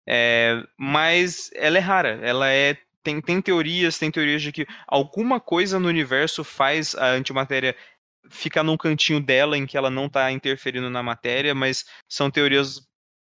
[0.08, 2.20] É, mas ela é rara.
[2.24, 2.78] Ela é.
[3.04, 7.76] Tem, tem teorias, tem teorias de que alguma coisa no universo faz a antimatéria
[8.30, 12.82] ficar num cantinho dela em que ela não está interferindo na matéria, mas são teorias,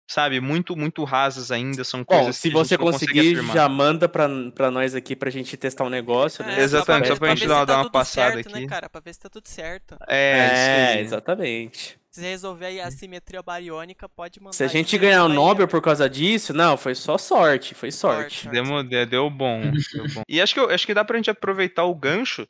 [0.06, 3.68] sabe, muito, muito rasas ainda, são Bom, coisas se que a gente você conseguir, já
[3.68, 6.60] manda pra, pra nós aqui pra gente testar um negócio, né?
[6.60, 8.60] é, Exatamente, só pra ver gente se dar uma- tá dar uma passada certo, aqui.
[8.60, 9.97] Né, cara, pra ver se tá tudo certo.
[10.09, 11.98] É, É, exatamente.
[12.10, 14.52] Se resolver aí a simetria bariônica, pode mandar.
[14.52, 17.90] Se a gente ganhar o pra Nobel por causa disso, não, foi só sorte, foi
[17.90, 18.44] sorte.
[18.44, 18.48] Sorte.
[18.51, 19.62] Deu, deu, deu bom,
[19.93, 20.22] deu bom.
[20.28, 22.47] E acho que, acho que dá pra gente aproveitar o gancho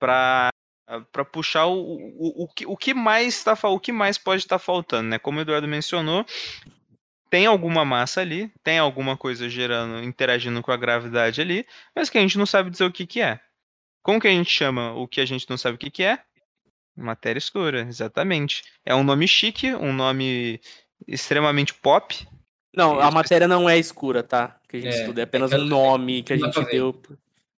[0.00, 0.48] pra,
[1.12, 4.58] pra puxar o, o, o, que, o que mais tá, o que mais pode estar
[4.58, 5.18] faltando, né?
[5.20, 6.26] Como o Eduardo mencionou,
[7.34, 12.16] tem alguma massa ali, tem alguma coisa gerando, interagindo com a gravidade ali, mas que
[12.16, 13.40] a gente não sabe dizer o que que é.
[14.04, 16.20] Como que a gente chama o que a gente não sabe o que que é?
[16.96, 18.62] Matéria escura, exatamente.
[18.86, 20.60] É um nome chique, um nome
[21.08, 22.24] extremamente pop,
[22.72, 24.56] Não, a matéria não é escura, tá?
[24.68, 27.02] Que a gente É, estuda, é apenas é um nome que a gente deu.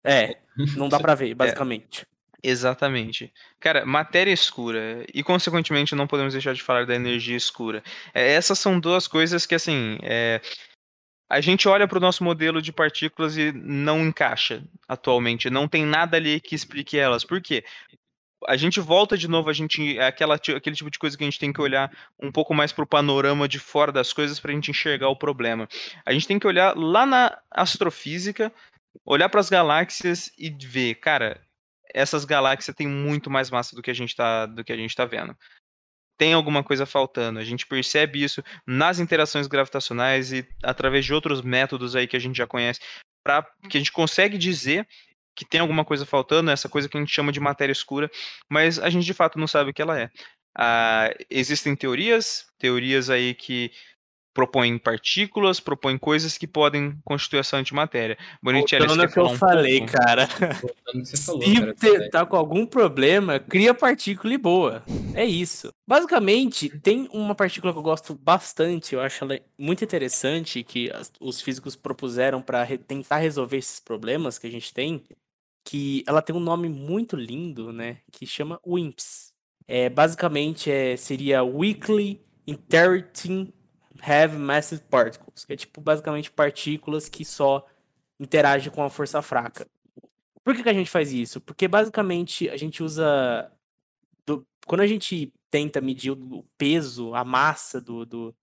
[0.02, 0.38] É,
[0.74, 2.06] não dá pra ver, basicamente.
[2.48, 3.32] Exatamente.
[3.58, 7.82] Cara, matéria escura e, consequentemente, não podemos deixar de falar da energia escura.
[8.14, 10.40] É, essas são duas coisas que, assim, é,
[11.28, 15.50] a gente olha para o nosso modelo de partículas e não encaixa atualmente.
[15.50, 17.24] Não tem nada ali que explique elas.
[17.24, 17.64] Por quê?
[18.46, 21.40] A gente volta de novo, a gente aquela, aquele tipo de coisa que a gente
[21.40, 21.90] tem que olhar
[22.22, 25.16] um pouco mais para o panorama de fora das coisas para a gente enxergar o
[25.16, 25.66] problema.
[26.04, 28.52] A gente tem que olhar lá na astrofísica,
[29.04, 31.40] olhar para as galáxias e ver, cara,
[31.94, 34.94] essas galáxias têm muito mais massa do que a gente tá, do que a gente
[34.94, 35.36] tá vendo.
[36.18, 37.38] Tem alguma coisa faltando.
[37.38, 42.20] A gente percebe isso nas interações gravitacionais e através de outros métodos aí que a
[42.20, 42.80] gente já conhece,
[43.24, 44.86] para que a gente consegue dizer
[45.36, 48.10] que tem alguma coisa faltando, essa coisa que a gente chama de matéria escura,
[48.48, 50.10] mas a gente de fato não sabe o que ela é.
[50.56, 53.70] Ah, existem teorias, teorias aí que
[54.36, 58.18] propõem partículas, propõem coisas que podem constituir essa antimatéria.
[58.42, 59.92] Bonicelli, Voltando você ao que eu um falei, pouco?
[59.94, 60.28] cara.
[60.94, 64.84] Você falou, Se cara, você é- tá com algum problema, cria partícula e boa.
[65.14, 65.70] É isso.
[65.88, 71.40] Basicamente, tem uma partícula que eu gosto bastante, eu acho ela muito interessante, que os
[71.40, 75.02] físicos propuseram para tentar resolver esses problemas que a gente tem,
[75.64, 77.96] que ela tem um nome muito lindo, né?
[78.12, 79.32] Que chama WIMPs.
[79.66, 83.52] É, basicamente, é, seria Weakly Interacting
[84.06, 87.66] Heavy Massive Particles, que é tipo basicamente partículas que só
[88.18, 89.68] interagem com a força fraca.
[90.44, 91.40] Por que, que a gente faz isso?
[91.40, 93.50] Porque basicamente a gente usa.
[94.26, 98.36] do- quando a gente tenta medir o peso, a massa do, do,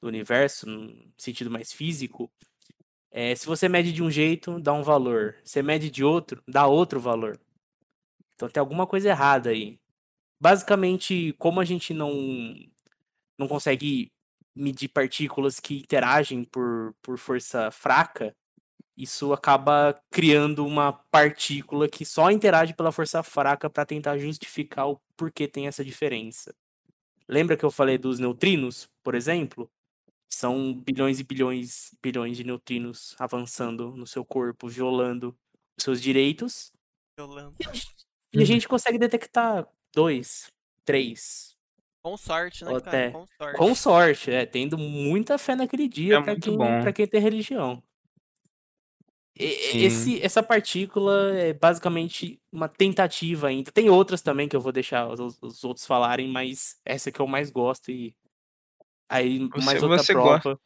[0.00, 2.30] do universo, no sentido mais físico,
[3.10, 5.36] é, se você mede de um jeito, dá um valor.
[5.44, 7.38] Se mede de outro, dá outro valor.
[8.34, 9.78] Então tem alguma coisa errada aí.
[10.40, 12.12] Basicamente, como a gente não,
[13.38, 14.10] não consegue
[14.58, 18.34] medir partículas que interagem por, por força fraca,
[18.96, 25.00] isso acaba criando uma partícula que só interage pela força fraca para tentar justificar o
[25.16, 26.52] porquê tem essa diferença.
[27.28, 29.70] Lembra que eu falei dos neutrinos, por exemplo?
[30.28, 35.36] São bilhões e bilhões e bilhões de neutrinos avançando no seu corpo, violando
[35.76, 36.72] os seus direitos.
[37.16, 37.56] Violando.
[38.32, 40.50] E a gente consegue detectar dois,
[40.84, 41.57] três,
[42.08, 43.58] Com sorte, né, até Com sorte.
[43.58, 46.80] com sorte, é, tendo muita fé naquele dia É pra quem, bom.
[46.80, 47.82] pra quem tem religião.
[49.38, 49.84] E-.
[49.84, 53.70] Esse, essa partícula é basicamente uma tentativa ainda.
[53.70, 57.26] Tem outras também que eu vou deixar os, os outros falarem, mas essa que eu
[57.26, 58.14] mais gosto e
[59.08, 60.30] aí Você- mais outra você prova.
[60.42, 60.60] gosta.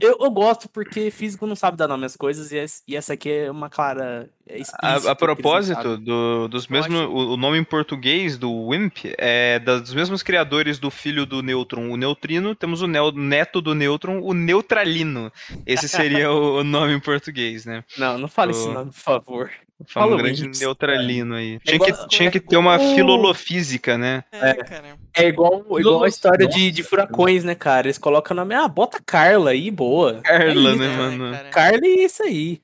[0.00, 3.14] Eu, eu gosto porque físico não sabe dar nome às coisas e, esse- e essa
[3.14, 6.94] aqui é uma clara é A, a propósito do, dos mesmos.
[6.98, 11.42] acho- O, o nome em português do WIMP é dos mesmos criadores do filho do
[11.42, 12.54] nêutron, o neutrino.
[12.54, 15.32] Temos o neo- neto do nêutron, o neutralino.
[15.66, 17.84] Esse seria o, o nome em português, né?
[17.98, 19.50] Não, não fale esse nome, por favor.
[19.86, 20.58] Fala, grande Wings.
[20.60, 21.54] neutralino aí.
[21.54, 24.24] É Tinha igual- que, tinha que ter uma igual- filolofísica, né?
[24.32, 24.54] É, É.
[24.54, 24.84] cara.
[25.14, 27.86] É igual, igual a história de, de furacões, né, cara?
[27.86, 29.87] Eles colocam o nome, ah, bota Carla aí, boa.
[30.22, 31.32] Carla, é isso, né, É, mano?
[31.32, 31.50] cara.
[31.50, 32.62] Carla e isso aí.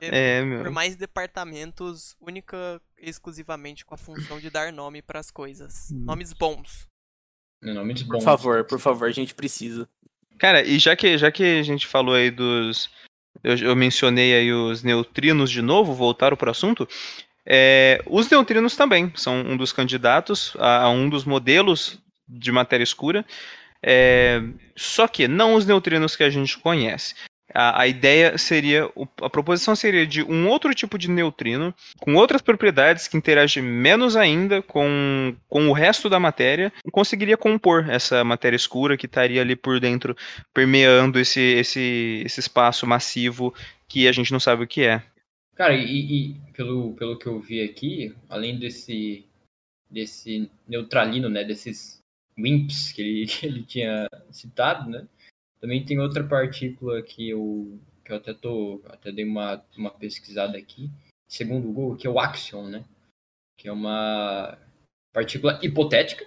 [0.00, 0.72] É, Por meu.
[0.72, 5.90] mais departamentos, única e exclusivamente com a função de dar nome pras coisas.
[5.92, 6.04] Hum.
[6.06, 6.86] Nomes bons.
[7.62, 8.24] Nomes Por bons.
[8.24, 9.88] favor, por favor, a gente precisa.
[10.38, 12.88] Cara, e já que, já que a gente falou aí dos.
[13.42, 16.88] Eu, eu mencionei aí os neutrinos de novo, voltaram pro assunto.
[17.44, 21.98] É, os neutrinos também são um dos candidatos a, a um dos modelos
[22.28, 23.24] de matéria escura.
[23.84, 24.42] É,
[24.76, 27.14] só que não os neutrinos que a gente conhece.
[27.54, 28.90] A, a ideia seria,
[29.22, 34.16] a proposição seria de um outro tipo de neutrino, com outras propriedades que interagem menos
[34.16, 39.40] ainda com, com o resto da matéria, e conseguiria compor essa matéria escura que estaria
[39.40, 40.14] ali por dentro,
[40.52, 43.54] permeando esse, esse, esse espaço massivo
[43.88, 45.02] que a gente não sabe o que é.
[45.54, 49.24] Cara, e, e pelo, pelo que eu vi aqui, além desse,
[49.90, 51.97] desse neutralino, né, desses
[52.38, 55.06] WIMPs que ele, que ele tinha citado, né,
[55.60, 60.56] também tem outra partícula que eu, que eu até, tô, até dei uma, uma pesquisada
[60.56, 60.90] aqui,
[61.28, 62.84] segundo o Google, que é o Axion, né,
[63.58, 64.56] que é uma
[65.12, 66.24] partícula hipotética.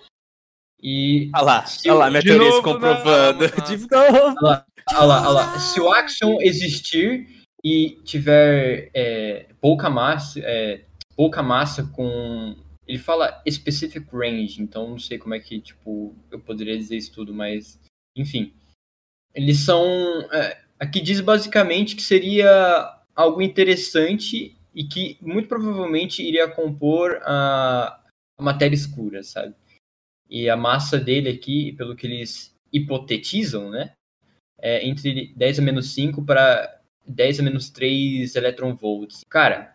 [0.84, 3.40] E Olha lá, o- lá, minha teoria se comprovando.
[3.40, 4.36] não, De novo.
[4.42, 4.66] Olha
[5.06, 5.60] lá, olha lá.
[5.60, 10.84] Se o Axion existir e tiver é, pouca massa, é,
[11.16, 12.56] pouca massa com.
[12.92, 17.14] Ele fala specific range, então não sei como é que, tipo, eu poderia dizer isso
[17.14, 17.80] tudo, mas.
[18.16, 18.54] Enfim.
[19.34, 19.86] Eles são.
[20.34, 27.98] é, aqui diz basicamente que seria algo interessante e que muito provavelmente iria compor a,
[28.38, 29.56] a matéria escura, sabe?
[30.30, 33.94] E a massa dele aqui, pelo que eles hipotetizam, né?
[34.62, 39.22] é entre 10 a menos 5 para 10 a menos 3 electronvolts.
[39.28, 39.71] Cara,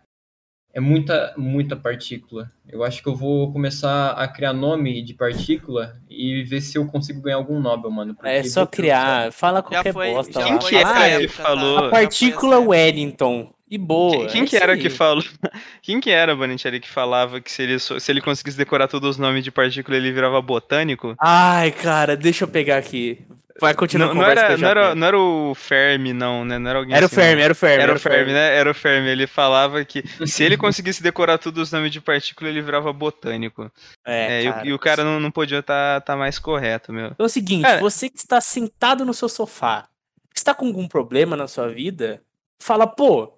[0.77, 2.53] é muita, muita partícula.
[2.69, 6.87] Eu acho que eu vou começar a criar nome de partícula e ver se eu
[6.87, 8.15] consigo ganhar algum Nobel, mano.
[8.23, 10.45] É só criar, fala qualquer foi, bosta lá.
[10.45, 11.33] Quem que ah, é tá?
[11.33, 11.79] falou?
[11.79, 13.55] a partícula Wellington.
[13.69, 14.27] E boa.
[14.29, 14.81] Quem é que era aí.
[14.81, 15.25] que falou?
[15.83, 19.19] Quem que era, Bonicelli, que falava que se ele, se ele conseguisse decorar todos os
[19.19, 21.17] nomes de partícula, ele virava botânico?
[21.21, 23.27] Ai, cara, deixa eu pegar aqui.
[23.61, 26.59] Vai continuar Não, não era, não, era, não era o Fermi, não, né?
[26.59, 27.23] Não era alguém Era o assim, não.
[27.23, 27.83] Fermi, era o Fermi.
[27.83, 28.57] Era o Fermi, né?
[28.57, 29.09] Era o Fermi.
[29.09, 33.71] Ele falava que se ele conseguisse decorar todos os nomes de partícula, ele virava botânico.
[34.07, 34.69] É, É, e o- cara.
[34.69, 37.07] e, o cara não, não podia estar tá, mais correto, meu.
[37.07, 39.89] Então é o seguinte, Cara- você que está sentado no seu sofá,
[40.35, 42.21] está com algum problema na sua vida,
[42.61, 43.36] fala, pô,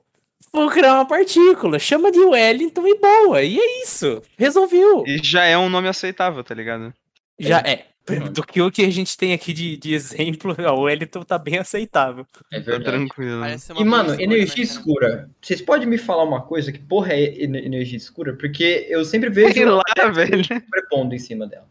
[0.52, 3.42] vou criar uma partícula, chama de Wellington e boa.
[3.42, 4.22] E é isso.
[4.36, 5.04] Resolveu.
[5.06, 6.92] E já é um nome aceitável, tá ligado?
[7.38, 7.86] Já é.
[8.10, 8.32] Uhum.
[8.32, 11.58] Do que o que a gente tem aqui de, de exemplo, o Wellington tá bem
[11.58, 12.26] aceitável.
[12.50, 12.84] É Tá verdade.
[12.84, 13.42] tranquilo.
[13.78, 15.30] E, mano, energia né, escura.
[15.42, 16.72] Vocês podem me falar uma coisa?
[16.72, 18.34] Que porra é ener- energia escura?
[18.34, 19.82] Porque eu sempre vejo Sei lá,
[20.14, 20.42] velho.
[20.70, 21.68] prepondo em cima dela.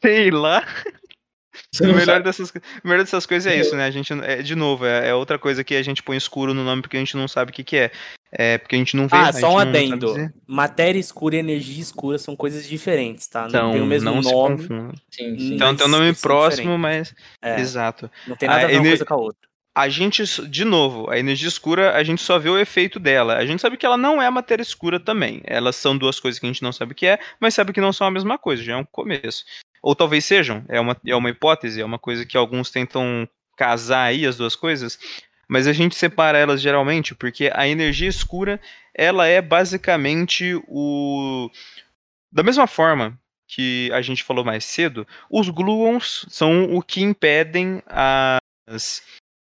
[0.00, 0.64] Sei lá.
[1.80, 3.84] O melhor dessas, o melhor dessas coisas é isso, né?
[3.84, 6.64] A gente, é, de novo, é, é outra coisa que a gente põe escuro no
[6.64, 7.90] nome porque a gente não sabe o que, que é.
[8.32, 9.16] É porque a gente não vê.
[9.16, 10.14] Ah, só um adendo.
[10.46, 13.42] Matéria escura e energia escura são coisas diferentes, tá?
[13.42, 14.62] Não Então, tem o mesmo não nome.
[15.10, 15.54] Sim, sim.
[15.54, 17.12] Então tem um nome próximo, diferentes.
[17.12, 17.14] mas.
[17.42, 18.08] É, Exato.
[18.28, 19.50] não tem nada A a ver uma ener- coisa com a outra.
[19.74, 23.36] A gente, de novo, a energia escura, a gente só vê o efeito dela.
[23.36, 25.40] A gente sabe que ela não é matéria escura também.
[25.44, 27.80] Elas são duas coisas que a gente não sabe o que é, mas sabe que
[27.80, 29.44] não são a mesma coisa, já é um começo.
[29.82, 34.04] Ou talvez sejam, é uma, é uma hipótese, é uma coisa que alguns tentam casar
[34.04, 34.98] aí as duas coisas,
[35.48, 38.60] mas a gente separa elas geralmente porque a energia escura,
[38.94, 41.50] ela é basicamente o...
[42.32, 47.82] Da mesma forma que a gente falou mais cedo, os gluons são o que impedem
[47.86, 49.02] as,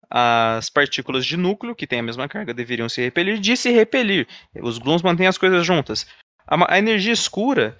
[0.10, 4.28] as partículas de núcleo, que têm a mesma carga, deveriam se repelir, de se repelir.
[4.62, 6.08] Os gluons mantêm as coisas juntas.
[6.48, 7.78] A, a energia escura,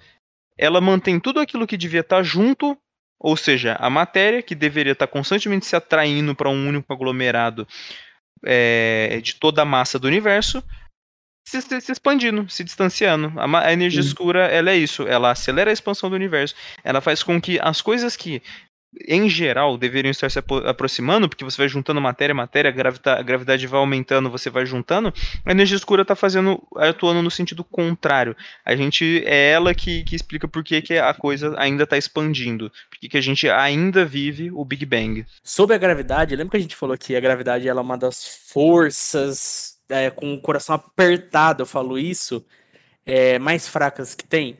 [0.56, 2.76] ela mantém tudo aquilo que devia estar junto,
[3.18, 7.66] ou seja, a matéria, que deveria estar constantemente se atraindo para um único aglomerado
[8.44, 10.62] é, de toda a massa do universo,
[11.46, 13.32] se, se, expandindo, se distanciando.
[13.38, 14.08] A, a energia Sim.
[14.08, 16.54] escura, ela é isso, ela acelera a expansão do universo.
[16.82, 18.42] Ela faz com que as coisas que
[19.06, 23.80] em geral, deveriam estar se aproximando, porque você vai juntando matéria, matéria, a, gravidade vai
[23.80, 25.12] aumentando, você vai juntando,
[25.44, 28.36] a energia escura está fazendo, atuando no sentido contrário.
[28.64, 32.70] A gente, é ela que, que explica por que, que a coisa ainda está expandindo,
[32.88, 35.26] porque que a gente ainda vive o Big Bang.
[35.42, 38.48] Sobre a gravidade, lembra que a gente falou que a gravidade ela é uma das
[38.52, 42.44] forças, é, com o coração apertado, eu falo isso,
[43.04, 44.58] é, mais fracas que tem?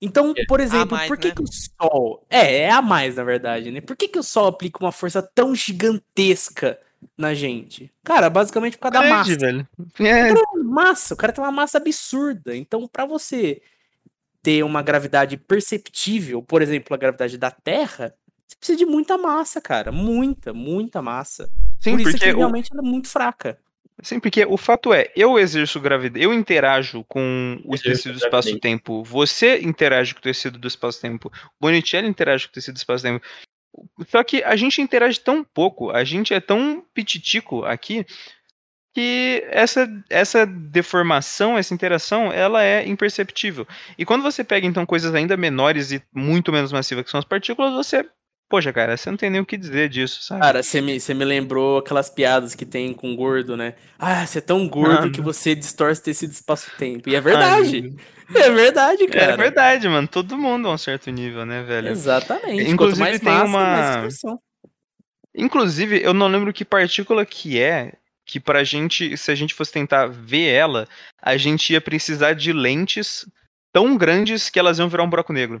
[0.00, 1.34] Então, por exemplo, mais, por que, né?
[1.34, 2.26] que o Sol.
[2.28, 3.80] É, é a mais, na verdade, né?
[3.80, 6.78] Por que, que o Sol aplica uma força tão gigantesca
[7.16, 7.92] na gente?
[8.02, 9.46] Cara, basicamente por causa Grande, da massa.
[9.46, 9.68] Velho.
[10.00, 10.62] É.
[10.62, 12.54] massa, o cara tem uma massa absurda.
[12.56, 13.62] Então, para você
[14.42, 18.14] ter uma gravidade perceptível, por exemplo, a gravidade da Terra,
[18.46, 19.90] você precisa de muita massa, cara.
[19.90, 21.50] Muita, muita massa.
[21.80, 22.74] Sim, por isso porque que realmente o...
[22.74, 23.58] ela é muito fraca.
[24.02, 29.04] Sim, porque o fato é, eu exerço gravidez, eu interajo com o tecido do espaço-tempo,
[29.04, 31.30] você interage com o tecido do espaço-tempo,
[31.60, 33.24] Bonicelli interage com o tecido do espaço-tempo.
[34.08, 38.04] Só que a gente interage tão pouco, a gente é tão pititico aqui,
[38.94, 43.66] que essa, essa deformação, essa interação, ela é imperceptível.
[43.98, 47.24] E quando você pega, então, coisas ainda menores e muito menos massivas, que são as
[47.24, 48.08] partículas, você
[48.54, 50.40] Poxa, cara, você não tem nem o que dizer disso, sabe?
[50.40, 53.74] Cara, você me, você me lembrou aquelas piadas que tem com gordo, né?
[53.98, 57.08] Ah, você é tão gordo ah, que você distorce tecido espaço-tempo.
[57.08, 57.92] E é verdade.
[58.32, 59.32] Ai, é verdade, cara.
[59.32, 60.06] É verdade, mano.
[60.06, 61.88] Todo mundo a um certo nível, né, velho?
[61.88, 62.70] Exatamente.
[62.70, 64.38] Inclusive mais tem massa, uma.
[65.34, 67.94] Inclusive, eu não lembro que partícula que é,
[68.24, 70.86] que pra gente, se a gente fosse tentar ver ela,
[71.20, 73.26] a gente ia precisar de lentes
[73.72, 75.60] tão grandes que elas iam virar um buraco negro.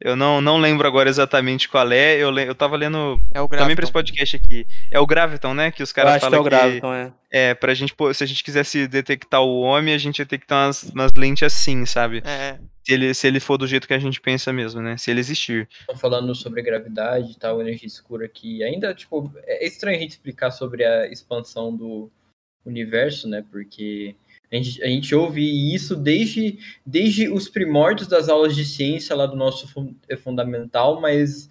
[0.00, 2.16] Eu não, não lembro agora exatamente qual é.
[2.16, 4.66] Eu, eu tava lendo é o também pra esse podcast aqui.
[4.90, 5.70] É o Graviton, né?
[5.70, 6.36] Que os caras falam que.
[6.36, 7.12] É o Graviton, é.
[7.30, 10.46] É, pra gente, se a gente quisesse detectar o homem, a gente ia ter que
[10.46, 12.22] ter umas, umas lentes assim, sabe?
[12.24, 12.58] É.
[12.82, 14.96] Se ele, se ele for do jeito que a gente pensa mesmo, né?
[14.96, 15.68] Se ele existir.
[15.96, 20.50] Falando sobre gravidade e tal, energia escura aqui, ainda, tipo, é estranho a gente explicar
[20.50, 22.10] sobre a expansão do
[22.64, 23.44] universo, né?
[23.50, 24.16] Porque
[24.52, 29.24] a gente, a gente ouve isso desde, desde os primórdios das aulas de ciência lá
[29.24, 31.48] do nosso é fundamental, mas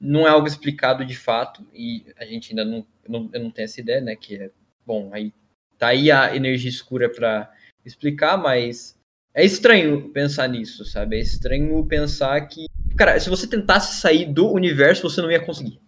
[0.00, 3.80] não é algo explicado de fato e a gente ainda não, não, não tenho essa
[3.80, 4.16] ideia, né?
[4.16, 4.50] Que é
[4.86, 5.32] bom, aí
[5.78, 7.52] tá aí a energia escura para
[7.84, 8.98] explicar, mas
[9.34, 11.16] é estranho pensar nisso, sabe?
[11.16, 15.78] É estranho pensar que, cara, se você tentasse sair do universo, você não ia conseguir,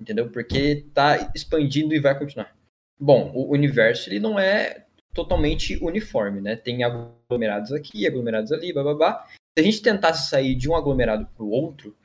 [0.00, 0.30] entendeu?
[0.30, 2.56] Porque tá expandindo e vai continuar.
[2.98, 6.56] Bom, o universo ele não é totalmente uniforme, né?
[6.56, 9.26] Tem aglomerados aqui, aglomerados ali, babá.
[9.56, 11.96] Se a gente tentasse sair de um aglomerado para o outro,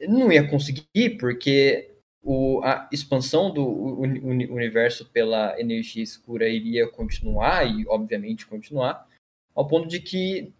[0.00, 1.90] não ia conseguir, porque
[2.22, 9.06] o, a expansão do universo pela energia escura iria continuar, e obviamente continuar,
[9.54, 10.52] ao ponto de que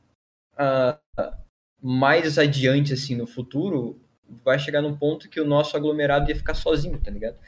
[0.54, 1.32] uh,
[1.80, 3.98] mais adiante, assim, no futuro,
[4.44, 7.38] vai chegar num ponto que o nosso aglomerado ia ficar sozinho, tá ligado?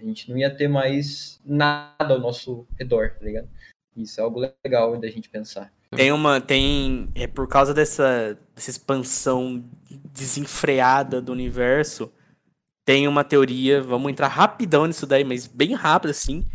[0.00, 3.48] A gente não ia ter mais nada ao nosso redor, tá ligado?
[3.96, 5.70] Isso é algo legal da gente pensar.
[5.94, 6.40] Tem uma.
[6.40, 7.08] Tem.
[7.14, 9.64] É por causa dessa, dessa expansão
[10.12, 12.12] desenfreada do universo.
[12.84, 16.46] Tem uma teoria, vamos entrar rapidão nisso daí, mas bem rápido assim,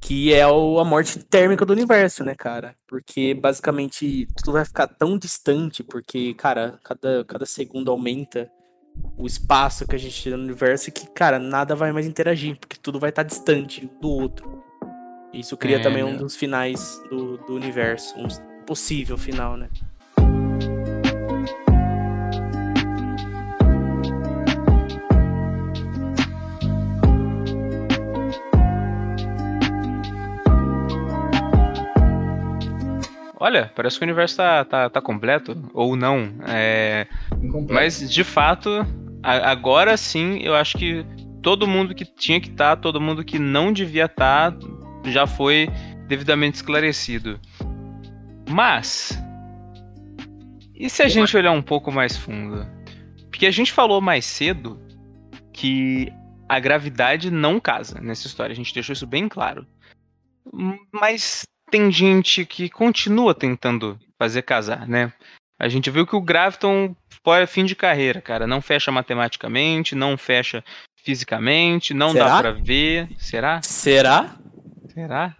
[0.00, 2.74] que é o, a morte térmica do universo, né, cara?
[2.86, 8.50] Porque basicamente tudo vai ficar tão distante, porque, cara, cada, cada segundo aumenta
[9.16, 12.76] o espaço que a gente tem no universo que, cara, nada vai mais interagir, porque
[12.80, 14.62] tudo vai estar tá distante do outro.
[15.32, 18.28] Isso cria é, também um dos finais do, do universo, um
[18.64, 19.68] possível final, né?
[33.40, 36.34] Olha, parece que o universo tá, tá, tá completo, ou não.
[36.46, 37.06] É...
[37.70, 38.84] Mas, de fato,
[39.22, 41.06] a, agora sim, eu acho que
[41.40, 44.58] todo mundo que tinha que estar, tá, todo mundo que não devia estar, tá,
[45.04, 45.68] já foi
[46.08, 47.38] devidamente esclarecido.
[48.50, 49.16] Mas,
[50.74, 52.66] e se a gente olhar um pouco mais fundo?
[53.30, 54.80] Porque a gente falou mais cedo
[55.52, 56.12] que
[56.48, 59.64] a gravidade não casa nessa história, a gente deixou isso bem claro.
[60.92, 65.12] Mas tem gente que continua tentando fazer casar, né?
[65.58, 68.46] A gente viu que o Graviton foi fim de carreira, cara.
[68.46, 70.62] Não fecha matematicamente, não fecha
[71.04, 72.28] fisicamente, não Será?
[72.28, 73.08] dá pra ver.
[73.18, 73.60] Será?
[73.62, 74.36] Será?
[74.92, 75.36] Será?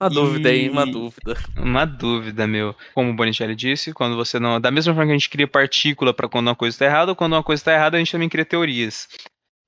[0.00, 1.36] Uma dúvida aí, uma dúvida.
[1.56, 2.76] Uma dúvida, meu.
[2.94, 4.60] Como o Bonicelli disse, quando você não.
[4.60, 7.32] Da mesma forma que a gente cria partícula para quando uma coisa está errada, quando
[7.32, 9.08] uma coisa está errada, a gente também cria teorias.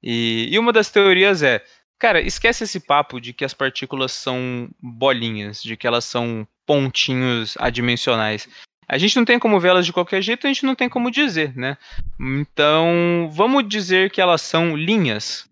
[0.03, 1.65] E, e uma das teorias é.
[1.99, 7.57] Cara, esquece esse papo de que as partículas são bolinhas, de que elas são pontinhos
[7.59, 8.49] adimensionais.
[8.89, 11.57] A gente não tem como vê-las de qualquer jeito, a gente não tem como dizer,
[11.57, 11.77] né?
[12.21, 15.49] Então, vamos dizer que elas são linhas.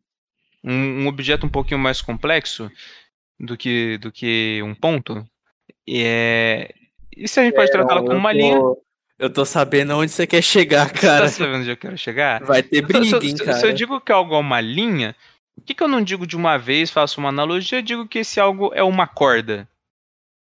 [0.63, 2.71] Um, um objeto um pouquinho mais complexo
[3.41, 5.27] do que, do que um ponto.
[5.87, 6.75] E, é...
[7.17, 8.57] e se a gente pode tratá-la como uma eu linha?
[8.59, 8.83] tô,
[9.19, 11.29] eu tô sabendo onde você quer chegar, Tá cara.
[11.29, 12.43] sabendo onde eu quero chegar?
[12.45, 13.59] Vai ter se- cara.
[13.59, 15.15] se eu digo que algo é uma linha,
[15.55, 18.19] por que, que eu não digo de uma vez, faço uma analogia, eu digo que
[18.21, 19.69] esse algo é uma corda?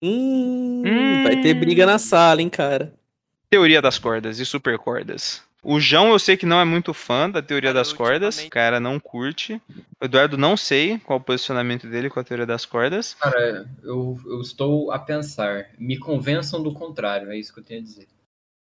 [0.03, 1.23] Hum, Hum.
[1.23, 2.93] Vai ter briga na sala, hein, cara.
[3.51, 5.43] Teoria das cordas e supercordas.
[5.63, 8.49] O João eu sei que não é muito fã da teoria Cara, das cordas, o
[8.49, 9.61] cara não curte.
[10.01, 13.15] O Eduardo não sei qual o posicionamento dele com a teoria das cordas.
[13.21, 15.67] Cara, eu, eu estou a pensar.
[15.79, 18.09] Me convençam do contrário, é isso que eu tenho a dizer.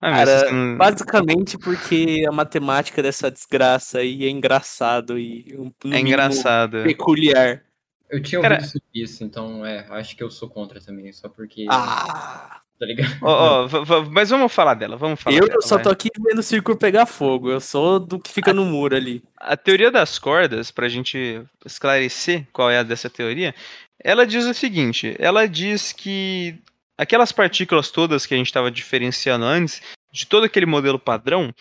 [0.05, 6.83] Ah, Cara, basicamente porque a matemática dessa desgraça aí é engraçado e um- é engraçado.
[6.83, 7.63] peculiar.
[8.11, 11.29] Eu tinha Cara- ouvido sobre isso, então é, acho que eu sou contra também, só
[11.29, 11.67] porque.
[11.71, 13.69] Ah, Tá ligado?
[13.69, 15.85] V- v- mas vamos falar dela, vamos falar eu dela, só vai.
[15.85, 17.49] tô aqui vendo o círculo pegar fogo.
[17.49, 19.23] Eu sou do que fica no muro ali.
[19.37, 23.55] A teoria das cordas, para a gente esclarecer qual é a dessa teoria,
[24.03, 26.59] ela diz o seguinte: ela diz que
[27.03, 31.55] aquelas partículas todas que a gente estava diferenciando antes, de todo aquele modelo padrão,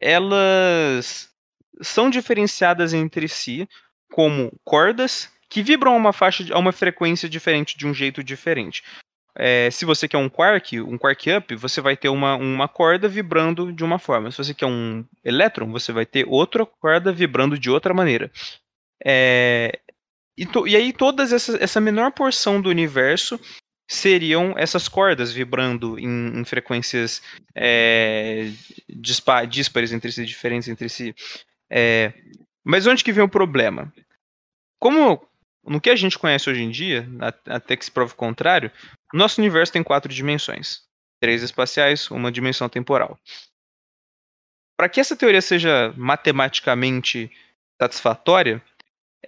[0.00, 1.30] elas
[1.82, 3.68] são diferenciadas entre si
[4.12, 8.82] como cordas que vibram a uma faixa, a uma frequência diferente de um jeito diferente.
[9.36, 13.08] É, se você quer um quark, um quark up, você vai ter uma, uma corda
[13.08, 14.30] vibrando de uma forma.
[14.30, 18.30] Se você quer um elétron, você vai ter outra corda vibrando de outra maneira.
[19.04, 19.78] É,
[20.36, 23.40] e, to- e aí todas essa, essa menor porção do universo
[23.90, 27.20] seriam essas cordas vibrando em, em frequências
[27.52, 28.52] é,
[28.88, 31.12] dispa- díspares entre si, diferentes entre si.
[31.68, 32.12] É,
[32.62, 33.92] mas onde que vem o problema?
[34.78, 35.20] Como
[35.66, 37.04] no que a gente conhece hoje em dia,
[37.46, 38.70] até que se prove o contrário,
[39.12, 40.82] nosso universo tem quatro dimensões:
[41.20, 43.18] três espaciais, uma dimensão temporal.
[44.78, 47.28] Para que essa teoria seja matematicamente
[47.82, 48.62] satisfatória,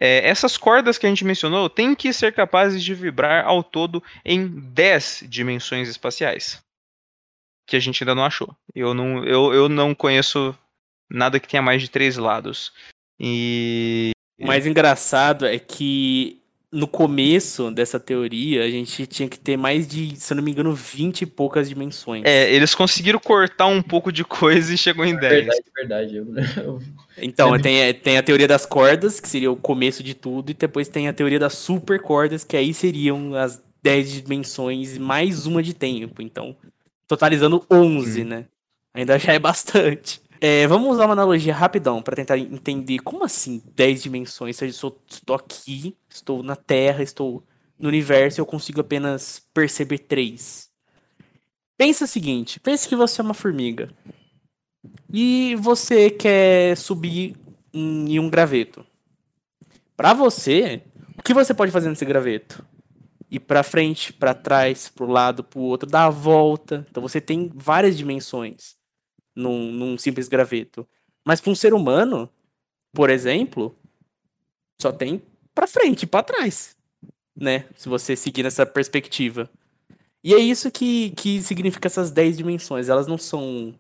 [0.01, 4.03] é, essas cordas que a gente mencionou têm que ser capazes de vibrar ao todo
[4.25, 6.63] em 10 dimensões espaciais.
[7.67, 8.55] Que a gente ainda não achou.
[8.75, 10.57] Eu não, eu, eu não conheço
[11.11, 12.73] nada que tenha mais de três lados.
[13.21, 14.11] E.
[14.41, 16.42] O mais engraçado é que
[16.73, 20.51] no começo dessa teoria a gente tinha que ter mais de, se eu não me
[20.51, 22.23] engano, 20 e poucas dimensões.
[22.25, 25.45] É, eles conseguiram cortar um pouco de coisa e chegou em 10.
[25.45, 26.17] Verdade, verdade.
[26.17, 26.83] Eu,
[27.19, 30.89] Então, tem, tem a teoria das cordas, que seria o começo de tudo, e depois
[30.89, 36.23] tem a teoria das supercordas, que aí seriam as 10 dimensões mais uma de tempo.
[36.23, 36.57] Então,
[37.07, 38.47] totalizando 11, né?
[38.95, 40.22] Ainda já é bastante.
[40.45, 44.57] É, vamos usar uma analogia rapidão para tentar entender como assim 10 dimensões.
[44.57, 47.45] Se eu sou- estou aqui, estou na Terra, estou
[47.79, 50.69] no universo eu consigo apenas perceber três.
[51.77, 53.91] Pensa o seguinte, pense que você é uma formiga.
[55.13, 57.37] E você quer subir
[57.73, 58.85] em um graveto.
[59.97, 60.83] Para você,
[61.19, 62.65] o que você pode fazer nesse graveto?
[63.31, 66.87] Ir para frente, para trás, pro lado, pro outro, dar a volta.
[66.91, 68.77] Então você tem várias dimensões
[69.35, 70.87] num, num simples graveto.
[71.25, 72.29] Mas para um ser humano,
[72.93, 73.75] por exemplo,
[74.81, 75.23] só tem
[75.55, 76.77] para frente e para trás,
[77.37, 77.65] né?
[77.77, 79.49] Se você seguir nessa perspectiva.
[80.25, 82.89] E é isso que, que significa essas 10 dimensões.
[82.89, 83.75] Elas não são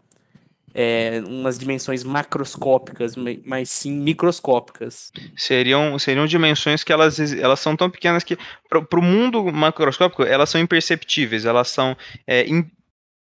[0.74, 5.12] é, umas dimensões macroscópicas, ma- mas sim microscópicas.
[5.36, 8.36] Seriam, seriam dimensões que elas, elas são tão pequenas que,
[8.68, 11.96] para o mundo macroscópico, elas são imperceptíveis, elas são
[12.26, 12.68] é, in-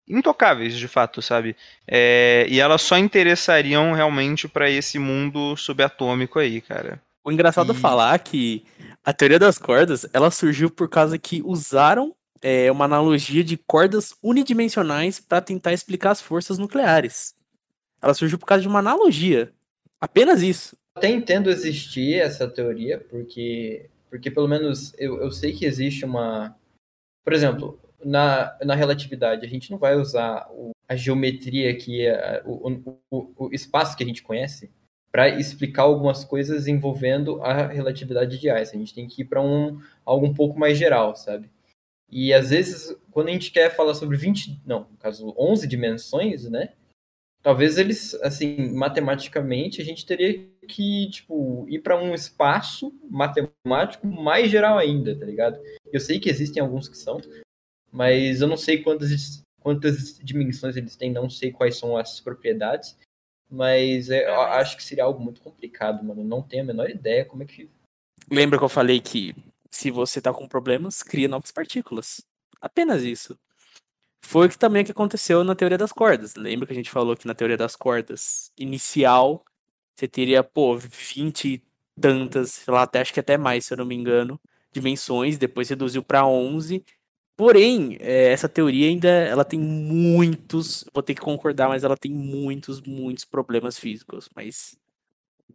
[0.08, 1.56] intocáveis, de fato, sabe?
[1.88, 7.02] É, e elas só interessariam realmente para esse mundo subatômico aí, cara.
[7.24, 8.64] O engraçado é E- falar que
[9.04, 14.16] a teoria das cordas, ela surgiu por causa que usaram é, uma analogia de cordas
[14.24, 17.36] unidimensionais para tentar explicar as forças nucleares.
[18.02, 19.52] Ela surgiu por causa de uma analogia.
[20.00, 20.76] Apenas isso.
[20.96, 26.56] até entendo existir essa teoria, porque, porque pelo menos eu, eu sei que existe uma.
[27.24, 32.42] Por exemplo, na, na relatividade, a gente não vai usar o- a geometria que é
[32.46, 32.70] o,
[33.12, 34.70] o, o- espaço que a gente conhece
[35.12, 38.78] para explicar algumas coisas envolvendo a relatividade de Einstein.
[38.82, 41.50] A gente tem que ir para um, algo um pouco mais geral, sabe?
[42.10, 46.50] E às vezes, quando a gente quer falar sobre 20, não, no caso 11 dimensões,
[46.50, 46.70] né?
[47.42, 54.50] talvez eles, assim, matematicamente, a gente teria que, tipo, ir para um espaço matemático mais
[54.50, 55.60] geral ainda, tá ligado?
[55.92, 57.20] Eu sei que existem alguns que são,
[57.92, 62.98] mas eu não sei quantas, quantas dimensões eles têm, não sei quais são as propriedades,
[63.50, 66.24] mas é, eu acho que seria algo muito complicado, mano.
[66.24, 67.70] Não tenho a menor ideia como é que.
[68.30, 69.36] Lembra que eu falei que
[69.70, 72.22] se você tá com problemas, cria novas partículas.
[72.62, 73.38] Apenas isso.
[74.22, 76.36] Foi o que também que aconteceu na teoria das cordas.
[76.36, 79.44] Lembra que a gente falou que na teoria das cordas inicial
[79.96, 81.64] você teria, pô, 20 e
[82.00, 84.40] tantas, sei lá, até acho que até mais, se eu não me engano,
[84.72, 86.86] dimensões, depois reduziu para 11.
[87.42, 92.12] Porém, é, essa teoria ainda ela tem muitos, vou ter que concordar, mas ela tem
[92.12, 94.78] muitos, muitos problemas físicos, mas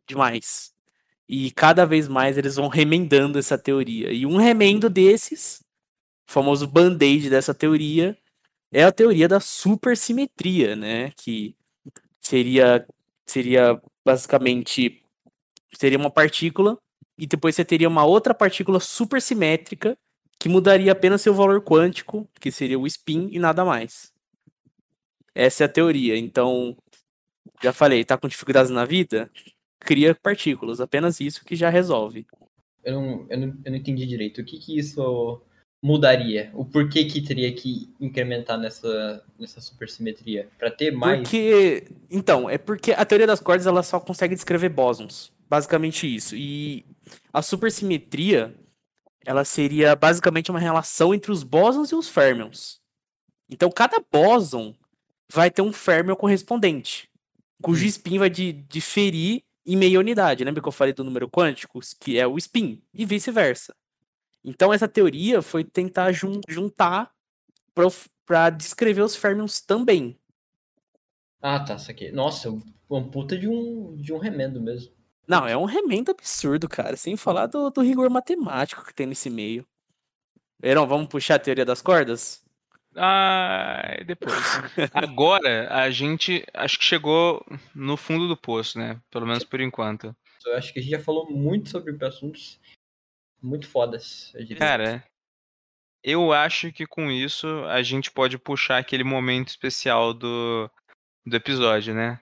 [0.04, 0.74] demais.
[1.28, 4.10] E cada vez mais eles vão remendando essa teoria.
[4.12, 5.60] E um remendo desses,
[6.28, 8.18] o famoso band-aid dessa teoria,
[8.72, 11.12] é a teoria da supersimetria, né?
[11.16, 11.54] Que
[12.20, 12.84] seria,
[13.24, 15.04] seria basicamente
[15.72, 16.76] seria uma partícula
[17.16, 19.96] e depois você teria uma outra partícula supersimétrica
[20.38, 24.12] que mudaria apenas seu valor quântico, que seria o spin e nada mais.
[25.34, 26.16] Essa é a teoria.
[26.16, 26.76] Então,
[27.62, 29.30] já falei, tá com dificuldades na vida?
[29.80, 32.26] Cria partículas, apenas isso que já resolve.
[32.84, 34.40] Eu não, eu não, eu não entendi direito.
[34.40, 35.42] O que que isso
[35.82, 36.50] mudaria?
[36.54, 40.48] O porquê que teria que incrementar nessa, nessa supersimetria?
[40.58, 41.20] Para ter mais?
[41.22, 45.32] Porque, então, é porque a teoria das cordas ela só consegue descrever bósons.
[45.48, 46.34] Basicamente isso.
[46.34, 46.84] E
[47.32, 48.54] a supersimetria,
[49.26, 52.80] ela seria basicamente uma relação entre os bósons e os férmions.
[53.50, 54.74] Então, cada bóson
[55.30, 57.10] vai ter um férmion correspondente,
[57.62, 57.88] cujo Hum.
[57.88, 60.44] spin vai di- diferir em meia unidade.
[60.44, 63.74] Lembra que eu falei do número quântico, que é o spin, e vice-versa.
[64.44, 67.10] Então, essa teoria foi tentar jun- juntar
[68.24, 70.16] para descrever os férmions também.
[71.42, 72.10] Ah, tá, isso aqui.
[72.12, 72.48] Nossa,
[72.88, 74.92] um puta de um, de um remendo mesmo.
[75.26, 76.96] Não, é um remendo absurdo, cara.
[76.96, 79.66] Sem falar do, do rigor matemático que tem nesse meio.
[80.60, 82.44] Verão, vamos puxar a teoria das cordas?
[82.94, 84.34] Ah, depois.
[84.94, 87.44] Agora a gente acho que chegou
[87.74, 89.00] no fundo do poço, né?
[89.10, 90.16] Pelo menos por enquanto.
[90.46, 92.58] Eu acho que a gente já falou muito sobre assuntos
[93.42, 94.32] muito fodas.
[94.34, 94.56] eu.
[94.56, 95.04] Cara,
[96.02, 100.70] eu acho que com isso a gente pode puxar aquele momento especial do,
[101.26, 102.20] do episódio, né?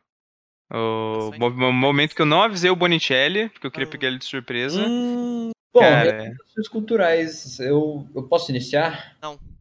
[0.73, 3.91] O Ações mo- mo- momento que eu não avisei o Bonicelli, porque eu queria Ah.
[3.91, 4.81] pegar ele de surpresa.
[4.87, 9.17] Hum, Bom, Cara, relações culturais, eu, eu posso iniciar?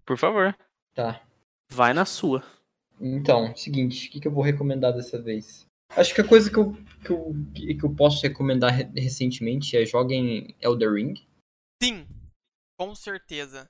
[0.06, 0.56] por favor.
[0.94, 1.22] Tá.
[1.72, 2.44] vai na sua.
[3.02, 5.66] Então, seguinte, o que, que eu vou recomendar dessa vez?
[5.90, 6.74] Acho que a coisa que eu,
[7.04, 11.16] que eu, que eu posso recomendar re- recentemente é joguem Elder Ring.
[11.82, 12.06] Sim,
[12.78, 13.68] com certeza.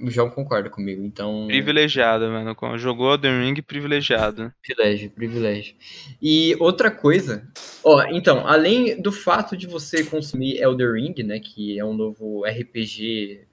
[0.00, 1.46] O jogo concorda comigo, então.
[1.46, 2.56] Privilegiado, mano.
[2.76, 4.52] Jogou Elden Ring, privilegiado.
[4.60, 5.76] Privilégio, privilégio.
[6.20, 7.48] E outra coisa,
[7.82, 12.44] ó, então, além do fato de você consumir Elder Ring, né, que é um novo
[12.44, 13.46] RPG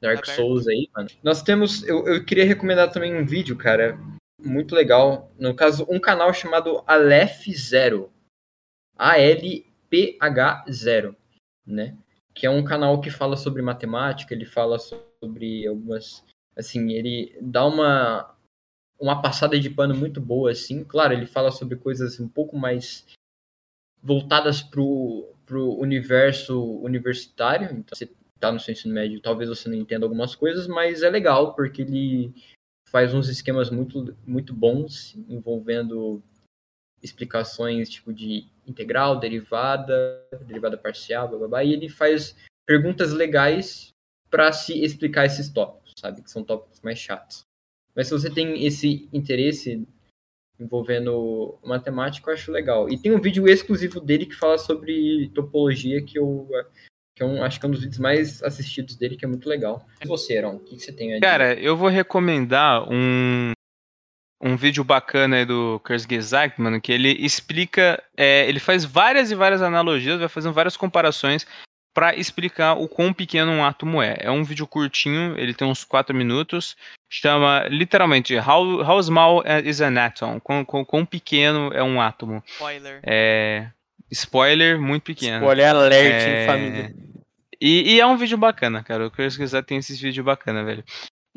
[0.00, 0.26] Dark.
[0.26, 3.98] Souls aí, mano, nós temos, eu, eu queria recomendar também um vídeo, cara,
[4.38, 8.10] muito legal, no caso, um canal chamado Aleph Zero,
[8.98, 11.16] A-L-P-H Zero,
[11.66, 11.96] né,
[12.34, 15.06] que é um canal que fala sobre matemática, ele fala sobre
[15.68, 16.24] algumas,
[16.56, 18.36] assim, ele dá uma
[18.98, 20.82] uma passada de pano muito boa, assim.
[20.82, 23.06] Claro, ele fala sobre coisas um pouco mais
[24.02, 27.68] voltadas pro, pro universo universitário.
[27.72, 28.10] Então, você
[28.40, 31.82] tá no seu ensino médio, talvez você não entenda algumas coisas, mas é legal, porque
[31.82, 32.32] ele
[32.88, 36.22] faz uns esquemas muito, muito bons, envolvendo
[37.02, 42.36] explicações tipo de integral, derivada, derivada parcial, blá, blá, blá, e ele faz
[42.66, 43.94] perguntas legais
[44.30, 46.22] para se explicar esses tópicos, sabe?
[46.22, 47.44] Que são tópicos mais chatos.
[47.94, 49.86] Mas se você tem esse interesse
[50.58, 52.88] envolvendo matemática, eu acho legal.
[52.88, 56.48] E tem um vídeo exclusivo dele que fala sobre topologia, que eu
[57.16, 59.48] que é um, acho que é um dos vídeos mais assistidos dele, que é muito
[59.48, 59.86] legal.
[60.04, 61.20] E você, Aaron, o que, você tem a dizer?
[61.26, 63.52] Cara, eu vou recomendar um,
[64.42, 69.34] um vídeo bacana aí do Kurzgesagt, mano, que ele explica, é, ele faz várias e
[69.34, 71.46] várias analogias, vai fazendo várias comparações
[71.96, 74.18] para explicar o quão pequeno um átomo é.
[74.20, 76.76] É um vídeo curtinho, ele tem uns 4 minutos,
[77.08, 80.38] chama literalmente How, how Small is an Atom?
[80.38, 82.44] Quão, quão, quão pequeno é um átomo?
[82.46, 83.00] Spoiler.
[83.02, 83.68] É,
[84.10, 85.38] spoiler, muito pequeno.
[85.38, 86.94] Spoiler alert, É, hein, família.
[87.58, 89.06] E, e é um vídeo bacana, cara.
[89.06, 90.84] O Chris Gazette tem esses vídeos bacana, velho.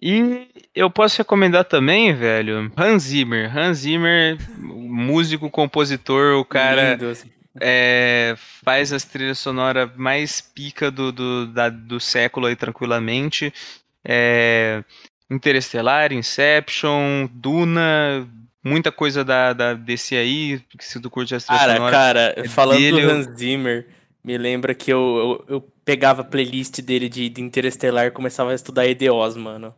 [0.02, 3.58] E eu posso recomendar também, velho, Hans Zimmer.
[3.58, 7.32] Hans Zimmer, músico, compositor, o cara Lindo, assim.
[7.60, 13.54] É, faz as trilhas sonoras mais pica do, do, da- do século aí, tranquilamente.
[14.04, 14.84] É,
[15.30, 18.28] Interestelar, Inception, Duna,
[18.64, 21.92] muita coisa da, da DC aí, se tu curte a trilha Cara, sonora.
[21.92, 23.88] cara, é falando dele, do Hans Zimmer,
[24.24, 28.52] me lembra que eu, eu, eu pegava a playlist dele de, de Interestelar e começava
[28.52, 29.74] a estudar EDOs, mano.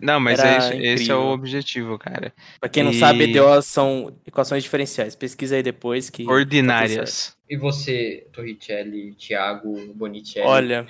[0.00, 2.32] Não, mas é isso- esse é o objetivo, cara.
[2.60, 5.14] Pra quem não E- sabe, EDOs são equações diferenciais.
[5.14, 6.24] Pesquisa aí depois que.
[6.24, 6.30] tá.
[6.30, 7.34] Ordinárias.
[7.48, 10.46] E você, Torricelli, Thiago, Bonicelli?
[10.46, 10.86] Olha,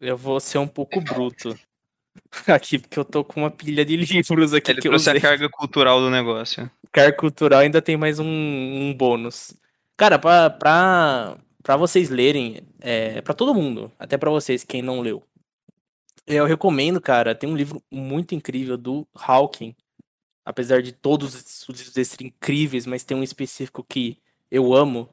[0.00, 1.58] eu vou ser um pouco bruto
[2.46, 5.18] aqui, porque eu tô com uma pilha de livros aqui Ele que eu trouxe usei.
[5.18, 6.70] a carga cultural do negócio.
[6.92, 9.54] Car cultural ainda tem mais um, um bônus.
[9.96, 15.00] Cara, pra, pra, pra vocês lerem, é, pra todo mundo, até pra vocês, quem não
[15.00, 15.22] leu.
[16.26, 19.74] Eu recomendo, cara, tem um livro muito incrível do Hawking.
[20.44, 24.18] Apesar de todos os livros serem incríveis, mas tem um específico que
[24.50, 25.08] eu amo,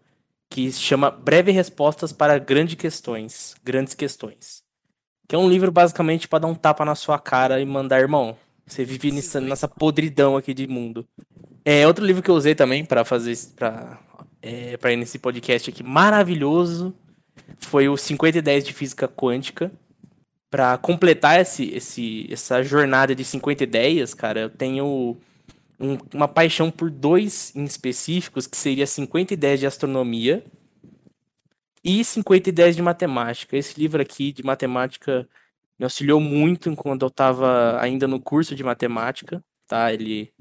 [0.49, 3.55] que se chama Breve Respostas para Grandes Questões.
[3.63, 4.63] Grandes Questões.
[5.27, 8.37] Que é um livro basicamente pra dar um tapa na sua cara e mandar, irmão,
[8.65, 11.07] você vive nessa, nessa podridão aqui de mundo.
[11.63, 13.99] É outro livro que eu usei também para fazer para
[14.41, 16.95] é, para ir nesse podcast aqui maravilhoso
[17.59, 19.71] foi o 50 ideias de física quântica.
[20.51, 25.17] Para completar esse, esse essa jornada de 50 ideias, cara, eu tenho
[25.79, 30.43] um- uma paixão por dois em específicos, que seria 50 ideias de astronomia
[31.83, 33.57] e 50 ideias de matemática.
[33.57, 35.27] Esse livro aqui de matemática
[35.79, 39.91] me auxiliou muito enquanto eu estava ainda no curso de matemática, tá?
[39.93, 40.31] Ele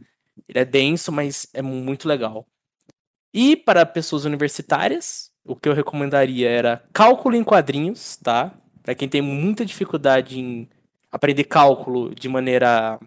[0.49, 2.47] ele é denso, mas é muito legal.
[3.35, 8.53] E para pessoas universitárias, o que eu recomendaria era cálculo em quadrinhos, tá?
[8.83, 10.69] Para quem tem muita dificuldade em
[11.11, 12.99] aprender cálculo de maneira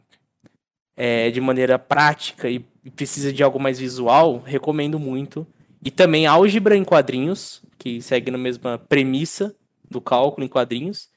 [0.95, 2.59] é, de maneira prática e
[2.95, 5.47] precisa de algo mais visual, recomendo muito.
[5.83, 9.55] E também álgebra em quadrinhos, que segue na mesma premissa
[9.89, 11.09] do cálculo em quadrinhos.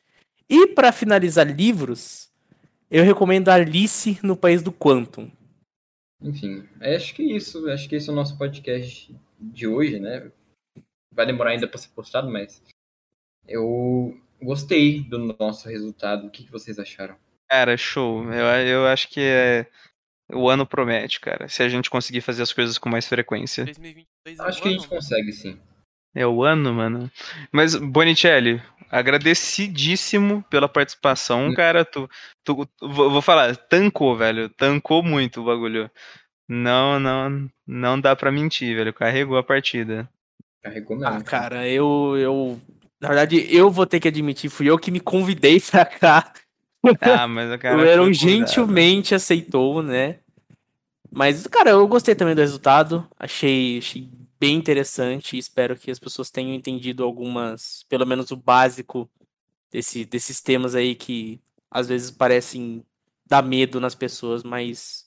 [0.49, 2.31] E para finalizar livros,
[2.91, 5.31] eu recomendo Alice no País do Quantum.
[6.21, 7.69] Enfim, acho que é isso.
[7.69, 10.31] Acho que esse é o nosso podcast de hoje, né?
[11.13, 12.63] Vai demorar ainda para ser postado, mas
[13.47, 16.27] eu gostei do nosso resultado.
[16.27, 17.17] O que, que vocês acharam?
[17.49, 18.25] Cara, show.
[18.33, 19.67] Eu, eu acho que é...
[20.33, 21.49] o ano promete, cara.
[21.49, 23.65] Se a gente conseguir fazer as coisas com mais frequência.
[23.65, 24.89] 2022 é Acho que a gente ano.
[24.89, 25.59] consegue, sim.
[26.15, 27.11] É o ano, mano.
[27.53, 31.85] Mas, Bonicelli, agradecidíssimo pela participação, cara.
[31.85, 32.09] Tu,
[32.43, 34.49] tu, vou vou falar, tancou, velho.
[34.49, 35.91] Tancou muito o bagulho.
[36.49, 38.95] Não, não, não dá pra mentir, velho.
[38.95, 40.09] Carregou a partida.
[40.63, 41.15] Carregou mesmo.
[41.15, 42.61] Ah, cara, eu, eu.
[43.01, 46.33] Na verdade, eu vou ter que admitir, fui eu que me convidei pra cá.
[47.01, 48.03] Ah, mas o cara.
[48.03, 50.21] o gentilmente aceitou, né?
[51.11, 53.09] Mas, cara, eu gostei também do resultado.
[53.19, 54.09] Achei, achei
[54.39, 55.39] bem interessante.
[55.39, 59.09] Espero que as pessoas tenham entendido algumas, pelo menos o básico
[59.71, 61.41] desse, desses temas aí que
[61.71, 62.85] às vezes parecem
[63.27, 65.07] dar medo nas pessoas, mas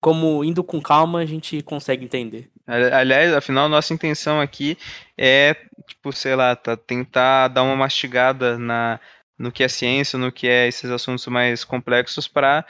[0.00, 2.50] como indo com calma a gente consegue entender.
[2.66, 4.76] Ali- Aliás, afinal, nossa intenção aqui
[5.16, 5.54] é,
[5.86, 9.00] tipo, sei lá, tá, tentar dar uma mastigada na,
[9.38, 12.64] no que é ciência, no que é esses assuntos mais complexos, para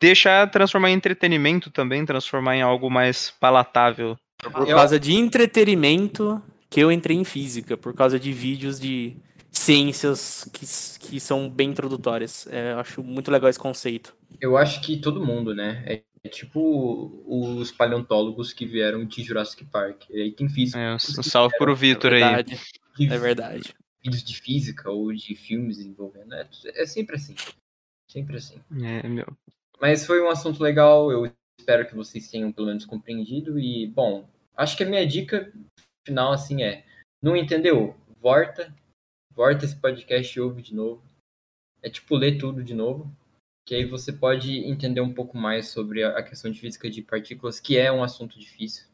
[0.00, 4.16] deixar, transformar em entretenimento também, transformar em algo mais palatável.
[4.38, 9.16] Por Eu- causa de entretenimento que eu entrei em física, por causa de vídeos de
[9.50, 10.64] ciências que,
[11.08, 12.46] que são bem introdutórias.
[12.50, 14.14] É, eu acho muito legal esse conceito.
[14.40, 15.82] Eu acho que todo mundo, né?
[15.86, 20.04] É, é tipo os paleontólogos que vieram de Jurassic Park.
[20.10, 22.20] E aí tem físicos É, um salve pro Vitor aí.
[22.20, 22.60] verdade,
[22.94, 23.74] que é verdade.
[24.02, 26.34] vídeos de física ou de filmes envolvendo.
[26.34, 27.34] É, é sempre assim.
[28.10, 28.60] Sempre assim.
[28.82, 29.26] É, meu.
[29.80, 31.10] Mas foi um assunto legal.
[31.10, 33.58] Eu espero que vocês tenham pelo menos compreendido.
[33.58, 35.50] E, bom, acho que a minha dica
[36.06, 36.84] final, assim, é:
[37.22, 37.96] não entendeu?
[38.20, 38.74] Volta.
[39.32, 41.02] Volta esse podcast e ouve de novo.
[41.82, 43.10] É tipo ler tudo de novo.
[43.66, 47.60] Que aí você pode entender um pouco mais sobre a questão de física de partículas,
[47.60, 48.86] que é um assunto difícil,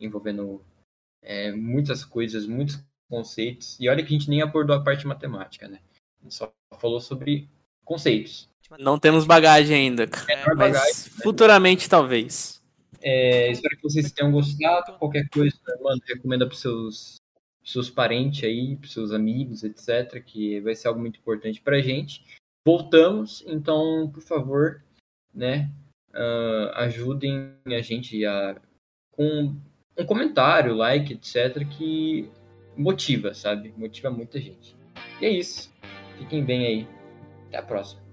[0.00, 0.64] envolvendo
[1.22, 3.78] é, muitas coisas, muitos conceitos.
[3.78, 5.80] E olha que a gente nem abordou a parte matemática, né?
[6.20, 7.48] A gente só falou sobre
[7.84, 8.48] conceitos.
[8.78, 11.22] Não temos bagagem ainda, É, mas bagagem, né?
[11.22, 12.60] futuramente talvez.
[13.00, 14.98] É, espero que vocês tenham gostado.
[14.98, 17.20] Qualquer coisa, mano, recomenda para seus
[17.66, 22.24] seus parentes aí, para seus amigos, etc, que vai ser algo muito importante pra gente.
[22.66, 24.82] Voltamos, então, por favor,
[25.32, 25.70] né,
[26.12, 28.60] ah, ajudem a gente a
[29.12, 29.54] com
[29.96, 32.28] um comentário, like, etc, que
[32.76, 33.72] motiva, sabe?
[33.76, 34.76] Motiva muita gente.
[35.20, 35.72] E é isso.
[36.18, 36.88] Fiquem bem aí.
[37.48, 38.05] Até a próxima.